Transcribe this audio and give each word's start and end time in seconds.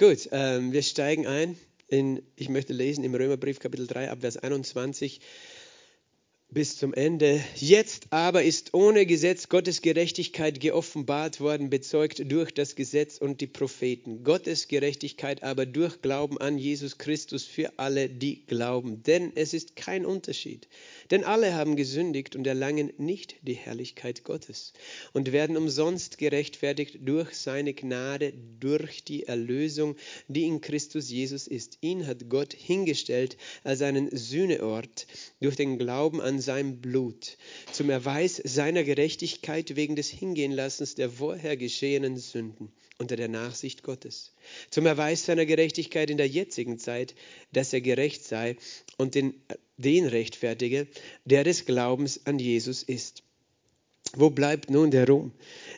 Gut, 0.00 0.30
ähm, 0.32 0.72
wir 0.72 0.82
steigen 0.82 1.26
ein 1.26 1.58
in, 1.86 2.22
ich 2.34 2.48
möchte 2.48 2.72
lesen 2.72 3.04
im 3.04 3.14
Römerbrief 3.14 3.58
Kapitel 3.58 3.86
3 3.86 4.10
ab 4.10 4.22
Vers 4.22 4.38
21 4.38 5.20
bis 6.52 6.76
zum 6.76 6.92
Ende. 6.92 7.40
Jetzt 7.54 8.08
aber 8.10 8.42
ist 8.42 8.74
ohne 8.74 9.06
Gesetz 9.06 9.48
Gottes 9.48 9.82
Gerechtigkeit 9.82 10.58
geoffenbart 10.58 11.40
worden, 11.40 11.70
bezeugt 11.70 12.30
durch 12.30 12.52
das 12.52 12.74
Gesetz 12.74 13.18
und 13.18 13.40
die 13.40 13.46
Propheten. 13.46 14.24
Gottes 14.24 14.66
Gerechtigkeit 14.66 15.44
aber 15.44 15.64
durch 15.64 16.02
Glauben 16.02 16.38
an 16.38 16.58
Jesus 16.58 16.98
Christus 16.98 17.44
für 17.44 17.78
alle, 17.78 18.08
die 18.08 18.44
glauben. 18.46 19.02
Denn 19.04 19.32
es 19.36 19.54
ist 19.54 19.76
kein 19.76 20.04
Unterschied. 20.04 20.66
Denn 21.10 21.22
alle 21.24 21.54
haben 21.54 21.76
gesündigt 21.76 22.34
und 22.34 22.46
erlangen 22.46 22.92
nicht 22.98 23.36
die 23.42 23.54
Herrlichkeit 23.54 24.24
Gottes 24.24 24.72
und 25.12 25.30
werden 25.32 25.56
umsonst 25.56 26.18
gerechtfertigt 26.18 26.98
durch 27.02 27.32
seine 27.34 27.74
Gnade, 27.74 28.32
durch 28.58 29.04
die 29.04 29.24
Erlösung, 29.24 29.96
die 30.26 30.44
in 30.44 30.60
Christus 30.60 31.10
Jesus 31.10 31.46
ist. 31.46 31.78
Ihn 31.80 32.06
hat 32.06 32.28
Gott 32.28 32.52
hingestellt 32.52 33.36
als 33.62 33.82
einen 33.82 34.14
Sühneort 34.16 35.06
durch 35.40 35.54
den 35.54 35.78
Glauben 35.78 36.20
an 36.20 36.39
sein 36.40 36.80
Blut, 36.80 37.36
zum 37.72 37.90
Erweis 37.90 38.40
seiner 38.44 38.84
Gerechtigkeit 38.84 39.76
wegen 39.76 39.96
des 39.96 40.08
Hingehenlassens 40.08 40.94
der 40.94 41.10
vorher 41.10 41.56
geschehenen 41.56 42.16
Sünden 42.16 42.72
unter 42.98 43.16
der 43.16 43.28
Nachsicht 43.28 43.82
Gottes, 43.82 44.32
zum 44.70 44.86
Erweis 44.86 45.24
seiner 45.24 45.46
Gerechtigkeit 45.46 46.10
in 46.10 46.18
der 46.18 46.28
jetzigen 46.28 46.78
Zeit, 46.78 47.14
dass 47.52 47.72
er 47.72 47.80
gerecht 47.80 48.24
sei 48.24 48.56
und 48.98 49.14
den, 49.14 49.34
den 49.76 50.06
rechtfertige, 50.06 50.86
der 51.24 51.44
des 51.44 51.64
Glaubens 51.64 52.26
an 52.26 52.38
Jesus 52.38 52.82
ist. 52.82 53.22
Wo 54.16 54.28
bleibt 54.28 54.70
nun 54.70 54.90
der 54.90 55.06
Ruhm? 55.08 55.30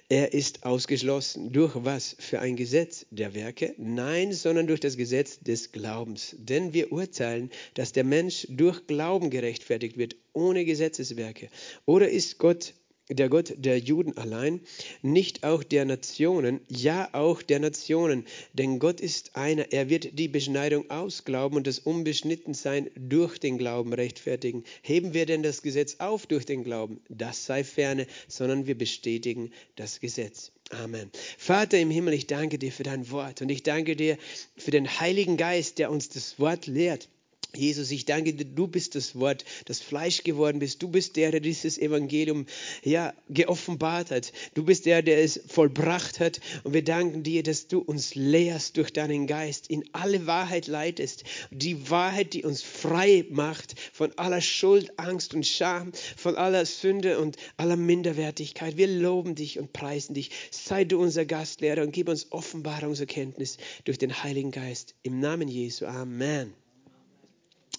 Er 0.09 0.33
ist 0.33 0.65
ausgeschlossen. 0.65 1.53
Durch 1.53 1.73
was? 1.75 2.17
Für 2.19 2.41
ein 2.41 2.57
Gesetz 2.57 3.05
der 3.11 3.35
Werke? 3.35 3.75
Nein, 3.77 4.33
sondern 4.33 4.67
durch 4.67 4.81
das 4.81 4.97
Gesetz 4.97 5.41
des 5.41 5.73
Glaubens. 5.73 6.35
Denn 6.39 6.73
wir 6.73 6.93
urteilen, 6.93 7.51
dass 7.75 7.93
der 7.93 8.05
Mensch 8.05 8.47
durch 8.49 8.87
Glauben 8.87 9.29
gerechtfertigt 9.29 9.99
wird, 9.99 10.17
ohne 10.33 10.65
Gesetzeswerke. 10.65 11.51
Oder 11.85 12.09
ist 12.09 12.39
Gott 12.39 12.73
der 13.15 13.29
Gott 13.29 13.55
der 13.57 13.79
Juden 13.79 14.17
allein, 14.17 14.61
nicht 15.03 15.45
auch 15.45 15.63
der 15.63 15.85
Nationen, 15.85 16.61
ja 16.69 17.09
auch 17.13 17.43
der 17.43 17.61
Nationen, 17.61 18.25
denn 18.53 18.79
Gott 18.79 19.01
ist 19.01 19.37
einer, 19.37 19.73
er 19.73 19.89
wird 19.89 20.19
die 20.19 20.29
Beschneidung 20.29 20.91
ausglauben 20.91 21.57
und 21.57 21.67
das 21.67 21.79
Unbeschnittensein 21.79 22.91
durch 22.97 23.39
den 23.39 23.59
Glauben 23.59 23.93
rechtfertigen. 23.93 24.65
Heben 24.83 25.15
wir 25.15 25.27
denn 25.27 25.43
das 25.43 25.63
Gesetz 25.63 25.97
auf 25.99 26.27
durch 26.27 26.47
den 26.47 26.65
Glauben? 26.65 27.01
Das 27.09 27.47
sei 27.47 27.65
ferne, 27.65 28.07
sondern 28.29 28.67
wir 28.67 28.77
bestätigen 28.77 29.53
das 29.77 30.01
Gesetz. 30.01 30.53
Amen. 30.71 31.11
Vater 31.37 31.79
im 31.79 31.91
Himmel, 31.91 32.15
ich 32.15 32.27
danke 32.27 32.59
dir 32.59 32.73
für 32.73 32.83
dein 32.83 33.11
Wort 33.11 33.43
und 33.43 33.51
ich 33.51 33.63
danke 33.63 33.95
dir 33.95 34.17
für 34.57 34.71
den 34.71 34.89
Heiligen 35.01 35.37
Geist, 35.37 35.79
der 35.79 35.91
uns 35.91 36.09
das 36.09 36.39
Wort 36.39 36.67
lehrt. 36.67 37.09
Jesus, 37.55 37.91
ich 37.91 38.07
danke 38.07 38.33
dir, 38.33 38.47
du 38.47 38.67
bist 38.67 38.95
das 38.95 39.15
Wort, 39.19 39.45
das 39.67 39.81
Fleisch 39.81 40.25
geworden 40.25 40.59
bist. 40.59 40.83
Du 40.83 40.89
bist 40.89 41.17
der, 41.17 41.31
der 41.33 41.41
dieses 41.41 41.77
Evangelium 41.77 42.47
ja, 42.83 43.13
geoffenbart 43.29 44.11
hat. 44.11 44.33
Du 44.55 44.65
bist 44.65 44.87
der, 44.87 45.03
der 45.03 45.23
es 45.23 45.39
vollbracht 45.49 46.19
hat. 46.19 46.41
Und 46.65 46.73
wir 46.73 46.83
danken 46.83 47.23
dir, 47.23 47.43
dass 47.43 47.69
du 47.69 47.81
uns 47.81 48.15
lehrst 48.15 48.79
durch 48.79 48.93
deinen 48.93 49.27
Geist, 49.27 49.69
in 49.69 49.85
alle 49.93 50.27
Wahrheit 50.27 50.67
leitest. 50.67 51.25
Die 51.51 51.91
Wahrheit, 51.91 52.33
die 52.33 52.45
uns 52.45 52.63
frei 52.63 53.27
macht 53.29 53.75
von 53.93 54.17
aller 54.17 54.41
Schuld, 54.41 54.99
Angst 54.99 55.35
und 55.35 55.47
Scham, 55.47 55.93
von 56.17 56.37
aller 56.37 56.65
Sünde 56.65 57.19
und 57.19 57.37
aller 57.59 57.77
Minderwertigkeit. 57.77 58.79
Wir 58.79 58.87
loben 58.87 59.35
dich 59.35 59.59
und 59.59 59.75
preisen 59.75 60.15
dich. 60.15 60.31
Sei 60.51 60.85
du 60.85 60.99
unser 60.99 61.27
Gastlehrer 61.27 61.83
und 61.83 61.93
gib 61.93 62.09
uns 62.09 62.33
Offenbarungserkenntnis 62.33 63.59
durch 63.85 63.99
den 63.99 64.23
Heiligen 64.23 64.53
Geist. 64.53 64.95
Im 65.03 65.21
Namen 65.21 65.49
Jesu. 65.49 65.85
Amen. 65.85 66.55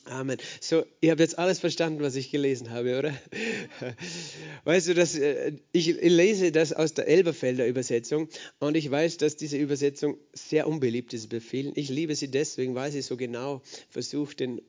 Amen. 0.05 0.37
So, 0.59 0.85
ihr 0.99 1.11
habt 1.11 1.21
jetzt 1.21 1.39
alles 1.39 1.59
verstanden, 1.59 2.01
was 2.01 2.15
ich 2.15 2.29
gelesen 2.29 2.71
habe, 2.71 2.99
oder? 2.99 3.13
Weißt 4.65 4.89
du, 4.89 4.93
dass, 4.93 5.15
äh, 5.15 5.53
ich 5.71 5.87
lese 5.87 6.51
das 6.51 6.73
aus 6.73 6.93
der 6.93 7.07
Elberfelder 7.07 7.65
Übersetzung 7.65 8.27
und 8.59 8.75
ich 8.75 8.91
weiß, 8.91 9.17
dass 9.17 9.37
diese 9.37 9.57
Übersetzung 9.57 10.17
sehr 10.33 10.67
unbeliebt 10.67 11.13
ist 11.13 11.29
bei 11.29 11.39
vielen. 11.39 11.71
Ich 11.75 11.89
liebe 11.89 12.15
sie 12.15 12.29
deswegen, 12.29 12.75
weil 12.75 12.91
sie 12.91 13.01
so 13.01 13.15
genau 13.15 13.61
versucht, 13.89 14.41
den 14.41 14.61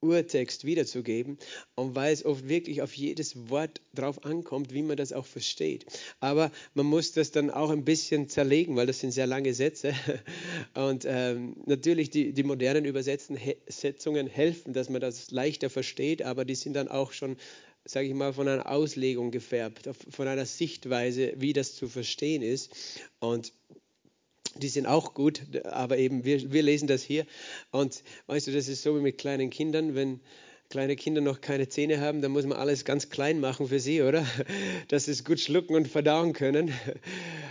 Urtext 0.00 0.64
wiederzugeben 0.64 1.38
und 1.74 1.94
weil 1.94 2.12
es 2.12 2.24
oft 2.24 2.48
wirklich 2.48 2.82
auf 2.82 2.94
jedes 2.94 3.50
Wort 3.50 3.80
drauf 3.94 4.24
ankommt, 4.24 4.72
wie 4.72 4.82
man 4.82 4.96
das 4.96 5.12
auch 5.12 5.26
versteht. 5.26 5.86
Aber 6.20 6.52
man 6.74 6.86
muss 6.86 7.12
das 7.12 7.30
dann 7.30 7.50
auch 7.50 7.70
ein 7.70 7.84
bisschen 7.84 8.28
zerlegen, 8.28 8.76
weil 8.76 8.86
das 8.86 9.00
sind 9.00 9.12
sehr 9.12 9.26
lange 9.26 9.54
Sätze. 9.54 9.94
Und 10.74 11.04
ähm, 11.06 11.56
natürlich 11.66 12.10
die, 12.10 12.32
die 12.32 12.42
modernen 12.44 12.84
Übersetzungen 12.84 14.26
helfen, 14.28 14.72
dass 14.72 14.88
man 14.88 15.00
das 15.00 15.30
leichter 15.30 15.70
versteht, 15.70 16.22
aber 16.22 16.44
die 16.44 16.54
sind 16.54 16.74
dann 16.74 16.88
auch 16.88 17.12
schon, 17.12 17.36
sage 17.84 18.06
ich 18.06 18.14
mal, 18.14 18.32
von 18.32 18.46
einer 18.46 18.70
Auslegung 18.70 19.30
gefärbt, 19.30 19.88
von 20.10 20.28
einer 20.28 20.46
Sichtweise, 20.46 21.32
wie 21.36 21.52
das 21.52 21.74
zu 21.74 21.88
verstehen 21.88 22.42
ist. 22.42 22.74
Und 23.18 23.52
die 24.58 24.68
sind 24.68 24.86
auch 24.86 25.14
gut, 25.14 25.42
aber 25.64 25.98
eben 25.98 26.24
wir, 26.24 26.52
wir 26.52 26.62
lesen 26.62 26.88
das 26.88 27.02
hier. 27.02 27.26
Und 27.70 28.02
weißt 28.26 28.46
du, 28.46 28.52
das 28.52 28.68
ist 28.68 28.82
so 28.82 28.96
wie 28.96 29.00
mit 29.00 29.18
kleinen 29.18 29.50
Kindern, 29.50 29.94
wenn 29.94 30.20
kleine 30.70 30.96
Kinder 30.96 31.22
noch 31.22 31.40
keine 31.40 31.68
Zähne 31.68 31.98
haben, 32.00 32.20
dann 32.20 32.30
muss 32.30 32.44
man 32.44 32.58
alles 32.58 32.84
ganz 32.84 33.08
klein 33.08 33.40
machen 33.40 33.68
für 33.68 33.80
sie, 33.80 34.02
oder? 34.02 34.26
Dass 34.88 35.06
sie 35.06 35.12
es 35.12 35.24
gut 35.24 35.40
schlucken 35.40 35.74
und 35.74 35.88
verdauen 35.88 36.34
können. 36.34 36.70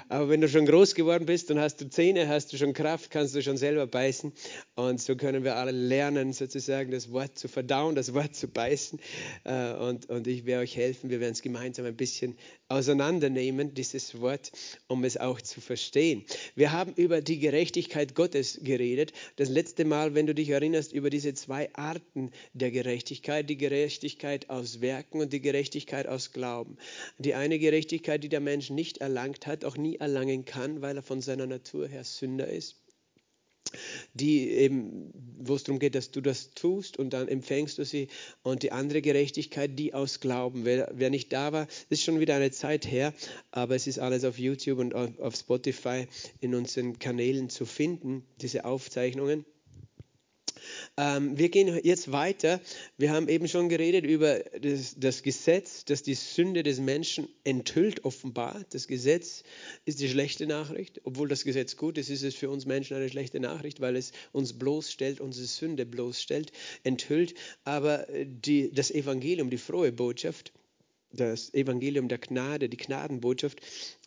Aber 0.08 0.30
wenn 0.30 0.40
du 0.40 0.48
schon 0.48 0.68
groß 0.68 0.94
geworden 0.94 1.26
bist 1.26 1.50
und 1.50 1.60
hast 1.60 1.82
du 1.82 1.90
Zähne, 1.90 2.28
hast 2.28 2.54
du 2.54 2.58
schon 2.58 2.74
Kraft, 2.74 3.10
kannst 3.10 3.34
du 3.34 3.42
schon 3.42 3.58
selber 3.58 3.88
beißen. 3.88 4.32
Und 4.76 5.02
so 5.02 5.16
können 5.16 5.44
wir 5.44 5.56
alle 5.56 5.72
lernen, 5.72 6.32
sozusagen 6.32 6.92
das 6.92 7.12
Wort 7.12 7.40
zu 7.40 7.48
verdauen, 7.48 7.96
das 7.96 8.14
Wort 8.14 8.36
zu 8.36 8.48
beißen. 8.48 9.00
Äh, 9.46 9.74
und, 9.74 10.10
und 10.10 10.28
ich 10.28 10.46
werde 10.46 10.62
euch 10.62 10.78
helfen, 10.78 11.10
wir 11.10 11.20
werden 11.20 11.34
es 11.34 11.42
gemeinsam 11.42 11.86
ein 11.86 11.96
bisschen 11.96 12.38
auseinandernehmen, 12.70 13.74
dieses 13.74 14.22
Wort, 14.22 14.52
um 14.88 15.04
es 15.04 15.18
auch 15.18 15.42
zu 15.42 15.60
verstehen. 15.60 16.24
Wir 16.56 16.72
haben 16.72 16.94
über 16.94 17.22
die 17.22 17.40
Gerechtigkeit 17.40 18.14
Gottes 18.14 18.60
geredet. 18.62 19.12
Das 19.38 19.50
letzte 19.50 19.86
Mal, 19.86 20.14
wenn 20.14 20.28
du 20.28 20.36
dich 20.36 20.50
erinnerst, 20.50 20.94
über 20.94 21.10
diese 21.10 21.34
zwei 21.34 21.74
Arten 21.74 22.32
der 22.54 22.72
Gerechtigkeit, 22.72 23.07
die 23.10 23.58
Gerechtigkeit 23.58 24.50
aus 24.50 24.82
Werken 24.82 25.22
und 25.22 25.34
die 25.34 25.42
Gerechtigkeit 25.42 26.08
aus 26.08 26.32
Glauben. 26.32 26.78
Die 27.18 27.34
eine 27.34 27.60
Gerechtigkeit, 27.60 28.24
die 28.24 28.30
der 28.30 28.40
Mensch 28.40 28.70
nicht 28.70 29.00
erlangt 29.00 29.48
hat, 29.48 29.66
auch 29.66 29.78
nie 29.78 29.98
erlangen 29.98 30.46
kann, 30.46 30.82
weil 30.82 30.98
er 30.98 31.04
von 31.04 31.22
seiner 31.22 31.48
Natur 31.48 31.88
her 31.88 32.04
Sünder 32.04 32.48
ist 32.48 32.76
die 34.14 34.50
eben, 34.50 35.12
wo 35.40 35.56
es 35.56 35.64
darum 35.64 35.80
geht, 35.80 35.96
dass 35.96 36.12
du 36.12 36.22
das 36.22 36.52
tust 36.52 36.98
und 36.98 37.12
dann 37.12 37.28
empfängst 37.28 37.78
du 37.78 37.86
sie. 37.86 38.08
Und 38.44 38.64
die 38.64 38.72
andere 38.72 39.02
Gerechtigkeit, 39.02 39.78
die 39.78 39.94
aus 39.94 40.20
Glauben. 40.20 40.66
Wer, 40.66 40.92
wer 40.94 41.10
nicht 41.10 41.34
da 41.34 41.52
war, 41.52 41.68
ist 41.90 42.04
schon 42.04 42.20
wieder 42.20 42.36
eine 42.36 42.52
Zeit 42.52 42.90
her, 42.90 43.14
aber 43.52 43.76
es 43.76 43.88
ist 43.88 44.00
alles 44.00 44.24
auf 44.24 44.40
YouTube 44.40 44.80
und 44.80 44.96
auf, 44.96 45.20
auf 45.20 45.36
Spotify 45.36 46.08
in 46.40 46.56
unseren 46.56 47.00
Kanälen 47.00 47.50
zu 47.50 47.66
finden, 47.66 48.26
diese 48.42 48.66
Aufzeichnungen. 48.66 49.46
Ähm, 51.00 51.38
wir 51.38 51.50
gehen 51.50 51.80
jetzt 51.84 52.12
weiter. 52.12 52.60
Wir 52.98 53.12
haben 53.12 53.30
eben 53.30 53.48
schon 53.48 53.70
geredet 53.70 54.04
über 54.04 54.40
das, 54.40 54.96
das, 54.98 55.22
Gesetz, 55.22 55.86
das 55.86 56.02
die 56.02 56.16
Sünde 56.16 56.64
des 56.64 56.80
Menschen 56.80 57.28
enthüllt, 57.44 58.04
offenbart. 58.04 58.74
Das 58.74 58.88
Gesetz 58.88 59.44
ist 59.86 60.00
die 60.00 60.10
schlechte 60.10 60.48
Nachricht. 60.48 61.02
Obwohl 61.04 61.28
das 61.28 61.44
Gesetz 61.44 61.78
gut 61.78 62.00
ist, 62.00 62.10
ist 62.10 62.24
es 62.24 62.34
für 62.34 62.50
uns 62.50 62.66
Menschen 62.66 62.98
eine 62.98 63.10
schlechte 63.10 63.40
Nachricht, 63.40 63.80
weil 63.80 63.96
es 63.96 64.12
uns 64.32 64.54
bloßstellt, 64.58 65.22
unsere 65.22 65.46
Sünde 65.46 65.86
bloßstellt, 65.86 66.52
enthüllt. 66.84 67.36
Aber 67.64 68.08
die, 68.26 68.72
das 68.72 68.90
Evangelium, 68.90 69.52
die 69.52 69.58
frohe 69.58 69.92
Botschaft, 69.92 70.52
das 71.12 71.54
Evangelium 71.54 72.08
der 72.08 72.18
Gnade, 72.18 72.70
die 72.70 72.78
Gnadenbotschaft, 72.78 73.62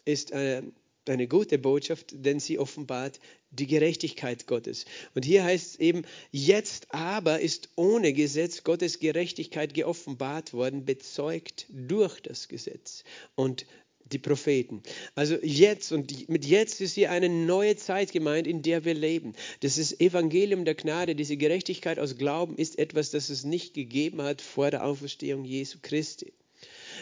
ist 0.04 0.32
eine, 0.32 0.72
eine 1.10 1.28
gute 1.28 1.58
Botschaft, 1.58 2.12
denn 2.12 2.40
sie 2.40 2.58
offenbart 2.58 3.20
die 3.50 3.66
Gerechtigkeit 3.66 4.46
Gottes. 4.46 4.84
Und 5.14 5.24
hier 5.24 5.44
heißt 5.44 5.72
es 5.72 5.80
eben, 5.80 6.02
jetzt 6.30 6.94
aber 6.94 7.40
ist 7.40 7.70
ohne 7.76 8.12
Gesetz 8.12 8.62
Gottes 8.62 9.00
Gerechtigkeit 9.00 9.74
geoffenbart 9.74 10.52
worden, 10.52 10.84
bezeugt 10.84 11.66
durch 11.68 12.20
das 12.20 12.48
Gesetz 12.48 13.04
und 13.34 13.66
die 14.12 14.18
Propheten. 14.18 14.82
Also 15.14 15.36
jetzt 15.42 15.92
und 15.92 16.28
mit 16.28 16.44
jetzt 16.44 16.80
ist 16.80 16.94
hier 16.94 17.10
eine 17.10 17.28
neue 17.28 17.76
Zeit 17.76 18.12
gemeint, 18.12 18.46
in 18.46 18.62
der 18.62 18.84
wir 18.84 18.94
leben. 18.94 19.34
Das 19.60 19.78
ist 19.78 20.00
Evangelium 20.00 20.64
der 20.64 20.74
Gnade, 20.74 21.14
diese 21.14 21.36
Gerechtigkeit 21.36 21.98
aus 21.98 22.16
Glauben 22.16 22.56
ist 22.56 22.78
etwas, 22.78 23.10
das 23.10 23.30
es 23.30 23.44
nicht 23.44 23.74
gegeben 23.74 24.22
hat 24.22 24.42
vor 24.42 24.70
der 24.70 24.84
Auferstehung 24.84 25.44
Jesu 25.44 25.78
Christi. 25.80 26.32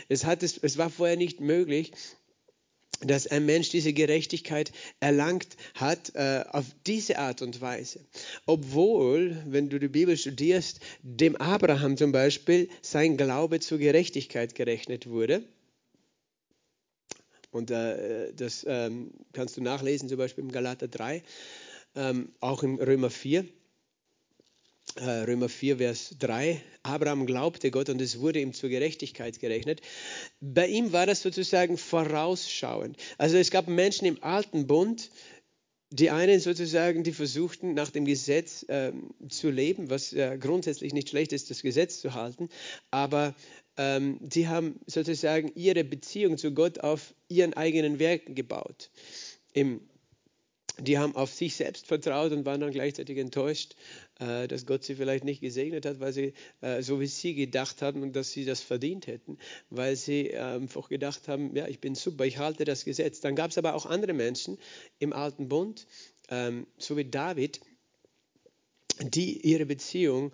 Es, 0.09 0.25
hat 0.25 0.43
es, 0.43 0.59
es 0.59 0.79
war 0.79 0.91
vorher 0.91 1.17
nicht 1.17 1.41
möglich, 1.41 1.93
dass 3.01 3.27
ein 3.27 3.47
Mensch 3.47 3.71
diese 3.71 3.93
Gerechtigkeit 3.93 4.73
erlangt 5.01 5.57
hat 5.75 6.15
äh, 6.15 6.45
auf 6.51 6.67
diese 6.87 7.19
Art 7.19 7.43
und 7.43 7.61
Weise. 7.61 8.01
Obwohl, 8.47 9.43
wenn 9.47 9.69
du 9.69 9.79
die 9.79 9.89
Bibel 9.89 10.17
studierst, 10.17 10.81
dem 11.03 11.37
Abraham 11.37 11.97
zum 11.97 12.13
Beispiel 12.13 12.69
sein 12.83 13.17
Glaube 13.17 13.61
zur 13.61 13.79
Gerechtigkeit 13.79 14.55
gerechnet 14.55 15.09
wurde. 15.09 15.43
Und 17.51 17.71
äh, 17.71 18.33
das 18.35 18.67
ähm, 18.69 19.13
kannst 19.33 19.57
du 19.57 19.63
nachlesen, 19.63 20.09
zum 20.09 20.19
Beispiel 20.19 20.45
im 20.45 20.53
Galater 20.53 20.89
3. 20.89 21.23
ähm, 21.97 22.33
auch 22.41 22.63
in 22.63 22.77
Römer 22.77 23.11
4. 23.11 23.47
Äh, 25.01 25.25
Römer 25.25 25.49
4, 25.49 25.79
Vers 25.79 26.17
3. 26.19 26.61
Abraham 26.83 27.25
glaubte 27.25 27.71
Gott 27.71 27.89
und 27.89 28.01
es 28.01 28.19
wurde 28.19 28.41
ihm 28.41 28.53
zur 28.53 28.69
Gerechtigkeit 28.69 29.39
gerechnet. 29.39 29.81
Bei 30.41 30.67
ihm 30.67 30.93
war 30.93 31.07
das 31.07 31.23
sozusagen 31.23 31.79
vorausschauend. 31.79 32.97
Also 33.17 33.37
es 33.37 33.53
gab 33.53 33.69
Menschen 33.69 34.07
im 34.07 34.23
alten 34.25 34.67
Bund, 34.67 35.11
die 35.91 36.11
einen 36.11 36.41
sozusagen, 36.41 37.05
die 37.05 37.13
versuchten 37.13 37.75
nach 37.75 37.91
dem 37.91 38.05
Gesetz 38.07 38.65
äh, 38.65 38.93
zu 39.29 39.51
leben, 39.51 39.89
was 39.89 40.13
äh, 40.13 40.37
grundsätzlich 40.39 40.93
nicht 40.93 41.11
schlecht 41.11 41.33
ist, 41.33 41.49
das 41.51 41.63
Gesetz 41.63 42.01
zu 42.01 42.15
halten, 42.15 42.49
aber 42.91 43.35
ähm, 43.77 44.19
die 44.21 44.49
haben 44.49 44.81
sozusagen 44.87 45.53
ihre 45.55 45.85
Beziehung 45.85 46.37
zu 46.37 46.53
Gott 46.53 46.81
auf 46.81 47.15
ihren 47.29 47.55
eigenen 47.55 48.01
Werken 48.01 48.35
gebaut. 48.35 48.91
Im 49.53 49.81
die 50.81 50.99
haben 50.99 51.17
auf 51.17 51.33
sich 51.33 51.57
selbst 51.57 51.87
vertraut 51.87 52.33
und 52.33 52.47
waren 52.47 52.61
dann 52.61 52.71
gleichzeitig 52.71 53.19
enttäuscht, 53.19 53.75
äh, 54.21 54.47
dass 54.49 54.67
Gott 54.67 54.85
sie 54.85 54.95
vielleicht 54.95 55.25
nicht 55.25 55.41
gesegnet 55.41 55.87
hat, 55.87 56.01
weil 56.01 56.13
sie 56.13 56.35
äh, 56.61 56.83
so 56.83 57.01
wie 57.01 57.07
sie 57.07 57.35
gedacht 57.35 57.83
haben 57.83 58.03
und 58.03 58.15
dass 58.15 58.31
sie 58.31 58.45
das 58.45 58.61
verdient 58.61 59.07
hätten, 59.07 59.39
weil 59.71 59.97
sie 59.97 60.31
äh, 60.31 60.39
einfach 60.39 60.89
gedacht 60.89 61.29
haben, 61.29 61.55
ja, 61.57 61.67
ich 61.67 61.81
bin 61.81 61.95
super, 61.95 62.25
ich 62.25 62.39
halte 62.39 62.65
das 62.65 62.85
Gesetz. 62.85 63.21
Dann 63.21 63.35
gab 63.35 63.51
es 63.51 63.59
aber 63.59 63.75
auch 63.75 63.87
andere 63.87 64.13
Menschen 64.13 64.59
im 64.99 65.13
alten 65.13 65.49
Bund, 65.49 65.87
ähm, 66.31 66.67
so 66.79 66.97
wie 66.97 67.05
David, 67.05 67.61
die 69.01 69.47
ihre 69.47 69.67
Beziehung 69.67 70.33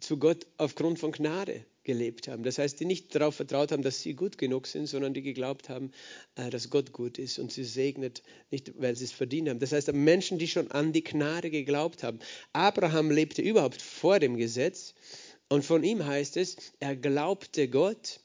zu 0.00 0.18
Gott 0.18 0.46
aufgrund 0.58 0.98
von 0.98 1.12
Gnade 1.12 1.64
gelebt 1.84 2.28
haben. 2.28 2.42
Das 2.42 2.58
heißt, 2.58 2.78
die 2.78 2.84
nicht 2.84 3.14
darauf 3.14 3.34
vertraut 3.34 3.72
haben, 3.72 3.82
dass 3.82 4.02
sie 4.02 4.14
gut 4.14 4.38
genug 4.38 4.66
sind, 4.66 4.86
sondern 4.86 5.14
die 5.14 5.22
geglaubt 5.22 5.68
haben, 5.68 5.90
äh, 6.36 6.50
dass 6.50 6.70
Gott 6.70 6.92
gut 6.92 7.18
ist 7.18 7.38
und 7.38 7.50
sie 7.50 7.64
segnet, 7.64 8.22
nicht 8.50 8.72
weil 8.80 8.94
sie 8.96 9.04
es 9.04 9.12
verdient 9.12 9.48
haben. 9.48 9.58
Das 9.58 9.72
heißt, 9.72 9.92
Menschen, 9.92 10.38
die 10.38 10.48
schon 10.48 10.70
an 10.70 10.92
die 10.92 11.02
Gnade 11.02 11.50
geglaubt 11.50 12.02
haben. 12.02 12.18
Abraham 12.52 13.10
lebte 13.10 13.42
überhaupt 13.42 13.80
vor 13.80 14.18
dem 14.20 14.36
Gesetz 14.36 14.94
und 15.48 15.64
von 15.64 15.82
ihm 15.82 16.04
heißt 16.04 16.36
es, 16.36 16.56
er 16.80 16.96
glaubte 16.96 17.68
Gott. 17.68 18.20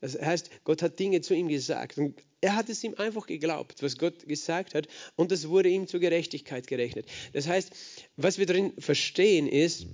Das 0.00 0.20
heißt, 0.20 0.50
Gott 0.64 0.82
hat 0.82 0.98
Dinge 0.98 1.20
zu 1.20 1.34
ihm 1.34 1.48
gesagt 1.48 1.98
und 1.98 2.14
er 2.40 2.54
hat 2.54 2.68
es 2.68 2.84
ihm 2.84 2.94
einfach 2.96 3.26
geglaubt, 3.26 3.82
was 3.82 3.98
Gott 3.98 4.26
gesagt 4.26 4.74
hat, 4.74 4.86
und 5.16 5.30
das 5.32 5.48
wurde 5.48 5.68
ihm 5.68 5.86
zur 5.86 6.00
Gerechtigkeit 6.00 6.66
gerechnet. 6.66 7.06
Das 7.32 7.48
heißt, 7.48 7.70
was 8.16 8.38
wir 8.38 8.46
darin 8.46 8.72
verstehen 8.78 9.48
ist, 9.48 9.86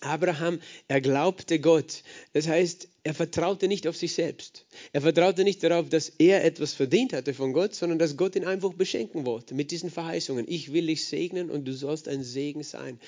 Abraham, 0.00 0.60
er 0.88 1.00
glaubte 1.00 1.60
Gott. 1.60 2.02
Das 2.32 2.48
heißt, 2.48 2.88
er 3.02 3.14
vertraute 3.14 3.68
nicht 3.68 3.86
auf 3.86 3.96
sich 3.96 4.14
selbst. 4.14 4.66
Er 4.92 5.00
vertraute 5.00 5.44
nicht 5.44 5.62
darauf, 5.62 5.88
dass 5.88 6.10
er 6.18 6.44
etwas 6.44 6.74
verdient 6.74 7.12
hatte 7.12 7.32
von 7.32 7.52
Gott, 7.52 7.74
sondern 7.74 7.98
dass 7.98 8.16
Gott 8.16 8.36
ihn 8.36 8.44
einfach 8.44 8.74
beschenken 8.74 9.24
wollte 9.24 9.54
mit 9.54 9.70
diesen 9.70 9.90
Verheißungen. 9.90 10.46
Ich 10.48 10.72
will 10.72 10.86
dich 10.86 11.06
segnen 11.06 11.50
und 11.50 11.66
du 11.66 11.72
sollst 11.72 12.08
ein 12.08 12.22
Segen 12.22 12.62
sein. 12.62 12.98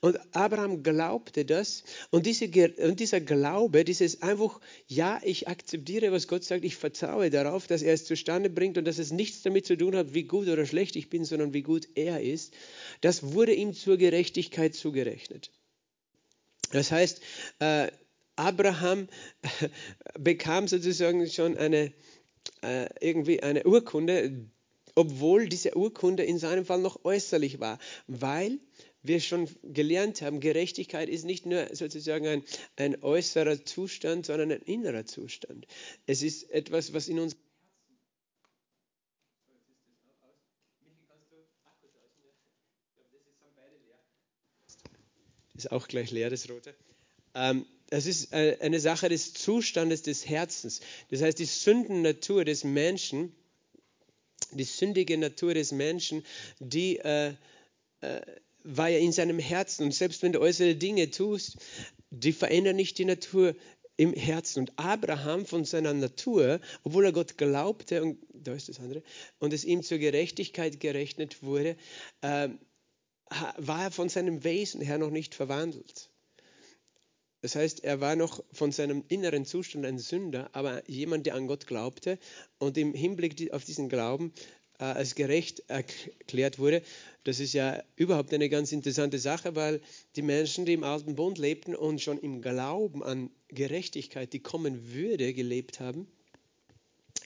Und 0.00 0.18
Abraham 0.34 0.82
glaubte 0.82 1.44
das 1.44 1.84
und, 2.10 2.26
diese, 2.26 2.46
und 2.78 3.00
dieser 3.00 3.20
Glaube, 3.20 3.84
dieses 3.84 4.22
einfach, 4.22 4.60
ja, 4.86 5.20
ich 5.24 5.48
akzeptiere, 5.48 6.12
was 6.12 6.28
Gott 6.28 6.44
sagt, 6.44 6.64
ich 6.64 6.76
vertraue 6.76 7.30
darauf, 7.30 7.66
dass 7.66 7.82
er 7.82 7.94
es 7.94 8.04
zustande 8.04 8.50
bringt 8.50 8.76
und 8.76 8.86
dass 8.86 8.98
es 8.98 9.12
nichts 9.12 9.42
damit 9.42 9.66
zu 9.66 9.76
tun 9.76 9.96
hat, 9.96 10.14
wie 10.14 10.24
gut 10.24 10.48
oder 10.48 10.66
schlecht 10.66 10.96
ich 10.96 11.10
bin, 11.10 11.24
sondern 11.24 11.54
wie 11.54 11.62
gut 11.62 11.88
er 11.94 12.22
ist, 12.22 12.54
das 13.00 13.22
wurde 13.22 13.54
ihm 13.54 13.72
zur 13.72 13.96
Gerechtigkeit 13.96 14.74
zugerechnet. 14.74 15.50
Das 16.72 16.90
heißt, 16.90 17.20
äh, 17.60 17.88
Abraham 18.36 19.08
bekam 20.18 20.68
sozusagen 20.68 21.28
schon 21.28 21.56
eine, 21.56 21.92
äh, 22.62 22.88
irgendwie 23.00 23.42
eine 23.42 23.64
Urkunde, 23.64 24.46
obwohl 24.94 25.48
diese 25.48 25.76
Urkunde 25.76 26.24
in 26.24 26.38
seinem 26.38 26.64
Fall 26.64 26.80
noch 26.80 27.04
äußerlich 27.04 27.60
war, 27.60 27.78
weil 28.06 28.58
wir 29.02 29.20
schon 29.20 29.48
gelernt 29.62 30.22
haben, 30.22 30.40
Gerechtigkeit 30.40 31.08
ist 31.08 31.24
nicht 31.24 31.46
nur 31.46 31.68
sozusagen 31.72 32.26
ein, 32.26 32.42
ein 32.76 33.02
äußerer 33.02 33.64
Zustand, 33.64 34.26
sondern 34.26 34.52
ein 34.52 34.62
innerer 34.62 35.06
Zustand. 35.06 35.66
Es 36.06 36.22
ist 36.22 36.50
etwas, 36.50 36.92
was 36.92 37.08
in 37.08 37.18
uns 37.18 37.36
ist 45.58 45.72
auch 45.72 45.88
gleich 45.88 46.10
leer, 46.10 46.30
das 46.30 46.48
rote. 46.48 46.74
Ähm, 47.34 47.66
das 47.90 48.06
ist 48.06 48.32
äh, 48.32 48.58
eine 48.60 48.80
Sache 48.80 49.08
des 49.08 49.32
Zustandes 49.34 50.02
des 50.02 50.28
Herzens. 50.28 50.80
Das 51.10 51.22
heißt, 51.22 51.38
die 51.38 51.46
Sündennatur 51.46 52.44
des 52.44 52.64
Menschen, 52.64 53.34
die 54.52 54.64
sündige 54.64 55.16
Natur 55.18 55.54
des 55.54 55.72
Menschen, 55.72 56.24
die 56.58 56.98
äh, 56.98 57.34
äh, 58.00 58.20
war 58.62 58.88
ja 58.88 58.98
in 58.98 59.12
seinem 59.12 59.38
Herzen. 59.38 59.84
Und 59.84 59.94
selbst 59.94 60.22
wenn 60.22 60.32
du 60.32 60.40
äußere 60.40 60.74
Dinge 60.74 61.10
tust, 61.10 61.56
die 62.10 62.32
verändern 62.32 62.76
nicht 62.76 62.98
die 62.98 63.04
Natur 63.04 63.54
im 63.96 64.12
Herzen. 64.14 64.60
Und 64.60 64.72
Abraham 64.76 65.44
von 65.44 65.64
seiner 65.64 65.92
Natur, 65.92 66.60
obwohl 66.84 67.04
er 67.04 67.12
Gott 67.12 67.36
glaubte, 67.36 68.02
und 68.02 68.18
da 68.32 68.54
ist 68.54 68.68
das 68.68 68.78
andere, 68.78 69.02
und 69.38 69.52
es 69.52 69.64
ihm 69.64 69.82
zur 69.82 69.98
Gerechtigkeit 69.98 70.80
gerechnet 70.80 71.42
wurde, 71.42 71.76
äh, 72.20 72.48
war 73.56 73.84
er 73.84 73.90
von 73.90 74.08
seinem 74.08 74.44
Wesen 74.44 74.80
her 74.80 74.98
noch 74.98 75.10
nicht 75.10 75.34
verwandelt. 75.34 76.10
Das 77.40 77.54
heißt, 77.54 77.84
er 77.84 78.00
war 78.00 78.16
noch 78.16 78.42
von 78.52 78.72
seinem 78.72 79.04
inneren 79.08 79.44
Zustand 79.44 79.86
ein 79.86 79.98
Sünder, 79.98 80.50
aber 80.54 80.88
jemand, 80.90 81.26
der 81.26 81.34
an 81.36 81.46
Gott 81.46 81.66
glaubte 81.66 82.18
und 82.58 82.76
im 82.76 82.94
Hinblick 82.94 83.52
auf 83.52 83.64
diesen 83.64 83.88
Glauben 83.88 84.32
äh, 84.80 84.84
als 84.84 85.14
gerecht 85.14 85.62
erklärt 85.68 86.58
wurde. 86.58 86.82
Das 87.22 87.38
ist 87.38 87.52
ja 87.52 87.80
überhaupt 87.94 88.34
eine 88.34 88.48
ganz 88.48 88.72
interessante 88.72 89.20
Sache, 89.20 89.54
weil 89.54 89.80
die 90.16 90.22
Menschen, 90.22 90.66
die 90.66 90.72
im 90.72 90.82
Alten 90.82 91.14
Bund 91.14 91.38
lebten 91.38 91.76
und 91.76 92.00
schon 92.00 92.18
im 92.18 92.42
Glauben 92.42 93.04
an 93.04 93.30
Gerechtigkeit, 93.48 94.32
die 94.32 94.40
kommen 94.40 94.92
würde, 94.92 95.32
gelebt 95.32 95.78
haben, 95.78 96.08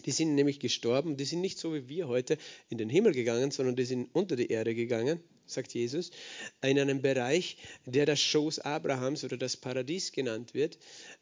die 0.04 0.10
sind 0.10 0.34
nämlich 0.34 0.60
gestorben. 0.60 1.16
Die 1.16 1.24
sind 1.24 1.40
nicht 1.40 1.58
so 1.58 1.72
wie 1.72 1.88
wir 1.88 2.08
heute 2.08 2.36
in 2.68 2.76
den 2.76 2.90
Himmel 2.90 3.12
gegangen, 3.12 3.50
sondern 3.50 3.76
die 3.76 3.84
sind 3.84 4.10
unter 4.12 4.36
die 4.36 4.48
Erde 4.48 4.74
gegangen 4.74 5.22
sagt 5.52 5.74
Jesus, 5.74 6.10
in 6.62 6.78
einem 6.78 7.02
Bereich, 7.02 7.56
der 7.86 8.06
das 8.06 8.20
Schoß 8.20 8.60
Abrahams 8.60 9.24
oder 9.24 9.36
das 9.36 9.56
Paradies 9.56 10.12
genannt 10.12 10.54
wird, 10.54 10.78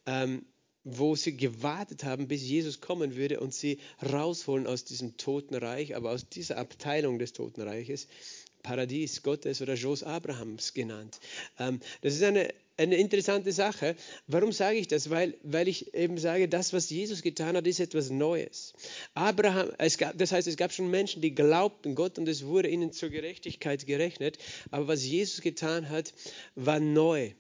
ähm, 0.06 0.44
wo 0.82 1.15
sie 1.15 1.37
gewartet 1.37 2.05
haben, 2.05 2.27
bis 2.27 2.43
Jesus 2.43 2.81
kommen 2.81 3.15
würde 3.15 3.41
und 3.41 3.53
sie 3.53 3.81
rausholen 4.03 4.67
aus 4.67 4.85
diesem 4.85 5.17
Totenreich, 5.19 5.94
aber 5.94 6.11
aus 6.11 6.29
dieser 6.29 6.56
Abteilung 6.56 7.19
des 7.19 7.35
Totenreiches, 7.35 8.09
Paradies 8.62 9.23
Gottes 9.23 9.61
oder 9.62 9.77
Schoß 9.77 10.03
Abrahams 10.03 10.75
genannt. 10.75 11.21
Ähm, 11.59 11.81
das 12.02 12.14
ist 12.14 12.23
eine 12.23 12.52
eine 12.81 12.97
interessante 12.97 13.52
Sache. 13.52 13.95
Warum 14.26 14.52
sage 14.52 14.79
ich 14.79 14.88
das? 14.88 15.11
Weil, 15.11 15.35
weil 15.43 15.69
ich 15.69 15.95
eben 15.95 16.17
sage, 16.19 16.49
das, 16.49 16.73
was 16.73 16.88
Jesus 16.88 17.21
getan 17.21 17.57
hat, 17.57 17.67
ist 17.67 17.79
etwas 17.79 18.09
Neues. 18.11 18.73
Abraham, 19.14 19.71
es 19.79 19.99
gab, 19.99 20.17
das 20.17 20.33
heißt, 20.33 20.49
es 20.49 20.57
gab 20.57 20.73
schon 20.73 20.90
Menschen, 20.90 21.21
die 21.21 21.35
glaubten 21.35 21.95
Gott 21.95 22.19
und 22.19 22.26
es 22.26 22.47
wurde 22.47 22.69
ihnen 22.69 22.93
zur 22.93 23.11
Gerechtigkeit 23.11 23.87
gerechnet. 23.87 24.38
Aber 24.71 24.88
was 24.88 25.05
Jesus 25.05 25.43
getan 25.43 25.90
hat, 25.90 26.14
war 26.55 26.81
neu. 26.81 27.33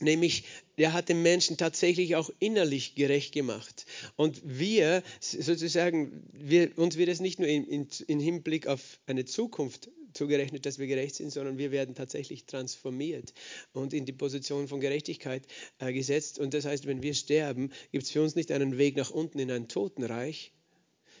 Nämlich, 0.00 0.44
er 0.76 0.92
hat 0.92 1.08
den 1.08 1.22
Menschen 1.22 1.56
tatsächlich 1.56 2.16
auch 2.16 2.30
innerlich 2.38 2.94
gerecht 2.94 3.32
gemacht. 3.32 3.86
Und 4.16 4.40
wir, 4.44 5.02
sozusagen, 5.20 6.24
wir, 6.32 6.76
uns 6.78 6.96
wird 6.96 7.08
es 7.08 7.20
nicht 7.20 7.38
nur 7.38 7.48
im 7.48 7.68
in, 7.68 7.88
in 8.06 8.20
Hinblick 8.20 8.66
auf 8.66 9.00
eine 9.06 9.24
Zukunft 9.24 9.90
zugerechnet, 10.12 10.66
dass 10.66 10.78
wir 10.78 10.86
gerecht 10.86 11.14
sind, 11.14 11.30
sondern 11.30 11.58
wir 11.58 11.70
werden 11.70 11.94
tatsächlich 11.94 12.46
transformiert 12.46 13.32
und 13.72 13.92
in 13.92 14.06
die 14.06 14.12
Position 14.12 14.68
von 14.68 14.80
Gerechtigkeit 14.80 15.46
äh, 15.78 15.92
gesetzt. 15.92 16.38
Und 16.38 16.54
das 16.54 16.64
heißt, 16.64 16.86
wenn 16.86 17.02
wir 17.02 17.14
sterben, 17.14 17.70
gibt 17.92 18.04
es 18.04 18.10
für 18.10 18.22
uns 18.22 18.34
nicht 18.34 18.50
einen 18.50 18.78
Weg 18.78 18.96
nach 18.96 19.10
unten 19.10 19.38
in 19.38 19.50
ein 19.50 19.68
Totenreich, 19.68 20.52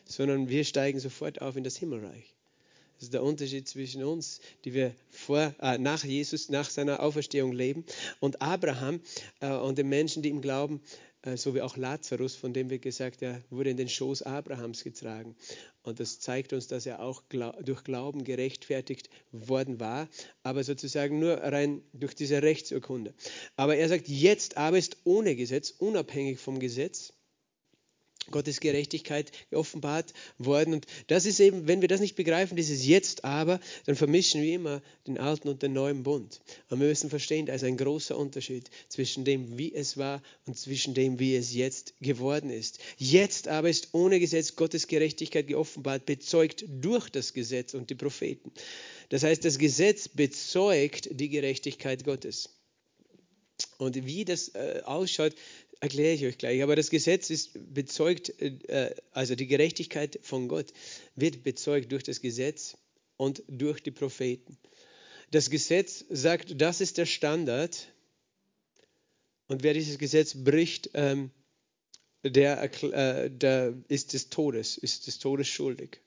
sondern 0.04 0.48
wir 0.48 0.64
steigen 0.64 0.98
sofort 0.98 1.40
auf 1.40 1.56
in 1.56 1.64
das 1.64 1.76
Himmelreich. 1.76 2.34
Das 3.00 3.06
ist 3.06 3.14
der 3.14 3.22
Unterschied 3.22 3.66
zwischen 3.66 4.04
uns, 4.04 4.40
die 4.66 4.74
wir 4.74 4.94
vor, 5.08 5.54
äh, 5.62 5.78
nach 5.78 6.04
Jesus, 6.04 6.50
nach 6.50 6.68
seiner 6.68 7.00
Auferstehung 7.00 7.50
leben, 7.50 7.82
und 8.20 8.42
Abraham 8.42 9.00
äh, 9.40 9.50
und 9.50 9.78
den 9.78 9.88
Menschen, 9.88 10.22
die 10.22 10.28
ihm 10.28 10.42
glauben, 10.42 10.82
äh, 11.22 11.38
so 11.38 11.54
wie 11.54 11.62
auch 11.62 11.78
Lazarus, 11.78 12.34
von 12.34 12.52
dem 12.52 12.68
wir 12.68 12.78
gesagt, 12.78 13.22
er 13.22 13.40
wurde 13.48 13.70
in 13.70 13.78
den 13.78 13.88
Schoß 13.88 14.20
Abrahams 14.20 14.84
getragen. 14.84 15.34
Und 15.82 15.98
das 15.98 16.20
zeigt 16.20 16.52
uns, 16.52 16.66
dass 16.66 16.84
er 16.84 17.00
auch 17.00 17.22
durch 17.62 17.84
Glauben 17.84 18.22
gerechtfertigt 18.22 19.08
worden 19.32 19.80
war, 19.80 20.06
aber 20.42 20.62
sozusagen 20.62 21.18
nur 21.18 21.38
rein 21.38 21.80
durch 21.94 22.14
diese 22.14 22.42
Rechtsurkunde. 22.42 23.14
Aber 23.56 23.76
er 23.76 23.88
sagt, 23.88 24.08
jetzt 24.08 24.58
aber 24.58 24.76
ist 24.76 24.98
ohne 25.04 25.36
Gesetz, 25.36 25.70
unabhängig 25.70 26.38
vom 26.38 26.58
Gesetz, 26.58 27.14
Gottes 28.30 28.60
Gerechtigkeit 28.60 29.32
geoffenbart 29.50 30.12
worden. 30.38 30.74
Und 30.74 30.86
das 31.06 31.26
ist 31.26 31.40
eben, 31.40 31.66
wenn 31.68 31.80
wir 31.80 31.88
das 31.88 32.00
nicht 32.00 32.16
begreifen, 32.16 32.56
dieses 32.56 32.86
Jetzt 32.86 33.24
aber, 33.24 33.60
dann 33.86 33.96
vermischen 33.96 34.42
wir 34.42 34.54
immer 34.54 34.82
den 35.06 35.18
alten 35.18 35.48
und 35.48 35.62
den 35.62 35.72
neuen 35.72 36.02
Bund. 36.02 36.40
Aber 36.68 36.80
wir 36.80 36.88
müssen 36.88 37.10
verstehen, 37.10 37.46
da 37.46 37.54
ist 37.54 37.64
ein 37.64 37.76
großer 37.76 38.16
Unterschied 38.16 38.70
zwischen 38.88 39.24
dem, 39.24 39.58
wie 39.58 39.74
es 39.74 39.96
war 39.96 40.22
und 40.46 40.58
zwischen 40.58 40.94
dem, 40.94 41.18
wie 41.18 41.34
es 41.34 41.54
jetzt 41.54 41.94
geworden 42.00 42.50
ist. 42.50 42.78
Jetzt 42.96 43.48
aber 43.48 43.68
ist 43.68 43.88
ohne 43.92 44.20
Gesetz 44.20 44.56
Gottes 44.56 44.86
Gerechtigkeit 44.86 45.46
geoffenbart, 45.46 46.06
bezeugt 46.06 46.64
durch 46.68 47.08
das 47.10 47.32
Gesetz 47.32 47.74
und 47.74 47.90
die 47.90 47.94
Propheten. 47.94 48.52
Das 49.08 49.24
heißt, 49.24 49.44
das 49.44 49.58
Gesetz 49.58 50.08
bezeugt 50.08 51.08
die 51.12 51.28
Gerechtigkeit 51.28 52.04
Gottes. 52.04 52.59
Und 53.78 54.06
wie 54.06 54.24
das 54.24 54.48
äh, 54.48 54.82
ausschaut, 54.84 55.34
erkläre 55.80 56.14
ich 56.14 56.26
euch 56.26 56.38
gleich. 56.38 56.62
Aber 56.62 56.76
das 56.76 56.90
Gesetz 56.90 57.30
ist 57.30 57.50
bezeugt, 57.74 58.30
äh, 58.40 58.94
also 59.12 59.34
die 59.34 59.46
Gerechtigkeit 59.46 60.18
von 60.22 60.48
Gott 60.48 60.72
wird 61.16 61.42
bezeugt 61.42 61.90
durch 61.92 62.02
das 62.02 62.20
Gesetz 62.20 62.76
und 63.16 63.42
durch 63.48 63.82
die 63.82 63.90
Propheten. 63.90 64.58
Das 65.30 65.50
Gesetz 65.50 66.04
sagt, 66.10 66.60
das 66.60 66.80
ist 66.80 66.98
der 66.98 67.06
Standard. 67.06 67.88
Und 69.46 69.62
wer 69.62 69.74
dieses 69.74 69.98
Gesetz 69.98 70.34
bricht, 70.34 70.90
ähm, 70.94 71.30
der, 72.22 72.62
äh, 72.62 73.30
der 73.30 73.74
ist 73.88 74.12
des 74.12 74.28
Todes, 74.28 74.76
ist 74.76 75.06
des 75.06 75.18
Todes 75.18 75.48
schuldig. 75.48 76.00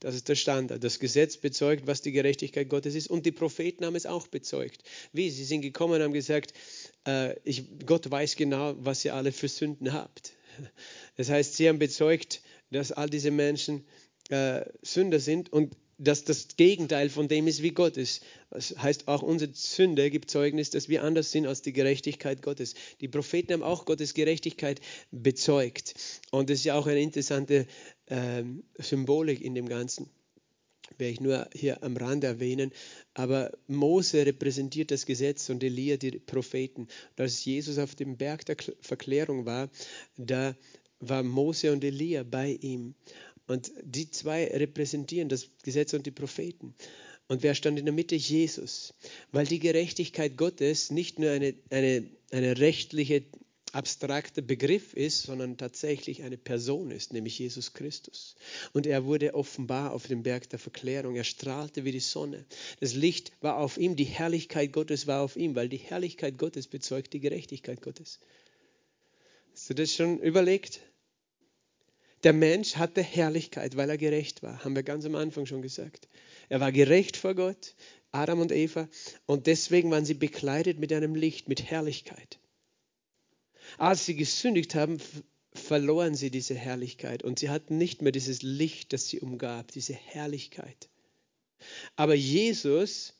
Das 0.00 0.14
ist 0.14 0.28
der 0.28 0.34
Standard. 0.34 0.82
Das 0.82 0.98
Gesetz 0.98 1.36
bezeugt, 1.36 1.86
was 1.86 2.00
die 2.00 2.12
Gerechtigkeit 2.12 2.68
Gottes 2.70 2.94
ist. 2.94 3.08
Und 3.08 3.26
die 3.26 3.32
Propheten 3.32 3.84
haben 3.84 3.96
es 3.96 4.06
auch 4.06 4.26
bezeugt. 4.26 4.82
Wie? 5.12 5.28
Sie 5.30 5.44
sind 5.44 5.60
gekommen 5.60 5.94
und 5.94 6.02
haben 6.02 6.12
gesagt, 6.14 6.54
äh, 7.06 7.38
ich, 7.44 7.64
Gott 7.84 8.10
weiß 8.10 8.36
genau, 8.36 8.74
was 8.78 9.04
ihr 9.04 9.14
alle 9.14 9.30
für 9.30 9.48
Sünden 9.48 9.92
habt. 9.92 10.32
Das 11.16 11.28
heißt, 11.28 11.56
sie 11.56 11.68
haben 11.68 11.78
bezeugt, 11.78 12.42
dass 12.70 12.92
all 12.92 13.10
diese 13.10 13.30
Menschen 13.30 13.84
äh, 14.30 14.64
Sünder 14.82 15.20
sind 15.20 15.52
und 15.52 15.76
dass 16.00 16.24
das 16.24 16.48
Gegenteil 16.56 17.10
von 17.10 17.28
dem 17.28 17.46
ist, 17.46 17.62
wie 17.62 17.72
Gott 17.72 17.98
ist. 17.98 18.22
Das 18.50 18.74
heißt, 18.78 19.06
auch 19.06 19.20
unsere 19.22 19.52
Sünde 19.52 20.10
gibt 20.10 20.30
Zeugnis, 20.30 20.70
dass 20.70 20.88
wir 20.88 21.04
anders 21.04 21.30
sind 21.30 21.46
als 21.46 21.60
die 21.60 21.74
Gerechtigkeit 21.74 22.40
Gottes. 22.40 22.74
Die 23.02 23.08
Propheten 23.08 23.52
haben 23.52 23.62
auch 23.62 23.84
Gottes 23.84 24.14
Gerechtigkeit 24.14 24.80
bezeugt. 25.10 25.94
Und 26.30 26.48
das 26.48 26.60
ist 26.60 26.64
ja 26.64 26.74
auch 26.74 26.86
eine 26.86 27.02
interessante 27.02 27.66
ähm, 28.10 28.64
Symbolik 28.78 29.40
in 29.40 29.54
dem 29.54 29.68
Ganzen. 29.68 30.10
Werde 30.98 31.12
ich 31.12 31.20
nur 31.20 31.48
hier 31.54 31.82
am 31.82 31.96
Rand 31.96 32.24
erwähnen. 32.24 32.72
Aber 33.14 33.52
Mose 33.68 34.26
repräsentiert 34.26 34.90
das 34.90 35.06
Gesetz 35.06 35.48
und 35.48 35.62
Elia 35.62 35.96
die 35.96 36.18
Propheten. 36.18 36.82
Und 36.82 37.20
als 37.20 37.44
Jesus 37.44 37.78
auf 37.78 37.94
dem 37.94 38.16
Berg 38.16 38.44
der 38.46 38.56
Verklärung 38.80 39.46
war, 39.46 39.70
da 40.16 40.56
war 40.98 41.22
Mose 41.22 41.72
und 41.72 41.84
Elia 41.84 42.24
bei 42.24 42.58
ihm. 42.60 42.94
Und 43.46 43.72
die 43.82 44.10
zwei 44.10 44.46
repräsentieren 44.46 45.28
das 45.28 45.48
Gesetz 45.62 45.94
und 45.94 46.06
die 46.06 46.12
Propheten. 46.12 46.74
Und 47.26 47.44
wer 47.44 47.54
stand 47.54 47.78
in 47.78 47.84
der 47.84 47.94
Mitte? 47.94 48.16
Jesus. 48.16 48.92
Weil 49.30 49.46
die 49.46 49.60
Gerechtigkeit 49.60 50.36
Gottes 50.36 50.90
nicht 50.90 51.20
nur 51.20 51.30
eine, 51.30 51.54
eine, 51.70 52.10
eine 52.32 52.58
rechtliche, 52.58 53.22
abstrakte 53.72 54.42
Begriff 54.42 54.94
ist, 54.94 55.22
sondern 55.22 55.56
tatsächlich 55.56 56.22
eine 56.22 56.36
Person 56.36 56.90
ist, 56.90 57.12
nämlich 57.12 57.38
Jesus 57.38 57.72
Christus. 57.72 58.36
Und 58.72 58.86
er 58.86 59.04
wurde 59.04 59.34
offenbar 59.34 59.92
auf 59.92 60.06
dem 60.06 60.22
Berg 60.22 60.48
der 60.50 60.58
Verklärung. 60.58 61.16
Er 61.16 61.24
strahlte 61.24 61.84
wie 61.84 61.92
die 61.92 62.00
Sonne. 62.00 62.44
Das 62.80 62.94
Licht 62.94 63.32
war 63.40 63.58
auf 63.58 63.78
ihm, 63.78 63.96
die 63.96 64.04
Herrlichkeit 64.04 64.72
Gottes 64.72 65.06
war 65.06 65.22
auf 65.22 65.36
ihm, 65.36 65.54
weil 65.54 65.68
die 65.68 65.76
Herrlichkeit 65.76 66.38
Gottes 66.38 66.66
bezeugt 66.66 67.12
die 67.12 67.20
Gerechtigkeit 67.20 67.82
Gottes. 67.82 68.20
Hast 69.52 69.70
du 69.70 69.74
das 69.74 69.94
schon 69.94 70.18
überlegt? 70.20 70.80
Der 72.22 72.32
Mensch 72.34 72.76
hatte 72.76 73.02
Herrlichkeit, 73.02 73.76
weil 73.76 73.88
er 73.88 73.96
gerecht 73.96 74.42
war, 74.42 74.62
haben 74.62 74.76
wir 74.76 74.82
ganz 74.82 75.06
am 75.06 75.14
Anfang 75.14 75.46
schon 75.46 75.62
gesagt. 75.62 76.08
Er 76.50 76.60
war 76.60 76.70
gerecht 76.70 77.16
vor 77.16 77.34
Gott, 77.34 77.74
Adam 78.12 78.40
und 78.40 78.52
Eva, 78.52 78.88
und 79.26 79.46
deswegen 79.46 79.90
waren 79.90 80.04
sie 80.04 80.14
bekleidet 80.14 80.78
mit 80.78 80.92
einem 80.92 81.14
Licht, 81.14 81.48
mit 81.48 81.70
Herrlichkeit. 81.70 82.38
Als 83.78 84.06
sie 84.06 84.16
gesündigt 84.16 84.74
haben, 84.74 84.98
verloren 85.52 86.14
sie 86.14 86.30
diese 86.30 86.54
Herrlichkeit 86.54 87.22
und 87.22 87.38
sie 87.38 87.50
hatten 87.50 87.76
nicht 87.76 88.02
mehr 88.02 88.12
dieses 88.12 88.42
Licht, 88.42 88.92
das 88.92 89.08
sie 89.08 89.20
umgab, 89.20 89.72
diese 89.72 89.94
Herrlichkeit. 89.94 90.88
Aber 91.96 92.14
Jesus 92.14 93.14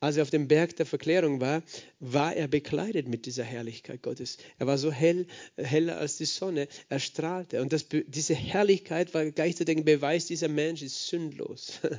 als 0.00 0.16
er 0.16 0.22
auf 0.22 0.30
dem 0.30 0.46
Berg 0.46 0.76
der 0.76 0.86
Verklärung 0.86 1.40
war, 1.40 1.62
war 1.98 2.34
er 2.34 2.46
bekleidet 2.46 3.08
mit 3.08 3.26
dieser 3.26 3.42
Herrlichkeit 3.42 4.00
Gottes. 4.00 4.38
Er 4.58 4.68
war 4.68 4.78
so 4.78 4.92
hell, 4.92 5.26
heller 5.56 5.98
als 5.98 6.16
die 6.18 6.24
Sonne, 6.24 6.68
er 6.88 7.00
strahlte. 7.00 7.60
Und 7.60 7.72
das, 7.72 7.86
diese 8.06 8.34
Herrlichkeit 8.34 9.12
war 9.12 9.28
gleichzeitig 9.30 9.78
ein 9.78 9.84
Beweis, 9.84 10.26
dieser 10.26 10.48
Mensch 10.48 10.82
ist 10.82 11.08
sündlos. 11.08 11.80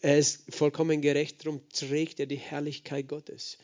Er 0.00 0.18
ist 0.18 0.52
vollkommen 0.52 1.02
gerecht, 1.02 1.46
darum 1.46 1.60
trägt 1.68 2.18
er 2.18 2.26
die 2.26 2.34
Herrlichkeit 2.34 3.06
Gottes. 3.06 3.58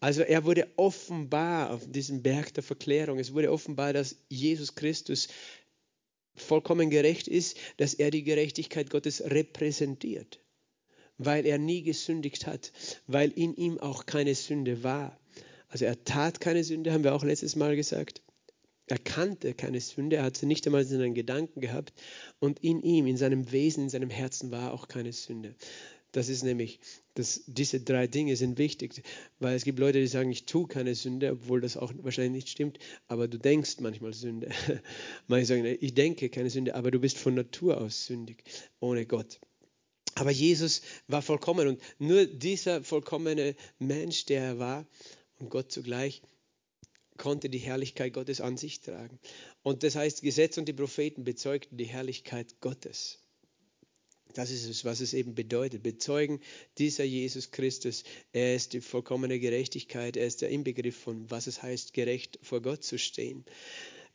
Also 0.00 0.22
er 0.22 0.44
wurde 0.44 0.68
offenbar 0.76 1.70
auf 1.70 1.90
diesem 1.90 2.22
Berg 2.22 2.54
der 2.54 2.62
Verklärung. 2.62 3.18
Es 3.18 3.34
wurde 3.34 3.50
offenbar, 3.50 3.92
dass 3.92 4.16
Jesus 4.28 4.74
Christus 4.74 5.28
vollkommen 6.36 6.90
gerecht 6.90 7.26
ist, 7.26 7.56
dass 7.78 7.94
er 7.94 8.10
die 8.10 8.22
Gerechtigkeit 8.22 8.90
Gottes 8.90 9.22
repräsentiert 9.22 10.40
weil 11.18 11.44
er 11.46 11.58
nie 11.58 11.82
gesündigt 11.82 12.46
hat, 12.46 12.72
weil 13.06 13.30
in 13.32 13.54
ihm 13.54 13.78
auch 13.78 14.06
keine 14.06 14.34
Sünde 14.34 14.82
war. 14.82 15.18
Also 15.68 15.84
er 15.84 16.02
tat 16.04 16.40
keine 16.40 16.64
Sünde, 16.64 16.92
haben 16.92 17.04
wir 17.04 17.14
auch 17.14 17.24
letztes 17.24 17.56
Mal 17.56 17.76
gesagt. 17.76 18.22
Er 18.86 18.98
kannte 18.98 19.52
keine 19.52 19.80
Sünde, 19.82 20.16
er 20.16 20.22
hat 20.22 20.38
sie 20.38 20.46
nicht 20.46 20.66
einmal 20.66 20.80
in 20.80 20.88
seinen 20.88 21.14
Gedanken 21.14 21.60
gehabt 21.60 21.92
und 22.38 22.60
in 22.60 22.80
ihm, 22.80 23.06
in 23.06 23.18
seinem 23.18 23.52
Wesen, 23.52 23.84
in 23.84 23.90
seinem 23.90 24.08
Herzen 24.08 24.50
war 24.50 24.72
auch 24.72 24.88
keine 24.88 25.12
Sünde. 25.12 25.54
Das 26.18 26.28
ist 26.28 26.42
nämlich, 26.42 26.80
dass 27.14 27.44
diese 27.46 27.78
drei 27.78 28.08
Dinge 28.08 28.34
sind 28.34 28.58
wichtig, 28.58 29.04
weil 29.38 29.54
es 29.54 29.62
gibt 29.62 29.78
Leute, 29.78 30.00
die 30.00 30.08
sagen, 30.08 30.32
ich 30.32 30.46
tue 30.46 30.66
keine 30.66 30.96
Sünde, 30.96 31.30
obwohl 31.30 31.60
das 31.60 31.76
auch 31.76 31.92
wahrscheinlich 31.98 32.32
nicht 32.32 32.48
stimmt, 32.48 32.80
aber 33.06 33.28
du 33.28 33.38
denkst 33.38 33.76
manchmal 33.78 34.12
Sünde. 34.12 34.50
Manche 35.28 35.46
sagen, 35.46 35.76
ich 35.80 35.94
denke 35.94 36.28
keine 36.28 36.50
Sünde, 36.50 36.74
aber 36.74 36.90
du 36.90 36.98
bist 36.98 37.18
von 37.18 37.36
Natur 37.36 37.80
aus 37.80 38.06
sündig, 38.06 38.42
ohne 38.80 39.06
Gott. 39.06 39.38
Aber 40.16 40.32
Jesus 40.32 40.82
war 41.06 41.22
vollkommen 41.22 41.68
und 41.68 41.80
nur 42.00 42.26
dieser 42.26 42.82
vollkommene 42.82 43.54
Mensch, 43.78 44.24
der 44.24 44.42
er 44.42 44.58
war 44.58 44.86
und 45.38 45.50
Gott 45.50 45.70
zugleich, 45.70 46.20
konnte 47.16 47.48
die 47.48 47.58
Herrlichkeit 47.58 48.12
Gottes 48.12 48.40
an 48.40 48.56
sich 48.56 48.80
tragen. 48.80 49.20
Und 49.62 49.84
das 49.84 49.94
heißt, 49.94 50.22
Gesetz 50.22 50.58
und 50.58 50.66
die 50.66 50.72
Propheten 50.72 51.22
bezeugten 51.22 51.76
die 51.76 51.86
Herrlichkeit 51.86 52.60
Gottes. 52.60 53.20
Das 54.34 54.50
ist 54.50 54.68
es, 54.68 54.84
was 54.84 55.00
es 55.00 55.14
eben 55.14 55.34
bedeutet. 55.34 55.82
Bezeugen 55.82 56.40
dieser 56.78 57.04
Jesus 57.04 57.50
Christus. 57.50 58.04
Er 58.32 58.54
ist 58.54 58.72
die 58.72 58.80
vollkommene 58.80 59.40
Gerechtigkeit. 59.40 60.16
Er 60.16 60.26
ist 60.26 60.42
der 60.42 60.50
Inbegriff 60.50 60.96
von, 60.96 61.30
was 61.30 61.46
es 61.46 61.62
heißt, 61.62 61.92
gerecht 61.94 62.38
vor 62.42 62.60
Gott 62.60 62.84
zu 62.84 62.98
stehen. 62.98 63.44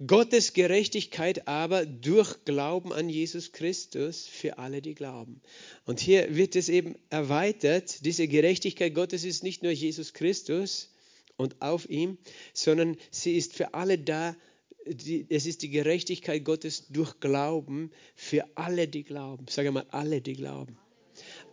Gottes 0.06 0.54
Gerechtigkeit 0.54 1.48
aber 1.48 1.86
durch 1.86 2.46
Glauben 2.46 2.92
an 2.92 3.10
Jesus 3.10 3.52
Christus 3.52 4.26
für 4.26 4.58
alle, 4.58 4.82
die 4.82 4.96
glauben. 4.96 5.42
Und 5.86 6.00
hier 6.00 6.36
wird 6.36 6.56
es 6.56 6.68
eben 6.68 6.96
erweitert. 7.10 8.04
Diese 8.04 8.28
Gerechtigkeit 8.28 8.94
Gottes 8.96 9.24
ist 9.24 9.44
nicht 9.44 9.64
nur 9.64 9.72
Jesus 9.72 10.14
Christus 10.14 10.90
und 11.38 11.62
auf 11.62 11.90
ihm, 11.90 12.18
sondern 12.54 12.98
sie 13.12 13.38
ist 13.38 13.54
für 13.54 13.74
alle 13.74 13.98
da. 13.98 14.32
Die, 14.32 14.38
es 14.86 15.46
ist 15.46 15.62
die 15.62 15.70
Gerechtigkeit 15.70 16.44
Gottes 16.44 16.88
durch 16.90 17.20
Glauben 17.20 17.92
für 18.16 18.46
alle, 18.56 18.88
die 18.88 19.04
glauben. 19.04 19.46
Sage 19.50 19.72
mal, 19.72 19.86
alle, 19.90 20.22
die 20.22 20.34
glauben. 20.34 20.78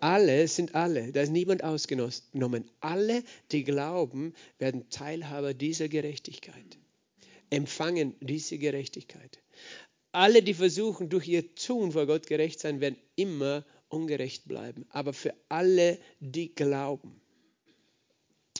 Alle 0.01 0.49
sind 0.49 0.75
alle, 0.75 1.13
da 1.13 1.21
ist 1.23 1.31
niemand 1.31 1.63
ausgenommen. 1.63 2.71
Alle, 2.81 3.23
die 3.53 3.63
glauben, 3.65 4.35
werden 4.59 4.89
Teilhaber 4.89 5.53
dieser 5.55 5.89
Gerechtigkeit 5.89 6.79
empfangen 7.51 8.15
diese 8.21 8.59
Gerechtigkeit. 8.59 9.39
Alle, 10.13 10.43
die 10.43 10.55
versuchen, 10.55 11.09
durch 11.09 11.29
ihr 11.29 11.55
Tun 11.55 11.93
vor 11.93 12.07
Gott 12.07 12.27
gerecht 12.27 12.61
sein, 12.61 12.81
werden 12.81 12.97
immer 13.17 13.65
ungerecht 13.89 14.49
bleiben. 14.49 14.87
Aber 14.91 15.13
für 15.13 15.35
alle, 15.49 15.99
die 16.21 16.55
glauben, 16.55 17.21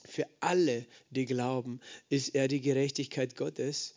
für 0.05 0.27
alle, 0.41 0.87
die 1.11 1.25
glauben, 1.25 1.81
ist 2.09 2.35
er 2.35 2.49
die 2.49 2.61
Gerechtigkeit 2.61 3.37
Gottes. 3.37 3.95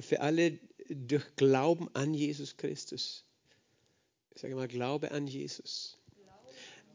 Für 0.00 0.20
alle 0.20 0.58
durch 0.88 1.24
Glauben 1.36 1.88
an 1.94 2.14
Jesus 2.14 2.56
Christus. 2.56 3.24
Ich 4.34 4.42
sage 4.42 4.54
mal, 4.54 4.68
Glaube 4.68 5.10
an 5.12 5.26
Jesus. 5.26 5.98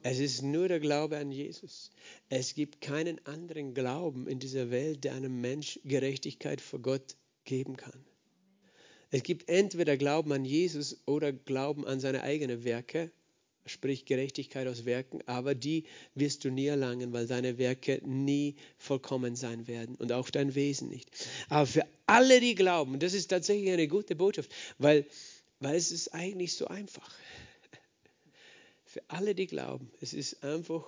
Es 0.03 0.19
ist 0.19 0.43
nur 0.43 0.67
der 0.67 0.79
Glaube 0.79 1.17
an 1.17 1.31
Jesus. 1.31 1.89
Es 2.29 2.53
gibt 2.53 2.79
keinen 2.79 3.25
anderen 3.25 3.73
Glauben 3.73 4.27
in 4.27 4.37
dieser 4.37 4.69
Welt, 4.69 5.03
der 5.03 5.15
einem 5.15 5.41
Mensch 5.41 5.79
Gerechtigkeit 5.83 6.61
vor 6.61 6.79
Gott 6.79 7.15
geben 7.43 7.75
kann. 7.75 8.05
Es 9.09 9.23
gibt 9.23 9.49
entweder 9.49 9.97
Glauben 9.97 10.31
an 10.31 10.45
Jesus 10.45 11.01
oder 11.07 11.31
Glauben 11.31 11.87
an 11.87 11.99
seine 11.99 12.21
eigenen 12.21 12.63
Werke. 12.63 13.11
Sprich 13.65 14.05
Gerechtigkeit 14.05 14.67
aus 14.67 14.85
Werken, 14.85 15.21
aber 15.25 15.55
die 15.55 15.85
wirst 16.13 16.45
du 16.45 16.51
nie 16.51 16.67
erlangen, 16.67 17.13
weil 17.13 17.27
deine 17.27 17.57
Werke 17.57 18.01
nie 18.05 18.55
vollkommen 18.77 19.35
sein 19.35 19.67
werden 19.67 19.95
und 19.95 20.11
auch 20.11 20.29
dein 20.29 20.53
Wesen 20.55 20.89
nicht. 20.89 21.09
Aber 21.49 21.65
für 21.65 21.85
alle, 22.05 22.39
die 22.39 22.55
glauben, 22.55 22.99
das 22.99 23.13
ist 23.13 23.27
tatsächlich 23.27 23.71
eine 23.71 23.87
gute 23.87 24.15
Botschaft, 24.15 24.51
weil, 24.77 25.05
weil 25.59 25.75
es 25.75 25.91
ist 25.91 26.13
eigentlich 26.13 26.53
so 26.53 26.67
einfach. 26.67 27.11
Für 28.85 29.01
alle, 29.07 29.35
die 29.35 29.47
glauben, 29.47 29.91
es 29.99 30.13
ist 30.13 30.43
einfach 30.43 30.85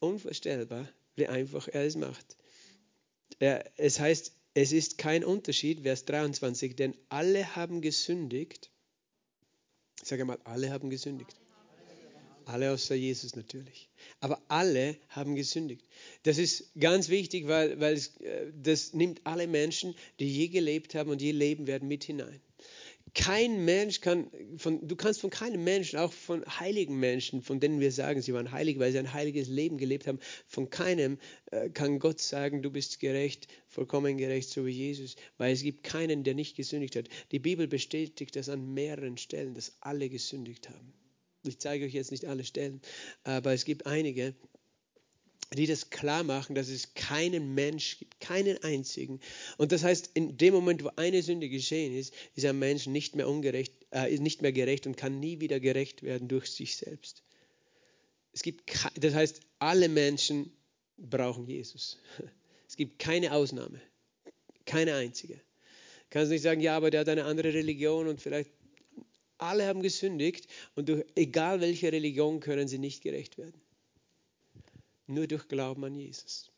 unvorstellbar, 0.00 0.88
wie 1.16 1.26
einfach 1.26 1.66
er 1.68 1.84
es 1.84 1.96
macht. 1.96 2.36
Er, 3.38 3.64
es 3.76 3.98
heißt, 3.98 4.32
es 4.54 4.70
ist 4.70 4.98
kein 4.98 5.24
Unterschied, 5.24 5.80
Vers 5.80 6.04
23, 6.04 6.76
denn 6.76 6.96
alle 7.08 7.56
haben 7.56 7.80
gesündigt. 7.80 8.70
Ich 10.00 10.08
sage 10.08 10.24
mal, 10.24 10.38
alle 10.44 10.70
haben 10.70 10.90
gesündigt. 10.90 11.34
Alle 12.46 12.72
außer 12.72 12.94
Jesus 12.94 13.36
natürlich. 13.36 13.88
Aber 14.20 14.42
alle 14.48 14.96
haben 15.08 15.34
gesündigt. 15.34 15.86
Das 16.24 16.38
ist 16.38 16.72
ganz 16.78 17.08
wichtig, 17.08 17.46
weil, 17.46 17.80
weil 17.80 17.94
es, 17.94 18.16
äh, 18.18 18.52
das 18.54 18.92
nimmt 18.92 19.20
alle 19.24 19.46
Menschen, 19.46 19.94
die 20.20 20.30
je 20.30 20.48
gelebt 20.48 20.94
haben 20.94 21.10
und 21.10 21.22
je 21.22 21.32
leben 21.32 21.66
werden, 21.66 21.88
mit 21.88 22.04
hinein. 22.04 22.40
Kein 23.14 23.64
Mensch 23.64 24.00
kann, 24.00 24.28
von, 24.56 24.86
du 24.88 24.96
kannst 24.96 25.20
von 25.20 25.30
keinem 25.30 25.62
Menschen, 25.62 26.00
auch 26.00 26.12
von 26.12 26.44
heiligen 26.58 26.98
Menschen, 26.98 27.42
von 27.42 27.60
denen 27.60 27.78
wir 27.78 27.92
sagen, 27.92 28.20
sie 28.20 28.34
waren 28.34 28.50
heilig, 28.50 28.80
weil 28.80 28.90
sie 28.90 28.98
ein 28.98 29.12
heiliges 29.12 29.48
Leben 29.48 29.78
gelebt 29.78 30.08
haben, 30.08 30.18
von 30.48 30.68
keinem 30.68 31.18
äh, 31.52 31.70
kann 31.70 32.00
Gott 32.00 32.20
sagen, 32.20 32.62
du 32.62 32.70
bist 32.70 32.98
gerecht, 32.98 33.46
vollkommen 33.68 34.18
gerecht, 34.18 34.50
so 34.50 34.66
wie 34.66 34.72
Jesus, 34.72 35.14
weil 35.38 35.52
es 35.52 35.62
gibt 35.62 35.84
keinen, 35.84 36.24
der 36.24 36.34
nicht 36.34 36.56
gesündigt 36.56 36.96
hat. 36.96 37.08
Die 37.30 37.38
Bibel 37.38 37.68
bestätigt 37.68 38.34
das 38.34 38.48
an 38.48 38.74
mehreren 38.74 39.16
Stellen, 39.16 39.54
dass 39.54 39.76
alle 39.80 40.08
gesündigt 40.08 40.68
haben. 40.68 40.92
Ich 41.46 41.58
zeige 41.58 41.84
euch 41.84 41.92
jetzt 41.92 42.10
nicht 42.10 42.24
alle 42.26 42.44
Stellen, 42.44 42.80
aber 43.22 43.52
es 43.52 43.64
gibt 43.64 43.86
einige, 43.86 44.34
die 45.52 45.66
das 45.66 45.90
klar 45.90 46.24
machen, 46.24 46.54
dass 46.54 46.68
es 46.68 46.94
keinen 46.94 47.54
Mensch 47.54 47.98
gibt, 47.98 48.20
keinen 48.20 48.62
einzigen. 48.64 49.20
Und 49.56 49.72
das 49.72 49.84
heißt, 49.84 50.10
in 50.14 50.36
dem 50.36 50.54
Moment, 50.54 50.82
wo 50.84 50.90
eine 50.96 51.22
Sünde 51.22 51.48
geschehen 51.48 51.94
ist, 51.94 52.14
ist 52.34 52.44
ein 52.44 52.58
Mensch 52.58 52.86
nicht 52.86 53.14
mehr 53.14 53.28
ungerecht, 53.28 53.74
äh, 53.90 54.16
nicht 54.18 54.42
mehr 54.42 54.52
gerecht 54.52 54.86
und 54.86 54.96
kann 54.96 55.20
nie 55.20 55.40
wieder 55.40 55.60
gerecht 55.60 56.02
werden 56.02 56.28
durch 56.28 56.50
sich 56.50 56.76
selbst. 56.76 57.22
Es 58.32 58.42
gibt, 58.42 58.72
das 58.96 59.14
heißt, 59.14 59.40
alle 59.58 59.88
Menschen 59.88 60.52
brauchen 60.96 61.46
Jesus. 61.46 61.98
Es 62.66 62.76
gibt 62.76 62.98
keine 62.98 63.32
Ausnahme, 63.32 63.80
keine 64.64 64.94
einzige. 64.94 65.34
Du 65.34 65.40
kannst 66.10 66.32
nicht 66.32 66.42
sagen, 66.42 66.60
ja, 66.60 66.76
aber 66.76 66.90
der 66.90 67.00
hat 67.02 67.08
eine 67.08 67.24
andere 67.24 67.54
Religion 67.54 68.08
und 68.08 68.20
vielleicht 68.20 68.50
alle 69.38 69.66
haben 69.66 69.82
gesündigt 69.82 70.46
und 70.74 70.88
durch 70.88 71.04
egal 71.14 71.60
welche 71.60 71.92
Religion 71.92 72.40
können 72.40 72.68
sie 72.68 72.78
nicht 72.78 73.02
gerecht 73.02 73.38
werden. 73.38 73.60
Nur 75.06 75.26
durch 75.26 75.48
Glauben 75.48 75.84
an 75.84 75.94
Jesus. 75.94 76.50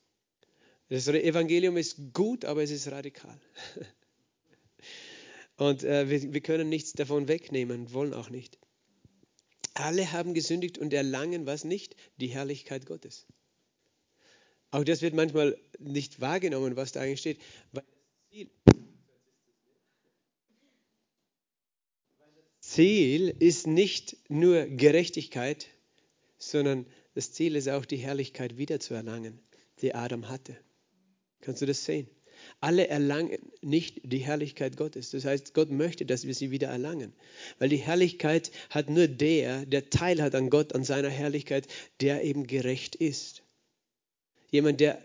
Das 0.88 1.09
Evangelium 1.09 1.76
ist 1.76 2.12
gut, 2.12 2.45
aber 2.45 2.62
es 2.62 2.71
ist 2.71 2.88
radikal. 2.88 3.40
Und 5.56 5.85
äh, 5.85 6.09
wir, 6.11 6.35
wir 6.35 6.40
können 6.42 6.68
nichts 6.68 6.92
davon 6.92 7.28
wegnehmen, 7.28 7.92
wollen 7.92 8.12
auch 8.12 8.28
nicht. 8.28 8.59
Alle 9.75 10.12
haben 10.12 10.35
gesündigt 10.35 10.78
und 10.78 10.92
erlangen 10.92 11.47
was 11.47 11.64
nicht? 11.64 11.97
Die 12.18 12.28
Herrlichkeit 12.28 12.87
Gottes. 12.87 13.26
Auch 14.71 14.85
das 14.85 15.02
wird 15.02 15.14
manchmal 15.14 15.59
nicht 15.78 16.21
wahrgenommen, 16.21 16.76
was 16.76 16.92
da 16.92 17.00
eigentlich 17.00 17.21
steht. 17.21 17.40
Weil 17.73 17.85
Ziel 18.30 18.50
ist 22.78 23.66
nicht 23.66 24.16
nur 24.28 24.66
Gerechtigkeit, 24.66 25.66
sondern 26.38 26.87
das 27.14 27.33
Ziel 27.33 27.56
ist 27.56 27.68
auch 27.68 27.85
die 27.85 27.97
Herrlichkeit 27.97 28.59
wiederzuerlangen, 28.59 29.38
die 29.80 29.95
Adam 29.95 30.28
hatte. 30.28 30.56
Kannst 31.40 31.62
du 31.62 31.66
das 31.66 31.85
sehen? 31.85 32.09
Alle 32.61 32.88
erlangen 32.88 33.38
nicht 33.62 34.00
die 34.02 34.18
Herrlichkeit 34.18 34.76
Gottes. 34.76 35.11
Das 35.11 35.25
heißt, 35.25 35.54
Gott 35.54 35.71
möchte, 35.71 36.04
dass 36.04 36.26
wir 36.26 36.35
sie 36.35 36.50
wieder 36.50 36.68
erlangen. 36.68 37.14
Weil 37.59 37.71
die 37.71 37.78
Herrlichkeit 37.78 38.50
hat 38.71 38.90
nur 38.90 39.09
der, 39.09 39.64
der 39.64 39.88
Teil 39.88 40.21
hat 40.23 40.35
an 40.35 40.50
Gott, 40.50 40.75
an 40.75 40.85
seiner 40.85 41.09
Herrlichkeit, 41.09 41.66
der 42.00 42.25
eben 42.25 42.47
gerecht 42.47 42.95
ist. 42.95 43.42
Jemand, 44.50 44.80
der 44.80 45.02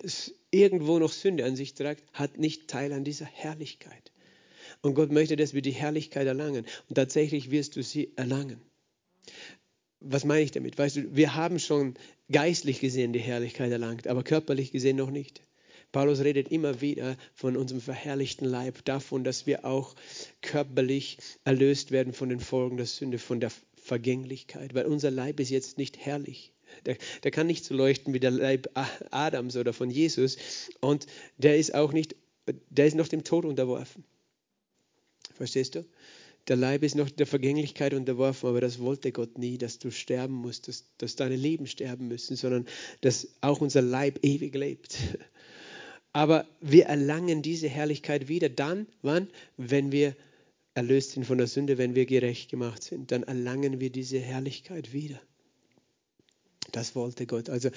irgendwo 0.52 1.00
noch 1.00 1.12
Sünde 1.12 1.46
an 1.46 1.56
sich 1.56 1.74
trägt, 1.74 2.04
hat 2.14 2.38
nicht 2.38 2.68
Teil 2.68 2.92
an 2.92 3.04
dieser 3.04 3.26
Herrlichkeit. 3.26 4.12
Und 4.82 4.96
Gott 4.96 5.12
möchte, 5.12 5.36
dass 5.36 5.54
wir 5.54 5.62
die 5.62 5.72
Herrlichkeit 5.72 6.28
erlangen. 6.28 6.66
Und 6.90 6.96
tatsächlich 6.96 7.52
wirst 7.52 7.76
du 7.76 7.84
sie 7.84 8.12
erlangen. 8.16 8.62
Was 10.00 10.26
meine 10.26 10.42
ich 10.42 10.52
damit? 10.52 10.78
Weißt 10.78 10.96
du, 10.96 11.16
wir 11.16 11.36
haben 11.36 11.60
schon 11.60 11.94
geistlich 12.32 12.80
gesehen 12.80 13.14
die 13.14 13.20
Herrlichkeit 13.20 13.72
erlangt, 13.72 14.08
aber 14.08 14.24
körperlich 14.24 14.72
gesehen 14.72 14.98
noch 14.98 15.12
nicht. 15.12 15.42
Paulus 15.92 16.22
redet 16.22 16.50
immer 16.50 16.82
wieder 16.82 17.18
von 17.36 17.58
unserem 17.58 17.82
verherrlichten 17.82 18.48
Leib, 18.48 18.84
davon, 18.86 19.24
dass 19.24 19.46
wir 19.46 19.66
auch 19.66 19.94
körperlich 20.42 21.18
erlöst 21.44 21.92
werden 21.92 22.14
von 22.14 22.30
den 22.30 22.40
Folgen 22.40 22.78
der 22.78 22.86
Sünde, 22.86 23.20
von 23.20 23.40
der 23.40 23.52
Vergänglichkeit, 23.76 24.74
weil 24.74 24.86
unser 24.86 25.12
Leib 25.12 25.40
ist 25.40 25.50
jetzt 25.50 25.78
nicht 25.78 25.98
herrlich. 25.98 26.54
Der, 26.86 26.96
der 27.24 27.32
kann 27.32 27.48
nicht 27.48 27.66
so 27.66 27.76
leuchten 27.76 28.14
wie 28.14 28.22
der 28.22 28.32
Leib 28.32 28.70
Adams 29.12 29.58
oder 29.58 29.74
von 29.74 29.92
Jesus 29.92 30.38
und 30.80 31.06
der 31.38 31.58
ist 31.58 31.76
auch 31.76 31.92
nicht, 31.92 32.16
der 32.70 32.88
ist 32.88 32.96
noch 32.96 33.10
dem 33.10 33.26
Tod 33.26 33.44
unterworfen. 33.44 34.06
Verstehst 35.42 35.74
du? 35.74 35.84
Der 36.50 36.56
Leib 36.56 36.84
ist 36.84 36.94
noch 36.94 37.10
der 37.10 37.26
Vergänglichkeit 37.26 37.96
unterworfen, 37.96 38.48
aber 38.48 38.62
das 38.62 38.78
wollte 38.78 39.12
Gott 39.12 39.40
nie, 39.40 39.58
dass 39.58 39.80
du 39.80 39.90
sterben 39.90 40.36
musst, 40.36 40.68
dass, 40.68 40.86
dass 41.00 41.16
deine 41.16 41.36
Leben 41.36 41.66
sterben 41.66 42.08
müssen, 42.08 42.36
sondern 42.36 42.68
dass 43.02 43.28
auch 43.42 43.60
unser 43.60 43.82
Leib 43.82 44.20
ewig 44.22 44.54
lebt. 44.54 45.00
Aber 46.14 46.48
wir 46.60 46.86
erlangen 46.86 47.42
diese 47.42 47.70
Herrlichkeit 47.70 48.28
wieder 48.28 48.50
dann, 48.50 48.86
wann? 49.02 49.30
Wenn 49.58 49.92
wir 49.92 50.16
erlöst 50.76 51.14
sind 51.14 51.26
von 51.26 51.40
der 51.40 51.48
Sünde, 51.48 51.80
wenn 51.80 51.96
wir 51.96 52.06
gerecht 52.06 52.52
gemacht 52.52 52.84
sind, 52.84 53.12
dann 53.12 53.24
erlangen 53.24 53.80
wir 53.80 53.90
diese 53.90 54.20
Herrlichkeit 54.20 54.94
wieder. 54.94 55.20
Das 56.72 56.96
wollte 56.96 57.26
Gott. 57.26 57.50
Also 57.50 57.70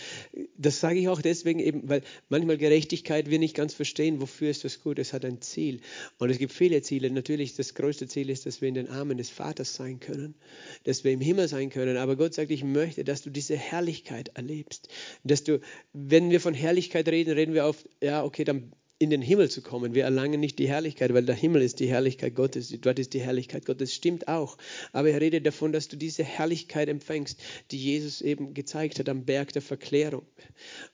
das 0.56 0.78
sage 0.78 0.98
ich 0.98 1.08
auch 1.08 1.22
deswegen 1.22 1.58
eben, 1.58 1.88
weil 1.88 2.02
manchmal 2.28 2.58
Gerechtigkeit 2.58 3.30
wir 3.30 3.38
nicht 3.38 3.56
ganz 3.56 3.74
verstehen, 3.74 4.20
wofür 4.20 4.50
ist 4.50 4.64
das 4.64 4.80
gut. 4.80 4.98
Es 4.98 5.12
hat 5.12 5.24
ein 5.24 5.40
Ziel. 5.40 5.80
Und 6.18 6.30
es 6.30 6.38
gibt 6.38 6.52
viele 6.52 6.80
Ziele. 6.82 7.10
Natürlich 7.10 7.56
das 7.56 7.74
größte 7.74 8.06
Ziel 8.06 8.30
ist, 8.30 8.46
dass 8.46 8.60
wir 8.60 8.68
in 8.68 8.74
den 8.74 8.88
Armen 8.88 9.16
des 9.16 9.30
Vaters 9.30 9.74
sein 9.74 10.00
können, 10.00 10.34
dass 10.84 11.02
wir 11.02 11.12
im 11.12 11.20
Himmel 11.20 11.48
sein 11.48 11.70
können. 11.70 11.96
Aber 11.96 12.16
Gott 12.16 12.34
sagt, 12.34 12.50
ich 12.50 12.62
möchte, 12.62 13.04
dass 13.04 13.22
du 13.22 13.30
diese 13.30 13.56
Herrlichkeit 13.56 14.28
erlebst. 14.34 14.88
Dass 15.24 15.42
du, 15.42 15.60
wenn 15.92 16.30
wir 16.30 16.40
von 16.40 16.54
Herrlichkeit 16.54 17.08
reden, 17.08 17.32
reden 17.32 17.54
wir 17.54 17.64
oft, 17.64 17.88
ja, 18.00 18.22
okay, 18.22 18.44
dann 18.44 18.72
in 18.98 19.10
den 19.10 19.22
Himmel 19.22 19.50
zu 19.50 19.60
kommen. 19.60 19.94
Wir 19.94 20.04
erlangen 20.04 20.38
nicht 20.38 20.58
die 20.58 20.68
Herrlichkeit, 20.68 21.12
weil 21.12 21.24
der 21.24 21.34
Himmel 21.34 21.62
ist 21.62 21.80
die 21.80 21.88
Herrlichkeit 21.88 22.34
Gottes. 22.36 22.72
Dort 22.80 22.98
ist 23.00 23.12
die 23.12 23.20
Herrlichkeit 23.20 23.66
Gottes. 23.66 23.92
Stimmt 23.92 24.28
auch. 24.28 24.56
Aber 24.92 25.10
er 25.10 25.20
redet 25.20 25.44
davon, 25.44 25.72
dass 25.72 25.88
du 25.88 25.96
diese 25.96 26.22
Herrlichkeit 26.22 26.88
empfängst, 26.88 27.40
die 27.72 27.78
Jesus 27.78 28.20
eben 28.20 28.54
gezeigt 28.54 29.00
hat 29.00 29.08
am 29.08 29.24
Berg 29.24 29.52
der 29.52 29.62
Verklärung. 29.62 30.22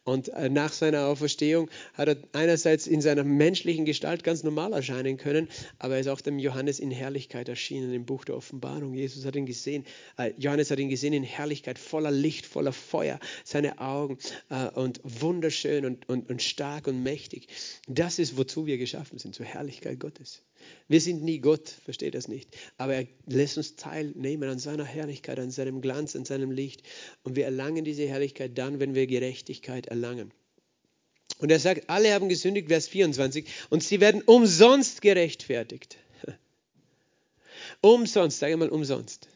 Und 0.04 0.28
äh, 0.30 0.48
nach 0.48 0.72
seiner 0.72 1.06
Auferstehung 1.06 1.68
hat 1.92 2.08
er 2.08 2.16
einerseits 2.32 2.86
in 2.86 3.02
seiner 3.02 3.22
menschlichen 3.22 3.84
Gestalt 3.84 4.24
ganz 4.24 4.42
normal 4.42 4.72
erscheinen 4.72 5.18
können, 5.18 5.48
aber 5.78 5.94
er 5.94 6.00
ist 6.00 6.08
auch 6.08 6.22
dem 6.22 6.38
Johannes 6.38 6.80
in 6.80 6.90
Herrlichkeit 6.90 7.48
erschienen 7.48 7.92
im 7.92 8.06
Buch 8.06 8.24
der 8.24 8.36
Offenbarung. 8.36 8.94
Jesus 8.94 9.26
hat 9.26 9.36
ihn 9.36 9.46
gesehen, 9.46 9.84
äh, 10.16 10.32
Johannes 10.38 10.70
hat 10.70 10.78
ihn 10.78 10.88
gesehen 10.88 11.12
in 11.12 11.22
Herrlichkeit, 11.22 11.78
voller 11.78 12.10
Licht, 12.10 12.46
voller 12.46 12.72
Feuer, 12.72 13.20
seine 13.44 13.78
Augen 13.78 14.18
äh, 14.48 14.68
und 14.70 15.00
wunderschön 15.04 15.84
und, 15.84 16.08
und, 16.08 16.30
und 16.30 16.42
stark 16.42 16.86
und 16.86 17.02
mächtig. 17.02 17.46
Das 17.92 18.20
ist, 18.20 18.36
wozu 18.36 18.66
wir 18.66 18.78
geschaffen 18.78 19.18
sind, 19.18 19.34
zur 19.34 19.46
Herrlichkeit 19.46 19.98
Gottes. 19.98 20.42
Wir 20.86 21.00
sind 21.00 21.24
nie 21.24 21.40
Gott, 21.40 21.68
versteht 21.68 22.14
das 22.14 22.28
nicht. 22.28 22.56
Aber 22.78 22.94
er 22.94 23.06
lässt 23.26 23.56
uns 23.56 23.74
teilnehmen 23.74 24.48
an 24.48 24.60
seiner 24.60 24.84
Herrlichkeit, 24.84 25.40
an 25.40 25.50
seinem 25.50 25.80
Glanz, 25.80 26.14
an 26.14 26.24
seinem 26.24 26.52
Licht. 26.52 26.84
Und 27.24 27.34
wir 27.34 27.46
erlangen 27.46 27.84
diese 27.84 28.06
Herrlichkeit 28.06 28.56
dann, 28.56 28.78
wenn 28.78 28.94
wir 28.94 29.08
Gerechtigkeit 29.08 29.86
erlangen. 29.86 30.30
Und 31.38 31.50
er 31.50 31.58
sagt, 31.58 31.90
alle 31.90 32.12
haben 32.14 32.28
gesündigt, 32.28 32.68
Vers 32.68 32.86
24, 32.86 33.46
und 33.70 33.82
sie 33.82 34.00
werden 34.00 34.22
umsonst 34.22 35.02
gerechtfertigt. 35.02 35.96
Umsonst, 37.80 38.38
sage 38.38 38.56
mal 38.56 38.68
umsonst. 38.68 39.26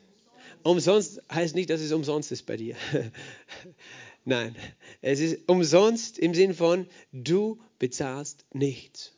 Umsonst 0.63 1.21
heißt 1.29 1.57
nicht, 1.57 1.71
dass 1.71 1.81
es 1.81 1.91
umsonst 1.91 2.31
ist 2.31 2.47
bei 2.47 2.57
dir. 2.57 2.77
Nein, 4.25 4.57
es 5.03 5.21
ist 5.21 5.49
umsonst 5.49 6.19
im 6.19 6.35
Sinn 6.35 6.55
von, 6.55 6.87
du 7.13 7.61
bezahlst 7.79 8.47
nichts. 8.53 9.13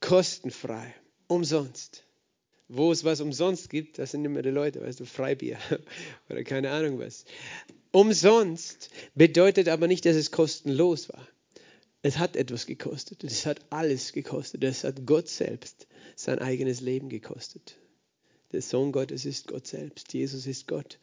Kostenfrei, 0.00 0.94
umsonst. 1.28 2.04
Wo 2.68 2.90
es 2.90 3.04
was 3.04 3.20
umsonst 3.20 3.70
gibt, 3.70 3.98
das 3.98 4.10
sind 4.10 4.24
immer 4.24 4.42
die 4.42 4.50
Leute, 4.50 4.80
weißt 4.80 5.00
du, 5.00 5.04
Freibier 5.04 5.58
oder 6.28 6.42
keine 6.42 6.70
Ahnung 6.70 6.98
was. 6.98 7.24
Umsonst 7.92 8.90
bedeutet 9.14 9.68
aber 9.68 9.86
nicht, 9.86 10.04
dass 10.06 10.16
es 10.16 10.32
kostenlos 10.32 11.08
war. 11.10 11.28
Es 12.02 12.18
hat 12.18 12.36
etwas 12.36 12.66
gekostet. 12.66 13.22
Es 13.22 13.46
hat 13.46 13.60
alles 13.70 14.12
gekostet. 14.12 14.64
Es 14.64 14.82
hat 14.84 15.06
Gott 15.06 15.28
selbst 15.28 15.86
sein 16.16 16.38
eigenes 16.38 16.80
Leben 16.80 17.08
gekostet. 17.08 17.78
Der 18.52 18.60
Sohn 18.62 18.92
Gottes 18.92 19.24
ist 19.24 19.48
Gott 19.48 19.66
selbst. 19.66 20.12
Jesus 20.12 20.46
ist 20.46 20.68
Gott. 20.68 20.98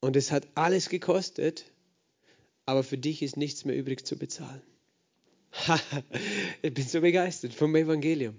Und 0.00 0.16
es 0.16 0.30
hat 0.30 0.46
alles 0.54 0.88
gekostet, 0.88 1.64
aber 2.66 2.84
für 2.84 2.98
dich 2.98 3.22
ist 3.22 3.36
nichts 3.36 3.64
mehr 3.64 3.76
übrig 3.76 4.06
zu 4.06 4.16
bezahlen. 4.16 4.62
ich 6.62 6.74
bin 6.74 6.86
so 6.86 7.00
begeistert 7.00 7.54
vom 7.54 7.74
Evangelium. 7.74 8.38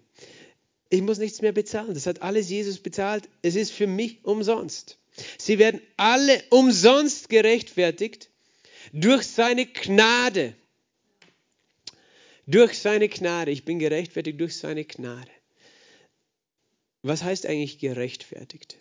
Ich 0.90 1.02
muss 1.02 1.18
nichts 1.20 1.42
mehr 1.42 1.52
bezahlen. 1.52 1.94
Das 1.94 2.08
hat 2.08 2.22
alles 2.22 2.50
Jesus 2.50 2.80
bezahlt. 2.80 3.30
Es 3.42 3.56
ist 3.56 3.72
für 3.72 3.88
mich 3.88 4.24
umsonst. 4.24 4.98
Sie 5.38 5.60
werden 5.60 5.82
alle 5.98 6.44
umsonst 6.50 7.30
gerechtfertigt 7.30 8.30
durch 8.94 9.24
seine 9.24 9.66
Gnade. 9.66 10.56
Durch 12.48 12.80
seine 12.80 13.10
Gnade. 13.10 13.52
Ich 13.52 13.66
bin 13.66 13.80
gerechtfertigt 13.80 14.40
durch 14.40 14.58
seine 14.58 14.86
Gnade. 14.86 15.30
Was 17.04 17.24
heißt 17.24 17.46
eigentlich 17.46 17.80
gerechtfertigt? 17.80 18.78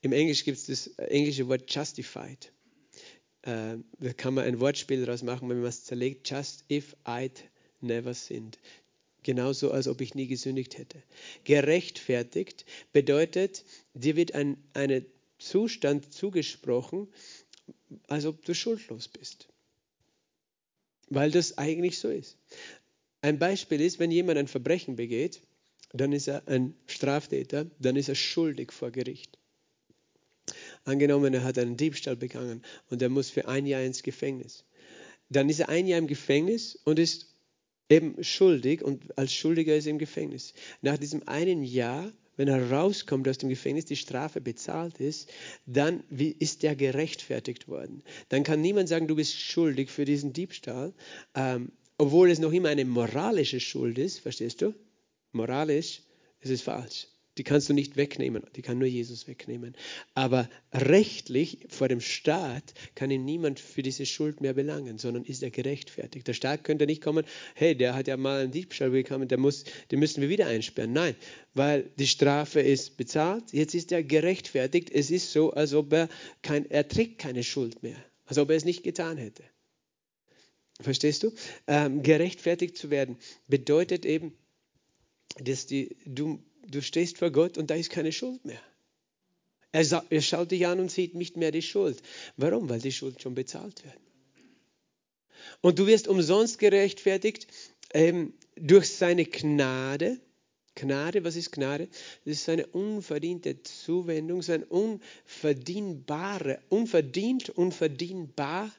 Im 0.00 0.12
Englisch 0.12 0.44
gibt 0.44 0.58
es 0.58 0.66
das 0.66 0.86
englische 0.98 1.48
Wort 1.48 1.72
justified. 1.72 2.52
Äh, 3.42 3.76
da 3.98 4.12
kann 4.16 4.34
man 4.34 4.44
ein 4.44 4.60
Wortspiel 4.60 5.04
daraus 5.04 5.22
machen, 5.22 5.48
wenn 5.48 5.58
man 5.60 5.68
es 5.68 5.84
zerlegt. 5.84 6.28
Just 6.28 6.64
if 6.70 6.96
I'd 7.04 7.38
never 7.80 8.14
sinned. 8.14 8.58
Genauso, 9.22 9.72
als 9.72 9.88
ob 9.88 10.00
ich 10.00 10.14
nie 10.14 10.26
gesündigt 10.26 10.78
hätte. 10.78 11.02
Gerechtfertigt 11.44 12.64
bedeutet, 12.92 13.64
dir 13.94 14.16
wird 14.16 14.34
ein 14.34 14.56
eine 14.74 15.04
Zustand 15.38 16.12
zugesprochen, 16.12 17.08
als 18.06 18.24
ob 18.24 18.44
du 18.44 18.54
schuldlos 18.54 19.08
bist 19.08 19.48
weil 21.10 21.30
das 21.30 21.58
eigentlich 21.58 21.98
so 21.98 22.08
ist. 22.08 22.36
Ein 23.20 23.38
Beispiel 23.38 23.80
ist, 23.80 23.98
wenn 23.98 24.10
jemand 24.10 24.38
ein 24.38 24.48
Verbrechen 24.48 24.96
begeht, 24.96 25.40
dann 25.92 26.12
ist 26.12 26.28
er 26.28 26.46
ein 26.46 26.74
Straftäter, 26.86 27.66
dann 27.78 27.96
ist 27.96 28.08
er 28.08 28.14
schuldig 28.14 28.72
vor 28.72 28.90
Gericht. 28.90 29.38
Angenommen, 30.88 31.34
er 31.34 31.44
hat 31.44 31.58
einen 31.58 31.76
Diebstahl 31.76 32.16
begangen 32.16 32.62
und 32.88 33.02
er 33.02 33.10
muss 33.10 33.28
für 33.30 33.46
ein 33.46 33.66
Jahr 33.66 33.82
ins 33.82 34.02
Gefängnis. 34.02 34.64
Dann 35.28 35.50
ist 35.50 35.60
er 35.60 35.68
ein 35.68 35.86
Jahr 35.86 35.98
im 35.98 36.06
Gefängnis 36.06 36.78
und 36.84 36.98
ist 36.98 37.26
eben 37.90 38.22
schuldig 38.24 38.82
und 38.82 39.16
als 39.18 39.32
Schuldiger 39.34 39.76
ist 39.76 39.86
er 39.86 39.90
im 39.90 39.98
Gefängnis. 39.98 40.54
Nach 40.80 40.96
diesem 40.96 41.26
einen 41.28 41.62
Jahr 41.62 42.12
wenn 42.38 42.46
er 42.46 42.70
rauskommt 42.70 43.28
aus 43.28 43.38
dem 43.38 43.48
Gefängnis, 43.48 43.84
die 43.84 43.96
Strafe 43.96 44.40
bezahlt 44.40 45.00
ist, 45.00 45.28
dann 45.66 46.04
ist 46.08 46.62
er 46.62 46.76
gerechtfertigt 46.76 47.66
worden. 47.66 48.04
Dann 48.28 48.44
kann 48.44 48.60
niemand 48.60 48.88
sagen, 48.88 49.08
du 49.08 49.16
bist 49.16 49.34
schuldig 49.34 49.90
für 49.90 50.04
diesen 50.04 50.32
Diebstahl, 50.32 50.94
ähm, 51.34 51.72
obwohl 51.98 52.30
es 52.30 52.38
noch 52.38 52.52
immer 52.52 52.68
eine 52.68 52.84
moralische 52.84 53.58
Schuld 53.58 53.98
ist, 53.98 54.20
verstehst 54.20 54.62
du? 54.62 54.72
Moralisch 55.32 56.02
ist 56.40 56.50
es 56.50 56.62
falsch. 56.62 57.08
Die 57.38 57.44
kannst 57.44 57.68
du 57.68 57.72
nicht 57.72 57.96
wegnehmen, 57.96 58.42
die 58.56 58.62
kann 58.62 58.78
nur 58.78 58.88
Jesus 58.88 59.28
wegnehmen. 59.28 59.76
Aber 60.14 60.48
rechtlich 60.72 61.66
vor 61.68 61.86
dem 61.86 62.00
Staat 62.00 62.74
kann 62.96 63.12
ihn 63.12 63.24
niemand 63.24 63.60
für 63.60 63.82
diese 63.82 64.06
Schuld 64.06 64.40
mehr 64.40 64.54
belangen, 64.54 64.98
sondern 64.98 65.24
ist 65.24 65.44
er 65.44 65.50
gerechtfertigt. 65.50 66.26
Der 66.26 66.32
Staat 66.34 66.64
könnte 66.64 66.84
nicht 66.86 67.00
kommen, 67.00 67.24
hey, 67.54 67.76
der 67.76 67.94
hat 67.94 68.08
ja 68.08 68.16
mal 68.16 68.42
einen 68.42 68.50
Diebstahl 68.50 68.90
bekommen, 68.90 69.28
der 69.28 69.38
muss, 69.38 69.64
den 69.92 70.00
müssen 70.00 70.20
wir 70.20 70.28
wieder 70.28 70.48
einsperren. 70.48 70.92
Nein, 70.92 71.14
weil 71.54 71.90
die 71.98 72.08
Strafe 72.08 72.60
ist 72.60 72.96
bezahlt, 72.96 73.52
jetzt 73.52 73.74
ist 73.74 73.92
er 73.92 74.02
gerechtfertigt. 74.02 74.90
Es 74.90 75.10
ist 75.12 75.30
so, 75.30 75.52
als 75.52 75.74
ob 75.74 75.92
er 75.92 76.08
kein, 76.42 76.68
er 76.70 76.88
trägt 76.88 77.18
keine 77.18 77.44
Schuld 77.44 77.84
mehr, 77.84 77.96
als 78.26 78.38
ob 78.38 78.50
er 78.50 78.56
es 78.56 78.64
nicht 78.64 78.82
getan 78.82 79.16
hätte. 79.16 79.44
Verstehst 80.80 81.22
du? 81.22 81.32
Ähm, 81.68 82.02
gerechtfertigt 82.02 82.76
zu 82.76 82.90
werden 82.90 83.16
bedeutet 83.46 84.04
eben, 84.04 84.32
dass 85.40 85.66
die, 85.66 85.96
du 86.04 86.42
du 86.68 86.82
stehst 86.82 87.18
vor 87.18 87.30
Gott 87.30 87.58
und 87.58 87.70
da 87.70 87.74
ist 87.74 87.90
keine 87.90 88.12
Schuld 88.12 88.44
mehr. 88.44 88.60
Er, 89.72 90.04
er 90.08 90.22
schaut 90.22 90.50
dich 90.50 90.66
an 90.66 90.80
und 90.80 90.90
sieht 90.90 91.14
nicht 91.14 91.36
mehr 91.36 91.50
die 91.50 91.62
Schuld. 91.62 92.02
Warum? 92.36 92.68
Weil 92.68 92.80
die 92.80 92.92
Schuld 92.92 93.20
schon 93.20 93.34
bezahlt 93.34 93.84
wird. 93.84 93.98
Und 95.60 95.78
du 95.78 95.86
wirst 95.86 96.08
umsonst 96.08 96.58
gerechtfertigt 96.58 97.46
ähm, 97.92 98.34
durch 98.56 98.90
seine 98.90 99.24
Gnade. 99.24 100.20
Gnade, 100.74 101.24
was 101.24 101.36
ist 101.36 101.52
Gnade? 101.52 101.88
Das 102.24 102.34
ist 102.34 102.44
seine 102.44 102.66
unverdiente 102.68 103.62
Zuwendung, 103.62 104.42
sein 104.42 104.62
unverdienbare, 104.62 106.60
unverdient, 106.68 107.50
unverdienbar. 107.50 108.70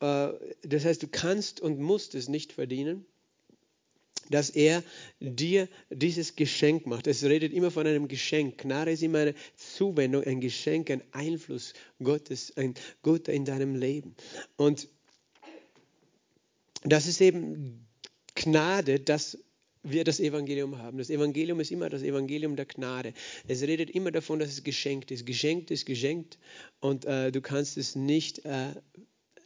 Äh, 0.00 0.32
das 0.62 0.84
heißt, 0.84 1.02
du 1.02 1.08
kannst 1.08 1.60
und 1.60 1.78
musst 1.78 2.14
es 2.14 2.28
nicht 2.28 2.52
verdienen 2.52 3.06
dass 4.32 4.50
er 4.50 4.82
dir 5.20 5.68
dieses 5.90 6.36
Geschenk 6.36 6.86
macht. 6.86 7.06
Es 7.06 7.22
redet 7.22 7.52
immer 7.52 7.70
von 7.70 7.86
einem 7.86 8.08
Geschenk. 8.08 8.58
Gnade 8.58 8.92
ist 8.92 9.02
immer 9.02 9.20
eine 9.20 9.34
Zuwendung, 9.56 10.24
ein 10.24 10.40
Geschenk, 10.40 10.90
ein 10.90 11.02
Einfluss 11.12 11.74
Gottes, 12.02 12.56
ein 12.56 12.74
Gott 13.02 13.28
in 13.28 13.44
deinem 13.44 13.76
Leben. 13.76 14.14
Und 14.56 14.88
das 16.82 17.06
ist 17.06 17.20
eben 17.20 17.86
Gnade, 18.34 18.98
dass 18.98 19.38
wir 19.82 20.04
das 20.04 20.20
Evangelium 20.20 20.78
haben. 20.78 20.98
Das 20.98 21.10
Evangelium 21.10 21.60
ist 21.60 21.70
immer 21.70 21.88
das 21.88 22.02
Evangelium 22.02 22.56
der 22.56 22.66
Gnade. 22.66 23.14
Es 23.48 23.62
redet 23.62 23.90
immer 23.90 24.12
davon, 24.12 24.38
dass 24.38 24.50
es 24.50 24.64
geschenkt 24.64 25.10
ist. 25.10 25.26
Geschenkt 25.26 25.70
ist 25.70 25.86
geschenkt 25.86 26.38
und 26.80 27.04
äh, 27.04 27.32
du 27.32 27.40
kannst 27.40 27.76
es 27.76 27.96
nicht 27.96 28.44
äh, 28.44 28.74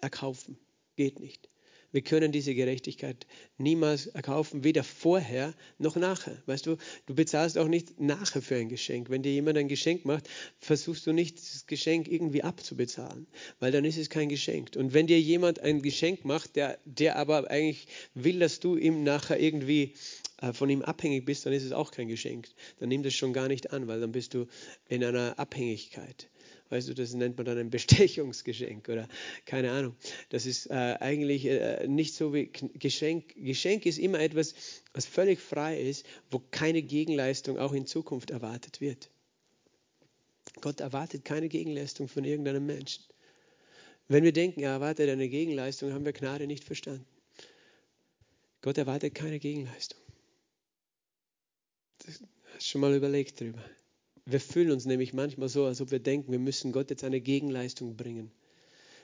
erkaufen. 0.00 0.58
Geht 0.96 1.20
nicht. 1.20 1.48
Wir 1.96 2.02
können 2.02 2.30
diese 2.30 2.54
Gerechtigkeit 2.54 3.26
niemals 3.56 4.06
erkaufen, 4.08 4.64
weder 4.64 4.84
vorher 4.84 5.54
noch 5.78 5.96
nachher. 5.96 6.36
Weißt 6.44 6.66
du, 6.66 6.76
du 7.06 7.14
bezahlst 7.14 7.56
auch 7.56 7.68
nicht 7.68 7.98
nachher 7.98 8.42
für 8.42 8.56
ein 8.56 8.68
Geschenk. 8.68 9.08
Wenn 9.08 9.22
dir 9.22 9.32
jemand 9.32 9.56
ein 9.56 9.66
Geschenk 9.66 10.04
macht, 10.04 10.28
versuchst 10.58 11.06
du 11.06 11.14
nicht, 11.14 11.38
das 11.38 11.66
Geschenk 11.66 12.06
irgendwie 12.06 12.42
abzubezahlen, 12.42 13.26
weil 13.60 13.72
dann 13.72 13.86
ist 13.86 13.96
es 13.96 14.10
kein 14.10 14.28
Geschenk. 14.28 14.76
Und 14.76 14.92
wenn 14.92 15.06
dir 15.06 15.18
jemand 15.18 15.60
ein 15.60 15.80
Geschenk 15.80 16.26
macht, 16.26 16.56
der, 16.56 16.78
der 16.84 17.16
aber 17.16 17.50
eigentlich 17.50 17.86
will, 18.12 18.40
dass 18.40 18.60
du 18.60 18.76
ihm 18.76 19.02
nachher 19.02 19.40
irgendwie 19.40 19.94
äh, 20.42 20.52
von 20.52 20.68
ihm 20.68 20.82
abhängig 20.82 21.24
bist, 21.24 21.46
dann 21.46 21.54
ist 21.54 21.64
es 21.64 21.72
auch 21.72 21.92
kein 21.92 22.08
Geschenk. 22.08 22.46
Dann 22.78 22.90
nimm 22.90 23.04
das 23.04 23.14
schon 23.14 23.32
gar 23.32 23.48
nicht 23.48 23.72
an, 23.72 23.86
weil 23.86 24.02
dann 24.02 24.12
bist 24.12 24.34
du 24.34 24.48
in 24.90 25.02
einer 25.02 25.38
Abhängigkeit. 25.38 26.28
Weißt 26.68 26.88
du, 26.88 26.94
das 26.94 27.14
nennt 27.14 27.36
man 27.36 27.46
dann 27.46 27.58
ein 27.58 27.70
Bestechungsgeschenk 27.70 28.88
oder 28.88 29.08
keine 29.44 29.70
Ahnung. 29.70 29.94
Das 30.30 30.46
ist 30.46 30.66
äh, 30.66 30.96
eigentlich 30.98 31.46
äh, 31.46 31.86
nicht 31.86 32.14
so 32.14 32.34
wie 32.34 32.50
Geschenk. 32.74 33.34
Geschenk 33.36 33.86
ist 33.86 33.98
immer 33.98 34.18
etwas, 34.18 34.54
was 34.92 35.06
völlig 35.06 35.40
frei 35.40 35.80
ist, 35.80 36.06
wo 36.30 36.42
keine 36.50 36.82
Gegenleistung 36.82 37.58
auch 37.58 37.72
in 37.72 37.86
Zukunft 37.86 38.30
erwartet 38.30 38.80
wird. 38.80 39.10
Gott 40.60 40.80
erwartet 40.80 41.24
keine 41.24 41.48
Gegenleistung 41.48 42.08
von 42.08 42.24
irgendeinem 42.24 42.66
Menschen. 42.66 43.04
Wenn 44.08 44.24
wir 44.24 44.32
denken, 44.32 44.62
er 44.62 44.70
erwartet 44.70 45.10
eine 45.10 45.28
Gegenleistung, 45.28 45.92
haben 45.92 46.04
wir 46.04 46.12
Gnade 46.12 46.46
nicht 46.46 46.64
verstanden. 46.64 47.06
Gott 48.62 48.78
erwartet 48.78 49.14
keine 49.14 49.38
Gegenleistung. 49.38 50.00
Das, 51.98 52.20
hast 52.54 52.66
du 52.66 52.70
schon 52.70 52.80
mal 52.80 52.94
überlegt 52.94 53.40
drüber? 53.40 53.62
Wir 54.28 54.40
fühlen 54.40 54.72
uns 54.72 54.86
nämlich 54.86 55.12
manchmal 55.12 55.48
so, 55.48 55.64
als 55.66 55.80
ob 55.80 55.92
wir 55.92 56.00
denken, 56.00 56.32
wir 56.32 56.40
müssen 56.40 56.72
Gott 56.72 56.90
jetzt 56.90 57.04
eine 57.04 57.20
Gegenleistung 57.20 57.96
bringen. 57.96 58.32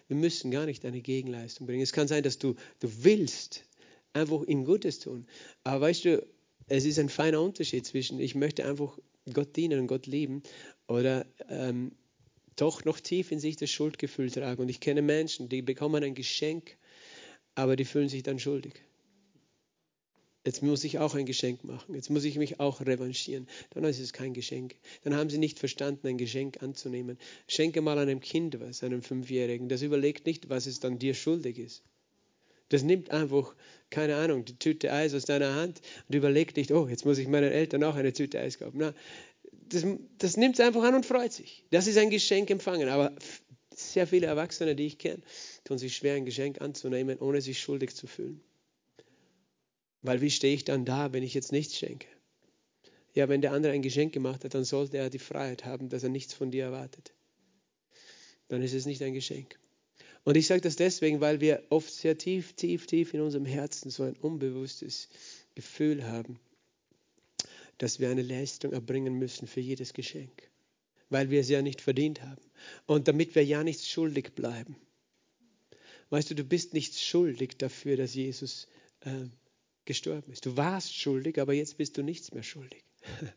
Wir 0.09 0.17
müssen 0.17 0.51
gar 0.51 0.67
nicht 0.67 0.85
eine 0.85 1.01
Gegenleistung 1.01 1.67
bringen. 1.67 1.83
Es 1.83 1.93
kann 1.93 2.09
sein, 2.09 2.25
dass 2.25 2.39
du, 2.39 2.57
du 2.81 3.05
willst 3.05 3.65
einfach 4.13 4.43
ihm 4.43 4.65
Gutes 4.65 4.99
tun. 4.99 5.27
Aber 5.63 5.83
weißt 5.83 6.05
du, 6.07 6.27
es 6.67 6.85
ist 6.85 6.99
ein 6.99 7.09
feiner 7.09 7.41
Unterschied 7.41 7.87
zwischen, 7.87 8.19
ich 8.19 8.35
möchte 8.35 8.65
einfach 8.65 8.99
Gott 9.33 9.57
dienen 9.57 9.79
und 9.79 9.87
Gott 9.87 10.07
lieben 10.07 10.43
oder 10.89 11.25
ähm, 11.49 11.93
doch 12.57 12.85
noch 12.85 12.99
tief 12.99 13.31
in 13.31 13.39
sich 13.39 13.57
das 13.57 13.71
Schuldgefühl 13.71 14.31
tragen. 14.31 14.61
Und 14.61 14.69
ich 14.69 14.81
kenne 14.81 15.03
Menschen, 15.03 15.49
die 15.49 15.63
bekommen 15.63 16.03
ein 16.03 16.17
Geschenk, 16.17 16.77
aber 17.55 17.77
die 17.77 17.85
fühlen 17.85 18.09
sich 18.09 18.25
dann 18.25 18.41
schuldig 18.41 18.75
jetzt 20.45 20.63
muss 20.63 20.85
ich 20.85 20.99
auch 20.99 21.15
ein 21.15 21.27
Geschenk 21.27 21.65
machen, 21.65 21.95
jetzt 21.95 22.11
muss 22.11 22.25
ich 22.25 22.37
mich 22.37 22.61
auch 22.61 22.81
revanchieren. 22.81 23.47
Dann 23.71 23.85
ist 23.85 24.01
es 24.01 24.13
kein 24.13 24.35
Geschenk. 24.35 24.75
Dann 25.05 25.15
haben 25.15 25.31
sie 25.31 25.39
nicht 25.39 25.59
verstanden, 25.59 26.07
ein 26.07 26.19
Geschenk 26.19 26.63
anzunehmen. 26.63 27.19
Schenke 27.47 27.81
mal 27.81 27.99
einem 27.99 28.21
Kind 28.21 28.59
was, 28.61 28.83
einem 28.83 29.03
Fünfjährigen. 29.03 29.69
Das 29.69 29.83
überlegt 29.83 30.27
nicht, 30.27 30.49
was 30.49 30.67
es 30.67 30.81
dann 30.81 30.99
dir 30.99 31.15
schuldig 31.15 31.59
ist. 31.59 31.83
Das 32.71 32.83
nimmt 32.83 33.11
einfach, 33.11 33.55
keine 33.91 34.17
Ahnung, 34.17 34.45
die 34.45 34.59
Tüte 34.59 34.93
Eis 34.93 35.15
aus 35.15 35.27
deiner 35.27 35.55
Hand 35.55 35.83
und 36.09 36.15
überlegt 36.15 36.57
nicht, 36.57 36.73
oh, 36.73 36.89
jetzt 36.89 37.05
muss 37.05 37.19
ich 37.19 37.29
meinen 37.29 37.53
Eltern 37.53 37.85
auch 37.85 37.97
eine 37.97 38.13
Tüte 38.13 38.41
Eis 38.41 38.59
kaufen. 38.59 38.79
Na, 38.79 38.95
das, 39.69 39.85
das 40.19 40.37
nimmt 40.37 40.59
es 40.59 40.65
einfach 40.65 40.83
an 40.83 40.95
und 40.95 41.07
freut 41.07 41.33
sich. 41.33 41.65
Das 41.71 41.87
ist 41.87 41.99
ein 41.99 42.11
Geschenk 42.11 42.51
empfangen. 42.51 42.89
Aber 42.89 43.13
sehr 43.75 44.07
viele 44.07 44.27
Erwachsene, 44.27 44.75
die 44.75 44.87
ich 44.87 44.99
kenne, 44.99 45.23
tun 45.65 45.79
sich 45.79 45.97
schwer, 45.97 46.15
ein 46.15 46.25
Geschenk 46.25 46.61
anzunehmen, 46.61 47.19
ohne 47.19 47.41
sich 47.41 47.61
schuldig 47.61 47.95
zu 47.95 48.07
fühlen. 48.07 48.41
Weil 50.03 50.21
wie 50.21 50.31
stehe 50.31 50.55
ich 50.55 50.65
dann 50.65 50.85
da, 50.85 51.13
wenn 51.13 51.23
ich 51.23 51.35
jetzt 51.35 51.53
nichts 51.53 51.79
schenke? 51.79 52.09
Ja, 53.15 53.29
wenn 53.29 53.41
der 53.41 53.53
andere 53.53 53.73
ein 53.73 53.83
Geschenk 53.83 54.13
gemacht 54.13 54.45
hat, 54.45 54.55
dann 54.55 54.65
sollte 54.65 54.97
er 54.97 55.11
die 55.11 55.19
Freiheit 55.19 55.65
haben, 55.65 55.89
dass 55.89 56.03
er 56.03 56.09
nichts 56.09 56.35
von 56.35 56.51
dir 56.51 56.65
erwartet. 56.65 57.13
Dann 58.49 58.63
ist 58.63 58.75
es 58.75 58.87
nicht 58.87 59.03
ein 59.03 59.13
Geschenk. 59.13 59.59
Und 60.25 60.37
ich 60.37 60.47
sage 60.47 60.61
das 60.61 60.77
deswegen, 60.77 61.21
weil 61.21 61.41
wir 61.41 61.63
oft 61.71 61.93
sehr 61.93 62.17
tief, 62.17 62.55
tief, 62.55 62.87
tief 62.87 63.13
in 63.13 63.21
unserem 63.21 63.45
Herzen 63.45 63.91
so 63.91 64.05
ein 64.05 64.17
unbewusstes 64.17 65.09
Gefühl 65.55 66.07
haben, 66.07 66.39
dass 67.79 67.99
wir 67.99 68.11
eine 68.11 68.23
Leistung 68.23 68.73
erbringen 68.73 69.15
müssen 69.15 69.47
für 69.47 69.61
jedes 69.61 69.93
Geschenk, 69.93 70.51
weil 71.11 71.31
wir 71.31 71.41
es 71.41 71.49
ja 71.49 71.61
nicht 71.61 71.81
verdient 71.81 72.23
haben 72.23 72.43
und 72.87 73.09
damit 73.09 73.35
wir 73.35 73.45
ja 73.45 73.65
nichts 73.65 73.89
schuldig 73.89 74.35
bleiben. 74.35 74.77
Weißt 76.11 76.31
du, 76.31 76.35
du 76.35 76.45
bist 76.45 76.75
nicht 76.75 76.99
schuldig 76.99 77.57
dafür, 77.59 77.97
dass 77.97 78.15
Jesus 78.15 78.69
äh, 79.01 79.27
gestorben 79.93 80.33
ist. 80.33 80.47
Du 80.47 80.57
warst 80.57 80.97
schuldig, 80.97 81.39
aber 81.39 81.53
jetzt 81.53 81.77
bist 81.77 81.97
du 81.99 82.03
nichts 82.03 82.33
mehr 82.33 82.43
schuldig. 82.43 82.83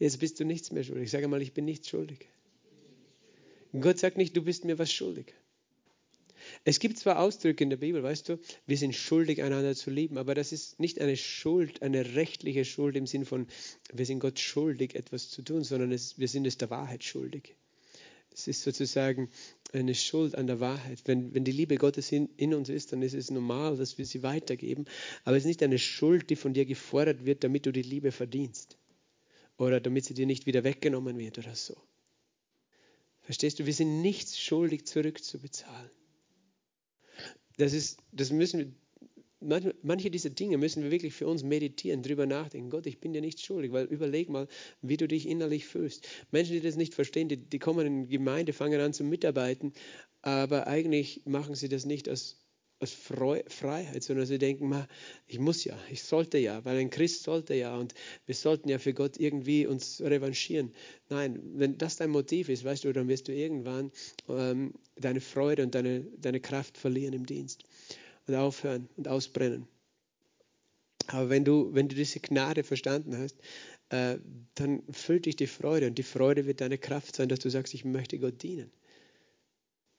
Jetzt 0.00 0.18
bist 0.18 0.40
du 0.40 0.44
nichts 0.44 0.72
mehr 0.72 0.82
schuldig. 0.82 1.08
Sag 1.08 1.22
einmal, 1.22 1.40
ich 1.40 1.52
bin 1.52 1.64
nichts 1.64 1.88
schuldig. 1.88 2.26
Gott 3.80 4.00
sagt 4.00 4.16
nicht, 4.16 4.36
du 4.36 4.42
bist 4.42 4.64
mir 4.64 4.76
was 4.76 4.92
schuldig. 4.92 5.32
Es 6.64 6.80
gibt 6.80 6.98
zwar 6.98 7.20
Ausdrücke 7.20 7.62
in 7.62 7.70
der 7.70 7.76
Bibel, 7.76 8.02
weißt 8.02 8.28
du, 8.28 8.38
wir 8.66 8.76
sind 8.76 8.94
schuldig, 8.94 9.40
einander 9.40 9.74
zu 9.74 9.90
lieben, 9.90 10.18
aber 10.18 10.34
das 10.34 10.52
ist 10.52 10.80
nicht 10.80 11.00
eine 11.00 11.16
Schuld, 11.16 11.80
eine 11.80 12.16
rechtliche 12.16 12.64
Schuld 12.64 12.96
im 12.96 13.06
Sinn 13.06 13.24
von, 13.24 13.46
wir 13.92 14.04
sind 14.04 14.18
Gott 14.18 14.40
schuldig, 14.40 14.94
etwas 14.94 15.30
zu 15.30 15.42
tun, 15.42 15.62
sondern 15.62 15.92
es, 15.92 16.18
wir 16.18 16.28
sind 16.28 16.46
es 16.46 16.58
der 16.58 16.70
Wahrheit 16.70 17.04
schuldig. 17.04 17.54
Es 18.32 18.48
ist 18.48 18.62
sozusagen 18.62 19.30
eine 19.74 19.94
Schuld 19.94 20.34
an 20.34 20.46
der 20.46 20.60
Wahrheit. 20.60 21.02
Wenn, 21.04 21.34
wenn 21.34 21.44
die 21.44 21.52
Liebe 21.52 21.76
Gottes 21.76 22.12
in, 22.12 22.28
in, 22.36 22.54
uns 22.54 22.68
ist, 22.68 22.92
dann 22.92 23.02
ist 23.02 23.14
es 23.14 23.30
normal, 23.30 23.76
dass 23.76 23.98
wir 23.98 24.06
sie 24.06 24.22
weitergeben. 24.22 24.84
Aber 25.24 25.36
es 25.36 25.42
ist 25.42 25.48
nicht 25.48 25.62
eine 25.62 25.78
Schuld, 25.78 26.30
die 26.30 26.36
von 26.36 26.54
dir 26.54 26.64
gefordert 26.64 27.24
wird, 27.24 27.44
damit 27.44 27.66
du 27.66 27.72
die 27.72 27.82
Liebe 27.82 28.12
verdienst. 28.12 28.78
Oder 29.56 29.80
damit 29.80 30.04
sie 30.04 30.14
dir 30.14 30.26
nicht 30.26 30.46
wieder 30.46 30.64
weggenommen 30.64 31.18
wird 31.18 31.38
oder 31.38 31.54
so. 31.54 31.76
Verstehst 33.22 33.58
du? 33.58 33.66
Wir 33.66 33.72
sind 33.72 34.02
nichts 34.02 34.38
schuldig 34.38 34.86
zurückzubezahlen. 34.86 35.90
Das, 37.56 37.72
ist, 37.72 37.98
das 38.12 38.30
müssen 38.30 38.58
wir, 38.58 38.72
manche, 39.82 40.10
dieser 40.10 40.30
Dinge 40.30 40.58
müssen 40.58 40.82
wir 40.82 40.90
wirklich 40.90 41.14
für 41.14 41.26
uns 41.26 41.42
meditieren, 41.42 42.02
drüber 42.02 42.26
nachdenken. 42.26 42.70
Gott, 42.70 42.86
ich 42.86 43.00
bin 43.00 43.12
dir 43.12 43.20
nicht 43.20 43.40
schuldig, 43.40 43.72
weil 43.72 43.86
überleg 43.86 44.28
mal, 44.28 44.48
wie 44.82 44.96
du 44.96 45.06
dich 45.06 45.28
innerlich 45.28 45.66
fühlst. 45.66 46.06
Menschen, 46.30 46.52
die 46.52 46.60
das 46.60 46.76
nicht 46.76 46.94
verstehen, 46.94 47.28
die, 47.28 47.36
die 47.36 47.58
kommen 47.58 47.86
in 47.86 48.02
die 48.04 48.16
Gemeinde, 48.16 48.52
fangen 48.52 48.80
an 48.80 48.92
zu 48.92 49.04
mitarbeiten, 49.04 49.72
aber 50.22 50.66
eigentlich 50.66 51.22
machen 51.24 51.54
sie 51.54 51.68
das 51.68 51.84
nicht 51.84 52.08
aus 52.08 52.44
aus 52.80 52.92
Freiheit, 52.92 54.02
sondern 54.02 54.26
sie 54.26 54.38
denken, 54.38 54.86
ich 55.26 55.38
muss 55.38 55.64
ja, 55.64 55.78
ich 55.90 56.02
sollte 56.02 56.38
ja, 56.38 56.64
weil 56.64 56.78
ein 56.78 56.90
Christ 56.90 57.22
sollte 57.22 57.54
ja 57.54 57.76
und 57.76 57.94
wir 58.26 58.34
sollten 58.34 58.68
ja 58.68 58.78
für 58.78 58.92
Gott 58.92 59.18
irgendwie 59.18 59.66
uns 59.66 60.02
revanchieren. 60.02 60.72
Nein, 61.08 61.40
wenn 61.54 61.78
das 61.78 61.96
dein 61.96 62.10
Motiv 62.10 62.48
ist, 62.48 62.64
weißt 62.64 62.84
du, 62.84 62.92
dann 62.92 63.08
wirst 63.08 63.28
du 63.28 63.32
irgendwann 63.32 63.90
ähm, 64.28 64.74
deine 64.96 65.20
Freude 65.20 65.62
und 65.62 65.74
deine, 65.74 66.02
deine 66.18 66.40
Kraft 66.40 66.76
verlieren 66.76 67.14
im 67.14 67.26
Dienst 67.26 67.64
und 68.26 68.34
aufhören 68.34 68.88
und 68.96 69.08
ausbrennen. 69.08 69.66
Aber 71.08 71.28
wenn 71.28 71.44
du, 71.44 71.74
wenn 71.74 71.88
du 71.88 71.94
diese 71.94 72.20
Gnade 72.20 72.64
verstanden 72.64 73.16
hast, 73.18 73.36
äh, 73.90 74.18
dann 74.54 74.82
füllt 74.90 75.26
dich 75.26 75.36
die 75.36 75.46
Freude 75.46 75.86
und 75.86 75.98
die 75.98 76.02
Freude 76.02 76.46
wird 76.46 76.60
deine 76.60 76.78
Kraft 76.78 77.14
sein, 77.16 77.28
dass 77.28 77.40
du 77.40 77.50
sagst, 77.50 77.74
ich 77.74 77.84
möchte 77.84 78.18
Gott 78.18 78.42
dienen. 78.42 78.70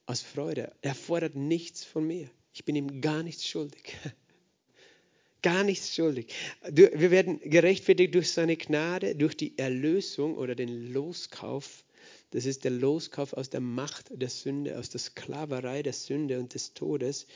Aus 0.07 0.21
Freude. 0.21 0.73
Er 0.81 0.95
fordert 0.95 1.35
nichts 1.35 1.83
von 1.83 2.05
mir. 2.05 2.29
Ich 2.53 2.65
bin 2.65 2.75
ihm 2.75 3.01
gar 3.01 3.23
nichts 3.23 3.45
schuldig. 3.47 3.95
Gar 5.41 5.63
nichts 5.63 5.93
schuldig. 5.93 6.33
Wir 6.71 7.11
werden 7.11 7.39
gerechtfertigt 7.39 8.15
durch 8.15 8.31
seine 8.31 8.57
Gnade, 8.57 9.15
durch 9.15 9.37
die 9.37 9.55
Erlösung 9.59 10.35
oder 10.37 10.55
den 10.55 10.91
Loskauf. 10.91 11.84
Das 12.31 12.45
ist 12.45 12.63
der 12.63 12.71
Loskauf 12.71 13.33
aus 13.33 13.49
der 13.49 13.61
Macht 13.61 14.09
der 14.11 14.29
Sünde, 14.29 14.77
aus 14.77 14.89
der 14.89 14.99
Sklaverei 14.99 15.83
der 15.83 15.93
Sünde 15.93 16.39
und 16.39 16.53
des 16.53 16.73
Todes. 16.73 17.27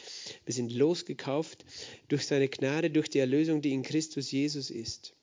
Wir 0.46 0.54
sind 0.54 0.72
losgekauft 0.72 1.66
durch 2.08 2.26
seine 2.26 2.50
Gnade, 2.50 2.90
durch 2.90 3.10
die 3.10 3.20
Erlösung, 3.20 3.62
die 3.62 3.74
in 3.74 3.84
Christus 3.84 4.32
Jesus 4.32 4.70
ist. 4.70 5.14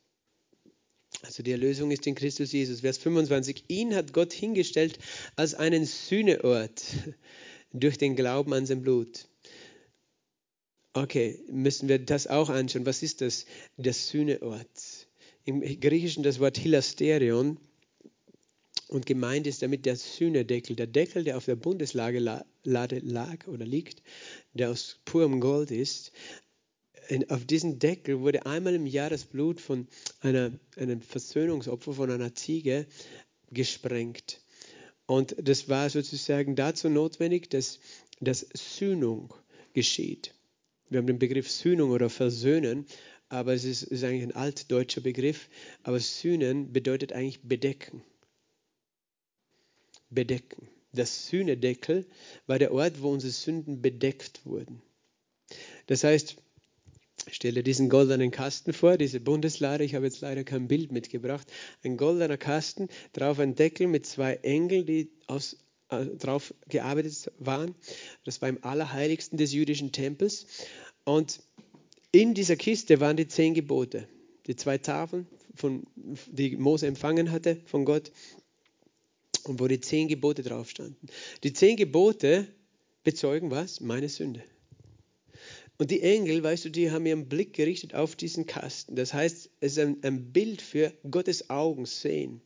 Also 1.22 1.42
die 1.42 1.52
Erlösung 1.52 1.90
ist 1.90 2.06
in 2.06 2.14
Christus 2.14 2.52
Jesus. 2.52 2.80
Vers 2.80 2.98
25. 2.98 3.64
Ihn 3.68 3.94
hat 3.94 4.12
Gott 4.12 4.32
hingestellt 4.32 4.98
als 5.34 5.54
einen 5.54 5.84
Sühneort 5.84 6.82
durch 7.72 7.98
den 7.98 8.16
Glauben 8.16 8.52
an 8.52 8.66
sein 8.66 8.82
Blut. 8.82 9.28
Okay, 10.92 11.40
müssen 11.50 11.88
wir 11.88 11.98
das 11.98 12.26
auch 12.26 12.48
anschauen. 12.48 12.86
Was 12.86 13.02
ist 13.02 13.20
das? 13.20 13.44
Der 13.76 13.92
Sühneort. 13.92 15.08
Im 15.44 15.60
Griechischen 15.60 16.22
das 16.22 16.40
Wort 16.40 16.56
Hilasterion. 16.56 17.58
Und 18.96 19.04
gemeint 19.04 19.46
ist 19.46 19.60
damit 19.60 19.84
der 19.84 19.94
Sühnedeckel, 19.94 20.74
der 20.74 20.86
Deckel, 20.86 21.22
der 21.22 21.36
auf 21.36 21.44
der 21.44 21.54
Bundeslade 21.54 22.18
lag 22.64 23.46
oder 23.46 23.66
liegt, 23.66 24.02
der 24.54 24.70
aus 24.70 25.00
purem 25.04 25.38
Gold 25.38 25.70
ist. 25.70 26.12
Auf 27.28 27.44
diesen 27.44 27.78
Deckel 27.78 28.20
wurde 28.20 28.46
einmal 28.46 28.74
im 28.74 28.86
Jahr 28.86 29.10
das 29.10 29.26
Blut 29.26 29.60
von 29.60 29.86
einer, 30.20 30.50
einem 30.76 31.02
Versöhnungsopfer, 31.02 31.92
von 31.92 32.10
einer 32.10 32.34
Ziege, 32.34 32.86
gesprengt. 33.50 34.40
Und 35.04 35.36
das 35.46 35.68
war 35.68 35.90
sozusagen 35.90 36.56
dazu 36.56 36.88
notwendig, 36.88 37.50
dass, 37.50 37.80
dass 38.20 38.46
Sühnung 38.54 39.34
geschieht. 39.74 40.32
Wir 40.88 41.00
haben 41.00 41.06
den 41.06 41.18
Begriff 41.18 41.50
Sühnung 41.50 41.90
oder 41.90 42.08
Versöhnen, 42.08 42.86
aber 43.28 43.52
es 43.52 43.64
ist, 43.64 43.82
ist 43.82 44.04
eigentlich 44.04 44.22
ein 44.22 44.34
altdeutscher 44.34 45.02
Begriff. 45.02 45.50
Aber 45.82 46.00
Sühnen 46.00 46.72
bedeutet 46.72 47.12
eigentlich 47.12 47.42
bedecken. 47.42 48.02
Bedecken. 50.16 50.66
Das 50.92 51.28
Sühnedeckel 51.28 52.06
war 52.48 52.58
der 52.58 52.72
Ort, 52.72 53.00
wo 53.02 53.10
unsere 53.10 53.32
Sünden 53.32 53.80
bedeckt 53.80 54.44
wurden. 54.44 54.82
Das 55.86 56.02
heißt, 56.02 56.36
stelle 57.30 57.62
diesen 57.62 57.88
goldenen 57.88 58.32
Kasten 58.32 58.72
vor, 58.72 58.96
diese 58.96 59.20
Bundeslade. 59.20 59.84
Ich 59.84 59.94
habe 59.94 60.06
jetzt 60.06 60.22
leider 60.22 60.42
kein 60.42 60.66
Bild 60.66 60.90
mitgebracht. 60.90 61.46
Ein 61.84 61.96
goldener 61.96 62.36
Kasten, 62.36 62.88
drauf 63.12 63.38
ein 63.38 63.54
Deckel 63.54 63.86
mit 63.86 64.06
zwei 64.06 64.34
Engeln, 64.36 64.86
die 64.86 65.10
aus 65.28 65.56
äh, 65.90 66.06
drauf 66.06 66.52
gearbeitet 66.68 67.30
waren. 67.38 67.74
Das 68.24 68.42
war 68.42 68.48
im 68.48 68.64
Allerheiligsten 68.64 69.38
des 69.38 69.52
jüdischen 69.52 69.92
Tempels. 69.92 70.46
Und 71.04 71.40
in 72.10 72.34
dieser 72.34 72.56
Kiste 72.56 73.00
waren 73.00 73.16
die 73.16 73.28
zehn 73.28 73.54
Gebote, 73.54 74.08
die 74.46 74.56
zwei 74.56 74.78
Tafeln, 74.78 75.26
von, 75.54 75.86
die 76.26 76.56
Mose 76.56 76.86
empfangen 76.86 77.30
hatte 77.30 77.60
von 77.66 77.84
Gott 77.84 78.12
und 79.48 79.60
wo 79.60 79.68
die 79.68 79.80
zehn 79.80 80.08
Gebote 80.08 80.42
drauf 80.42 80.70
standen. 80.70 81.06
Die 81.42 81.52
zehn 81.52 81.76
Gebote 81.76 82.46
bezeugen 83.04 83.50
was? 83.50 83.80
Meine 83.80 84.08
Sünde. 84.08 84.42
Und 85.78 85.90
die 85.90 86.00
Engel, 86.00 86.42
weißt 86.42 86.64
du, 86.64 86.70
die 86.70 86.90
haben 86.90 87.04
ihren 87.04 87.28
Blick 87.28 87.52
gerichtet 87.52 87.94
auf 87.94 88.16
diesen 88.16 88.46
Kasten. 88.46 88.96
Das 88.96 89.12
heißt, 89.12 89.50
es 89.60 89.72
ist 89.72 89.78
ein, 89.78 90.02
ein 90.02 90.32
Bild 90.32 90.62
für 90.62 90.92
Gottes 91.10 91.50
Augen 91.50 91.84
sehen. 91.84 92.40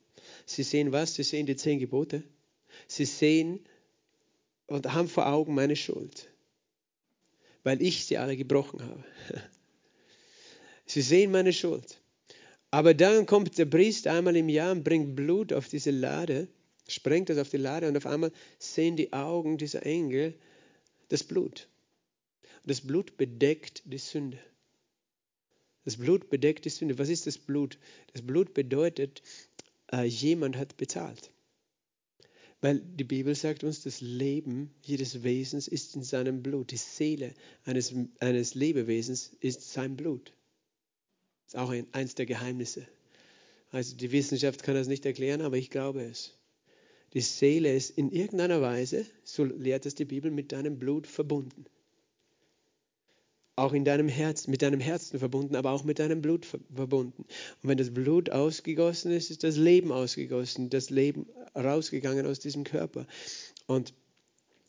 Sie 0.46 0.64
sehen 0.64 0.92
was? 0.92 1.14
Sie 1.14 1.22
sehen 1.22 1.46
die 1.46 1.56
zehn 1.56 1.78
Gebote. 1.78 2.24
Sie 2.88 3.04
sehen 3.04 3.60
und 4.66 4.92
haben 4.92 5.08
vor 5.08 5.26
Augen 5.26 5.54
meine 5.54 5.76
Schuld, 5.76 6.28
weil 7.62 7.82
ich 7.82 8.04
sie 8.06 8.18
alle 8.18 8.36
gebrochen 8.36 8.82
habe. 8.82 9.04
Sie 10.86 11.02
sehen 11.02 11.30
meine 11.30 11.52
Schuld. 11.52 12.00
Aber 12.72 12.94
dann 12.94 13.26
kommt 13.26 13.58
der 13.58 13.66
Priester 13.66 14.12
einmal 14.12 14.36
im 14.36 14.48
Jahr 14.48 14.72
und 14.72 14.82
bringt 14.82 15.14
Blut 15.14 15.52
auf 15.52 15.68
diese 15.68 15.92
Lade, 15.92 16.48
sprengt 16.92 17.28
das 17.28 17.38
auf 17.38 17.50
die 17.50 17.56
Lade 17.56 17.88
und 17.88 17.96
auf 17.96 18.06
einmal 18.06 18.32
sehen 18.58 18.96
die 18.96 19.12
Augen 19.12 19.58
dieser 19.58 19.84
Engel 19.84 20.34
das 21.08 21.24
Blut. 21.24 21.68
Das 22.64 22.80
Blut 22.80 23.16
bedeckt 23.16 23.82
die 23.84 23.98
Sünde. 23.98 24.38
Das 25.84 25.96
Blut 25.96 26.28
bedeckt 26.30 26.64
die 26.64 26.70
Sünde. 26.70 26.98
Was 26.98 27.08
ist 27.08 27.26
das 27.26 27.38
Blut? 27.38 27.78
Das 28.12 28.22
Blut 28.22 28.54
bedeutet, 28.54 29.22
äh, 29.92 30.04
jemand 30.04 30.56
hat 30.56 30.76
bezahlt. 30.76 31.30
Weil 32.60 32.80
die 32.80 33.04
Bibel 33.04 33.34
sagt 33.34 33.64
uns, 33.64 33.82
das 33.82 34.02
Leben 34.02 34.74
jedes 34.82 35.22
Wesens 35.22 35.66
ist 35.66 35.96
in 35.96 36.02
seinem 36.02 36.42
Blut. 36.42 36.70
Die 36.70 36.76
Seele 36.76 37.34
eines, 37.64 37.94
eines 38.18 38.54
Lebewesens 38.54 39.32
ist 39.40 39.72
sein 39.72 39.96
Blut. 39.96 40.34
Das 41.46 41.54
ist 41.54 41.60
auch 41.60 41.70
ein, 41.70 41.86
eins 41.92 42.14
der 42.14 42.26
Geheimnisse. 42.26 42.86
Also 43.70 43.96
die 43.96 44.12
Wissenschaft 44.12 44.62
kann 44.62 44.74
das 44.74 44.88
nicht 44.88 45.06
erklären, 45.06 45.40
aber 45.40 45.56
ich 45.56 45.70
glaube 45.70 46.02
es. 46.02 46.34
Die 47.12 47.20
Seele 47.20 47.74
ist 47.74 47.90
in 47.90 48.10
irgendeiner 48.10 48.60
Weise, 48.62 49.04
so 49.24 49.44
lehrt 49.44 49.86
es 49.86 49.94
die 49.94 50.04
Bibel, 50.04 50.30
mit 50.30 50.52
deinem 50.52 50.78
Blut 50.78 51.06
verbunden 51.06 51.66
auch 53.60 53.72
in 53.74 53.84
deinem 53.84 54.08
Herzen, 54.08 54.50
mit 54.50 54.62
deinem 54.62 54.80
Herzen 54.80 55.18
verbunden, 55.18 55.54
aber 55.54 55.70
auch 55.72 55.84
mit 55.84 55.98
deinem 55.98 56.22
Blut 56.22 56.46
verbunden. 56.46 57.24
Und 57.62 57.68
wenn 57.68 57.76
das 57.76 57.92
Blut 57.92 58.30
ausgegossen 58.30 59.12
ist, 59.12 59.30
ist 59.30 59.44
das 59.44 59.56
Leben 59.56 59.92
ausgegossen, 59.92 60.70
das 60.70 60.90
Leben 60.90 61.26
rausgegangen 61.54 62.26
aus 62.26 62.40
diesem 62.40 62.64
Körper. 62.64 63.06
Und 63.66 63.92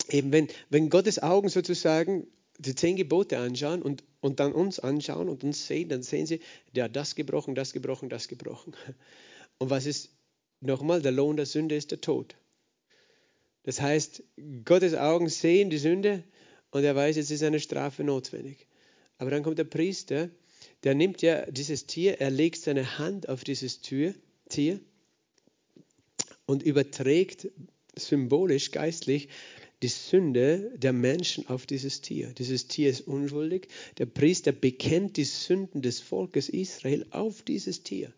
eben 0.10 0.32
wenn, 0.32 0.48
wenn 0.70 0.90
Gottes 0.90 1.24
Augen 1.24 1.48
sozusagen 1.50 2.28
die 2.58 2.76
zehn 2.76 2.98
Gebote 2.98 3.38
anschauen 3.40 3.82
und, 3.82 4.04
und 4.20 4.40
dann 4.40 4.52
uns 4.52 4.80
anschauen 4.80 5.30
und 5.30 5.44
uns 5.44 5.66
sehen, 5.68 5.90
dann 5.90 6.04
sehen 6.04 6.26
sie, 6.26 6.42
der 6.76 6.86
hat 6.86 6.96
das 6.96 7.16
gebrochen, 7.16 7.56
das 7.56 7.74
gebrochen, 7.74 8.10
das 8.10 8.28
gebrochen. 8.28 8.76
Und 9.58 9.70
was 9.70 9.86
ist 9.86 10.10
nochmal, 10.62 11.02
der 11.02 11.12
Lohn 11.12 11.38
der 11.38 11.45
Sünde 11.45 11.76
ist 11.76 11.91
der 11.91 12.02
Tod. 12.02 12.36
Das 13.63 13.82
heißt, 13.82 14.24
Gottes 14.65 14.95
Augen 14.95 15.30
sehen 15.30 15.69
die 15.69 15.78
Sünde 15.78 16.24
und 16.71 16.84
er 16.84 16.95
weiß, 16.95 17.17
jetzt 17.17 17.32
ist 17.32 17.43
eine 17.43 17.60
Strafe 17.60 18.04
notwendig. 18.04 18.67
Aber 19.17 19.30
dann 19.30 19.43
kommt 19.43 19.60
der 19.60 19.65
Priester, 19.65 20.30
der 20.84 20.95
nimmt 20.95 21.21
ja 21.21 21.45
dieses 21.52 21.86
Tier, 21.86 22.19
er 22.19 22.32
legt 22.32 22.58
seine 22.58 22.97
Hand 22.97 23.30
auf 23.30 23.43
dieses 23.43 23.82
Tür, 23.82 24.15
Tier 24.50 24.80
und 26.45 26.63
überträgt 26.63 27.50
symbolisch, 27.95 28.71
geistlich 28.71 29.30
die 29.82 29.88
Sünde 29.88 30.71
der 30.78 30.93
Menschen 30.93 31.47
auf 31.47 31.65
dieses 31.65 32.02
Tier. 32.02 32.34
Dieses 32.34 32.67
Tier 32.67 32.89
ist 32.89 33.08
unschuldig. 33.08 33.67
Der 33.97 34.06
Priester 34.06 34.52
bekennt 34.52 35.17
die 35.17 35.24
Sünden 35.24 35.82
des 35.82 36.00
Volkes 36.00 36.50
Israel 36.50 37.06
auf 37.12 37.41
dieses 37.41 37.84
Tier. 37.84 38.13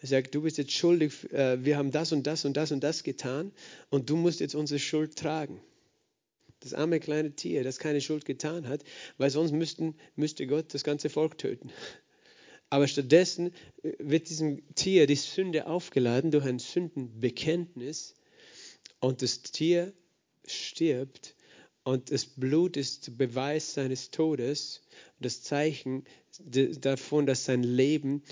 Er 0.00 0.08
sagt, 0.08 0.34
du 0.34 0.42
bist 0.42 0.58
jetzt 0.58 0.72
schuldig, 0.72 1.30
äh, 1.32 1.64
wir 1.64 1.76
haben 1.76 1.90
das 1.90 2.12
und 2.12 2.26
das 2.26 2.44
und 2.44 2.56
das 2.56 2.70
und 2.70 2.84
das 2.84 3.02
getan 3.02 3.52
und 3.90 4.10
du 4.10 4.16
musst 4.16 4.40
jetzt 4.40 4.54
unsere 4.54 4.78
Schuld 4.78 5.16
tragen. 5.16 5.60
Das 6.60 6.74
arme 6.74 7.00
kleine 7.00 7.32
Tier, 7.32 7.64
das 7.64 7.78
keine 7.78 8.00
Schuld 8.00 8.24
getan 8.24 8.68
hat, 8.68 8.84
weil 9.16 9.30
sonst 9.30 9.52
müssten, 9.52 9.94
müsste 10.16 10.46
Gott 10.46 10.74
das 10.74 10.84
ganze 10.84 11.08
Volk 11.08 11.38
töten. 11.38 11.70
Aber 12.70 12.86
stattdessen 12.86 13.52
äh, 13.82 13.92
wird 13.98 14.28
diesem 14.28 14.62
Tier 14.74 15.06
die 15.06 15.16
Sünde 15.16 15.66
aufgeladen 15.66 16.30
durch 16.30 16.44
ein 16.44 16.58
Sündenbekenntnis 16.58 18.14
und 19.00 19.22
das 19.22 19.42
Tier 19.42 19.92
stirbt 20.46 21.34
und 21.88 22.12
das 22.12 22.26
Blut 22.26 22.76
ist 22.76 23.16
Beweis 23.16 23.72
seines 23.72 24.10
Todes, 24.10 24.82
das 25.20 25.40
Zeichen 25.40 26.04
davon, 26.38 27.24
dass 27.24 27.46
sein 27.46 27.62
Leben 27.62 28.22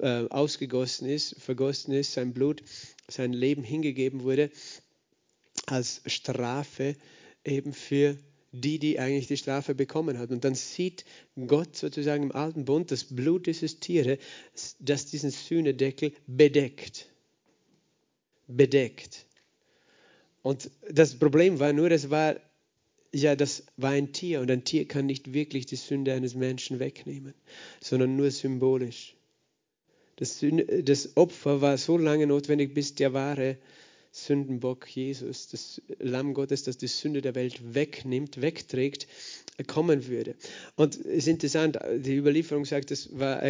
äh, 0.00 0.26
ausgegossen 0.28 1.08
ist, 1.08 1.34
vergossen 1.40 1.94
ist, 1.94 2.12
sein 2.12 2.34
Blut, 2.34 2.62
sein 3.08 3.32
Leben 3.32 3.62
hingegeben 3.62 4.24
wurde 4.24 4.50
als 5.64 6.02
Strafe 6.04 6.96
eben 7.46 7.72
für 7.72 8.18
die, 8.52 8.78
die 8.78 8.98
eigentlich 8.98 9.26
die 9.26 9.38
Strafe 9.38 9.74
bekommen 9.74 10.18
hat. 10.18 10.28
Und 10.28 10.44
dann 10.44 10.54
sieht 10.54 11.06
Gott 11.46 11.76
sozusagen 11.76 12.24
im 12.24 12.32
alten 12.32 12.66
Bund 12.66 12.90
das 12.90 13.04
Blut 13.04 13.46
dieses 13.46 13.80
Tieres, 13.80 14.18
das 14.80 15.06
diesen 15.06 15.30
Sühnedeckel 15.30 16.12
bedeckt. 16.26 17.08
Bedeckt. 18.48 19.24
Und 20.42 20.70
das 20.90 21.18
Problem 21.18 21.58
war 21.58 21.72
nur, 21.72 21.88
das 21.88 22.10
war 22.10 22.36
ja, 23.12 23.36
das 23.36 23.64
war 23.76 23.90
ein 23.90 24.12
Tier 24.12 24.40
und 24.40 24.50
ein 24.50 24.64
Tier 24.64 24.86
kann 24.86 25.06
nicht 25.06 25.32
wirklich 25.32 25.66
die 25.66 25.76
Sünde 25.76 26.12
eines 26.12 26.34
Menschen 26.34 26.78
wegnehmen, 26.78 27.34
sondern 27.80 28.16
nur 28.16 28.30
symbolisch. 28.30 29.14
Das, 30.16 30.44
das 30.82 31.16
Opfer 31.16 31.60
war 31.60 31.78
so 31.78 31.96
lange 31.96 32.26
notwendig, 32.26 32.74
bis 32.74 32.94
der 32.94 33.12
wahre 33.12 33.56
Sündenbock 34.10 34.88
Jesus, 34.88 35.48
das 35.48 35.80
Lamm 36.00 36.34
Gottes, 36.34 36.64
das 36.64 36.76
die 36.76 36.88
Sünde 36.88 37.22
der 37.22 37.34
Welt 37.34 37.74
wegnimmt, 37.74 38.40
wegträgt, 38.40 39.06
kommen 39.66 40.06
würde. 40.06 40.34
Und 40.76 40.96
es 40.96 41.04
ist 41.06 41.28
interessant, 41.28 41.78
die 41.96 42.16
Überlieferung 42.16 42.64
sagt, 42.64 42.90
das 42.90 43.16
war 43.18 43.42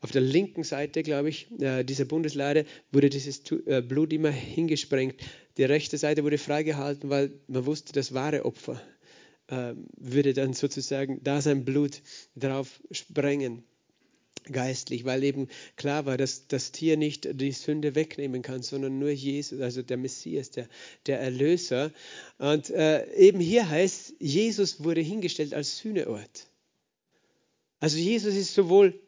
auf 0.00 0.10
der 0.10 0.20
linken 0.20 0.62
Seite, 0.62 1.02
glaube 1.02 1.28
ich, 1.28 1.48
äh, 1.60 1.84
dieser 1.84 2.04
Bundeslade, 2.04 2.64
wurde 2.92 3.08
dieses 3.08 3.42
äh, 3.66 3.80
Blut 3.80 4.12
immer 4.12 4.30
hingesprengt. 4.30 5.14
Die 5.56 5.64
rechte 5.64 5.96
Seite 5.96 6.24
wurde 6.24 6.38
freigehalten, 6.38 7.08
weil 7.08 7.32
man 7.46 7.66
wusste, 7.66 7.92
das 7.92 8.14
wahre 8.14 8.44
Opfer 8.44 8.80
äh, 9.48 9.74
würde 9.96 10.32
dann 10.32 10.52
sozusagen 10.52 11.22
da 11.22 11.40
sein 11.40 11.64
Blut 11.64 12.02
drauf 12.36 12.80
sprengen 12.90 13.64
geistlich, 14.50 15.04
weil 15.04 15.24
eben 15.24 15.48
klar 15.76 16.06
war, 16.06 16.16
dass 16.16 16.46
das 16.48 16.72
Tier 16.72 16.96
nicht 16.96 17.28
die 17.40 17.52
Sünde 17.52 17.94
wegnehmen 17.94 18.42
kann, 18.42 18.62
sondern 18.62 18.98
nur 18.98 19.10
Jesus, 19.10 19.60
also 19.60 19.82
der 19.82 19.96
Messias, 19.96 20.50
der, 20.50 20.68
der 21.06 21.20
Erlöser. 21.20 21.92
Und 22.38 22.70
äh, 22.70 23.10
eben 23.14 23.40
hier 23.40 23.68
heißt, 23.68 24.14
Jesus 24.18 24.82
wurde 24.84 25.00
hingestellt 25.00 25.54
als 25.54 25.78
Sühneort. 25.78 26.48
Also 27.80 27.98
Jesus 27.98 28.34
ist 28.34 28.54
sowohl 28.54 29.00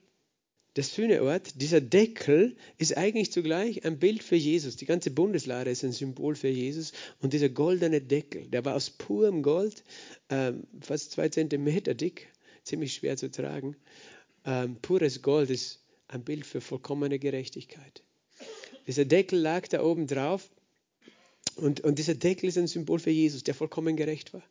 der 0.76 0.84
Sühneort, 0.84 1.60
dieser 1.60 1.80
Deckel 1.80 2.56
ist 2.78 2.96
eigentlich 2.96 3.32
zugleich 3.32 3.84
ein 3.84 3.98
Bild 3.98 4.22
für 4.22 4.36
Jesus. 4.36 4.76
Die 4.76 4.86
ganze 4.86 5.10
Bundeslade 5.10 5.70
ist 5.70 5.82
ein 5.84 5.92
Symbol 5.92 6.36
für 6.36 6.48
Jesus. 6.48 6.92
Und 7.20 7.32
dieser 7.32 7.48
goldene 7.48 8.00
Deckel, 8.00 8.46
der 8.48 8.64
war 8.64 8.74
aus 8.74 8.90
purem 8.90 9.42
Gold, 9.42 9.82
äh, 10.28 10.52
fast 10.80 11.12
zwei 11.12 11.28
Zentimeter 11.28 11.94
dick, 11.94 12.28
ziemlich 12.62 12.94
schwer 12.94 13.16
zu 13.16 13.30
tragen 13.30 13.76
ähm, 14.46 14.76
pures 14.80 15.22
Gold 15.22 15.50
ist 15.50 15.80
ein 16.08 16.22
Bild 16.24 16.46
für 16.46 16.60
vollkommene 16.60 17.18
Gerechtigkeit. 17.18 18.02
Dieser 18.86 19.04
Deckel 19.04 19.40
lag 19.40 19.66
da 19.68 19.82
oben 19.82 20.06
drauf 20.06 20.48
und, 21.56 21.80
und 21.80 21.98
dieser 21.98 22.14
Deckel 22.14 22.48
ist 22.48 22.56
ein 22.56 22.68
Symbol 22.68 23.00
für 23.00 23.10
Jesus, 23.10 23.42
der 23.42 23.54
vollkommen 23.54 23.96
gerecht 23.96 24.32
war. 24.32 24.44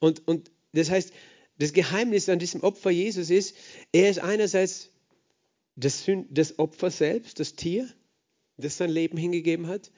Und, 0.00 0.26
und 0.26 0.50
das 0.72 0.90
heißt, 0.90 1.12
das 1.58 1.74
Geheimnis 1.74 2.30
an 2.30 2.38
diesem 2.38 2.62
Opfer 2.62 2.90
Jesus 2.90 3.28
ist, 3.28 3.54
er 3.92 4.08
ist 4.08 4.20
einerseits 4.20 4.88
das, 5.84 6.04
das 6.30 6.58
Opfer 6.58 6.90
selbst, 6.90 7.40
das 7.40 7.54
Tier, 7.54 7.88
das 8.56 8.76
sein 8.76 8.90
Leben 8.90 9.16
hingegeben 9.16 9.66
hat. 9.66 9.90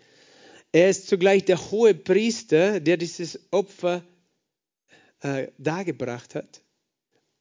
Er 0.73 0.91
ist 0.91 1.09
zugleich 1.09 1.45
der 1.45 1.71
hohe 1.71 1.95
Priester, 1.95 2.81
der 2.81 2.97
dieses 2.97 3.41
Opfer 3.53 4.05
äh, 5.21 5.49
dargebracht 5.59 6.35
hat 6.35 6.63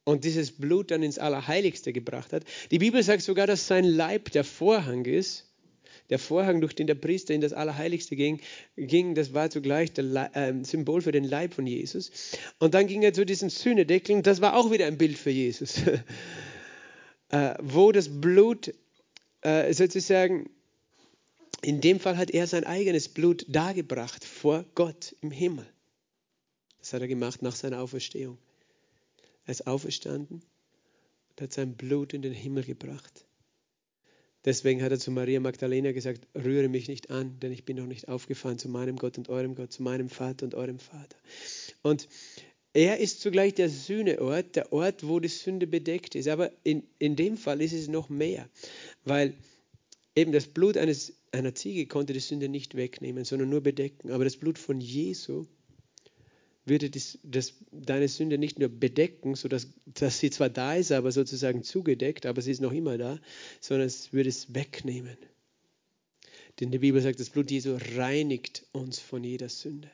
und 0.04 0.24
dieses 0.24 0.52
Blut 0.52 0.90
dann 0.90 1.02
ins 1.02 1.18
Allerheiligste 1.18 1.92
gebracht 1.92 2.32
hat. 2.32 2.44
Die 2.70 2.78
Bibel 2.78 3.02
sagt 3.02 3.22
sogar, 3.22 3.46
dass 3.46 3.66
sein 3.66 3.84
Leib 3.84 4.30
der 4.32 4.44
Vorhang 4.44 5.04
ist. 5.04 5.50
Der 6.10 6.18
Vorhang, 6.18 6.60
durch 6.60 6.74
den 6.74 6.86
der 6.86 6.96
Priester 6.96 7.32
in 7.32 7.40
das 7.40 7.54
Allerheiligste 7.54 8.14
ging, 8.14 8.40
ging 8.76 9.14
das 9.14 9.32
war 9.32 9.48
zugleich 9.48 9.92
das 9.92 10.04
äh, 10.34 10.52
Symbol 10.62 11.00
für 11.00 11.12
den 11.12 11.24
Leib 11.24 11.54
von 11.54 11.66
Jesus. 11.66 12.12
Und 12.58 12.74
dann 12.74 12.86
ging 12.86 13.02
er 13.02 13.14
zu 13.14 13.24
diesen 13.24 13.48
Sühnedeckeln, 13.48 14.22
das 14.22 14.42
war 14.42 14.54
auch 14.56 14.70
wieder 14.70 14.86
ein 14.86 14.98
Bild 14.98 15.16
für 15.16 15.30
Jesus, 15.30 15.76
äh, 17.30 17.54
wo 17.62 17.92
das 17.92 18.20
Blut 18.20 18.74
äh, 19.40 19.72
sozusagen, 19.72 20.50
in 21.62 21.80
dem 21.80 22.00
Fall 22.00 22.16
hat 22.16 22.30
er 22.30 22.46
sein 22.46 22.64
eigenes 22.64 23.08
Blut 23.08 23.44
dargebracht 23.48 24.24
vor 24.24 24.64
Gott 24.74 25.14
im 25.20 25.30
Himmel. 25.30 25.66
Das 26.78 26.92
hat 26.92 27.00
er 27.00 27.08
gemacht 27.08 27.42
nach 27.42 27.54
seiner 27.54 27.80
Auferstehung. 27.80 28.38
Er 29.46 29.52
ist 29.52 29.66
auferstanden 29.66 30.42
und 31.30 31.40
hat 31.40 31.52
sein 31.52 31.76
Blut 31.76 32.12
in 32.12 32.22
den 32.22 32.34
Himmel 32.34 32.64
gebracht. 32.64 33.24
Deswegen 34.44 34.82
hat 34.82 34.92
er 34.92 34.98
zu 34.98 35.10
Maria 35.10 35.40
Magdalena 35.40 35.92
gesagt, 35.92 36.26
rühre 36.34 36.68
mich 36.68 36.88
nicht 36.88 37.10
an, 37.10 37.40
denn 37.40 37.50
ich 37.50 37.64
bin 37.64 37.78
noch 37.78 37.86
nicht 37.86 38.08
aufgefahren 38.08 38.58
zu 38.58 38.68
meinem 38.68 38.96
Gott 38.96 39.16
und 39.16 39.30
eurem 39.30 39.54
Gott, 39.54 39.72
zu 39.72 39.82
meinem 39.82 40.10
Vater 40.10 40.44
und 40.44 40.54
eurem 40.54 40.78
Vater. 40.78 41.16
Und 41.80 42.08
er 42.74 42.98
ist 42.98 43.20
zugleich 43.20 43.54
der 43.54 43.70
Sühneort, 43.70 44.56
der 44.56 44.72
Ort, 44.72 45.06
wo 45.06 45.20
die 45.20 45.28
Sünde 45.28 45.66
bedeckt 45.66 46.16
ist. 46.16 46.28
Aber 46.28 46.50
in, 46.64 46.82
in 46.98 47.14
dem 47.16 47.36
Fall 47.36 47.62
ist 47.62 47.72
es 47.72 47.88
noch 47.88 48.08
mehr, 48.08 48.48
weil 49.04 49.34
eben 50.16 50.32
das 50.32 50.48
Blut 50.48 50.76
eines, 50.76 51.14
einer 51.30 51.54
Ziege 51.54 51.86
konnte 51.86 52.12
die 52.12 52.20
Sünde 52.20 52.48
nicht 52.48 52.74
wegnehmen, 52.74 53.24
sondern 53.24 53.48
nur 53.48 53.60
bedecken. 53.60 54.10
Aber 54.10 54.24
das 54.24 54.36
Blut 54.36 54.58
von 54.58 54.80
Jesu 54.80 55.46
würde 56.66 56.90
das, 56.90 57.18
das, 57.22 57.54
deine 57.70 58.08
Sünde 58.08 58.38
nicht 58.38 58.58
nur 58.58 58.68
bedecken, 58.70 59.36
sodass 59.36 59.68
dass 59.86 60.18
sie 60.18 60.30
zwar 60.30 60.48
da 60.48 60.74
ist, 60.74 60.90
aber 60.90 61.12
sozusagen 61.12 61.62
zugedeckt, 61.62 62.26
aber 62.26 62.42
sie 62.42 62.50
ist 62.50 62.60
noch 62.60 62.72
immer 62.72 62.98
da, 62.98 63.20
sondern 63.60 63.86
es 63.86 64.12
würde 64.12 64.30
es 64.30 64.52
wegnehmen. 64.52 65.16
Denn 66.58 66.70
die 66.70 66.78
Bibel 66.78 67.00
sagt, 67.00 67.20
das 67.20 67.30
Blut 67.30 67.50
Jesu 67.50 67.78
reinigt 67.96 68.66
uns 68.72 68.98
von 68.98 69.22
jeder 69.22 69.48
Sünde. 69.48 69.90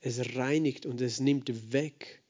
Es 0.00 0.34
reinigt 0.36 0.86
und 0.86 1.00
es 1.00 1.20
nimmt 1.20 1.72
weg. 1.72 2.22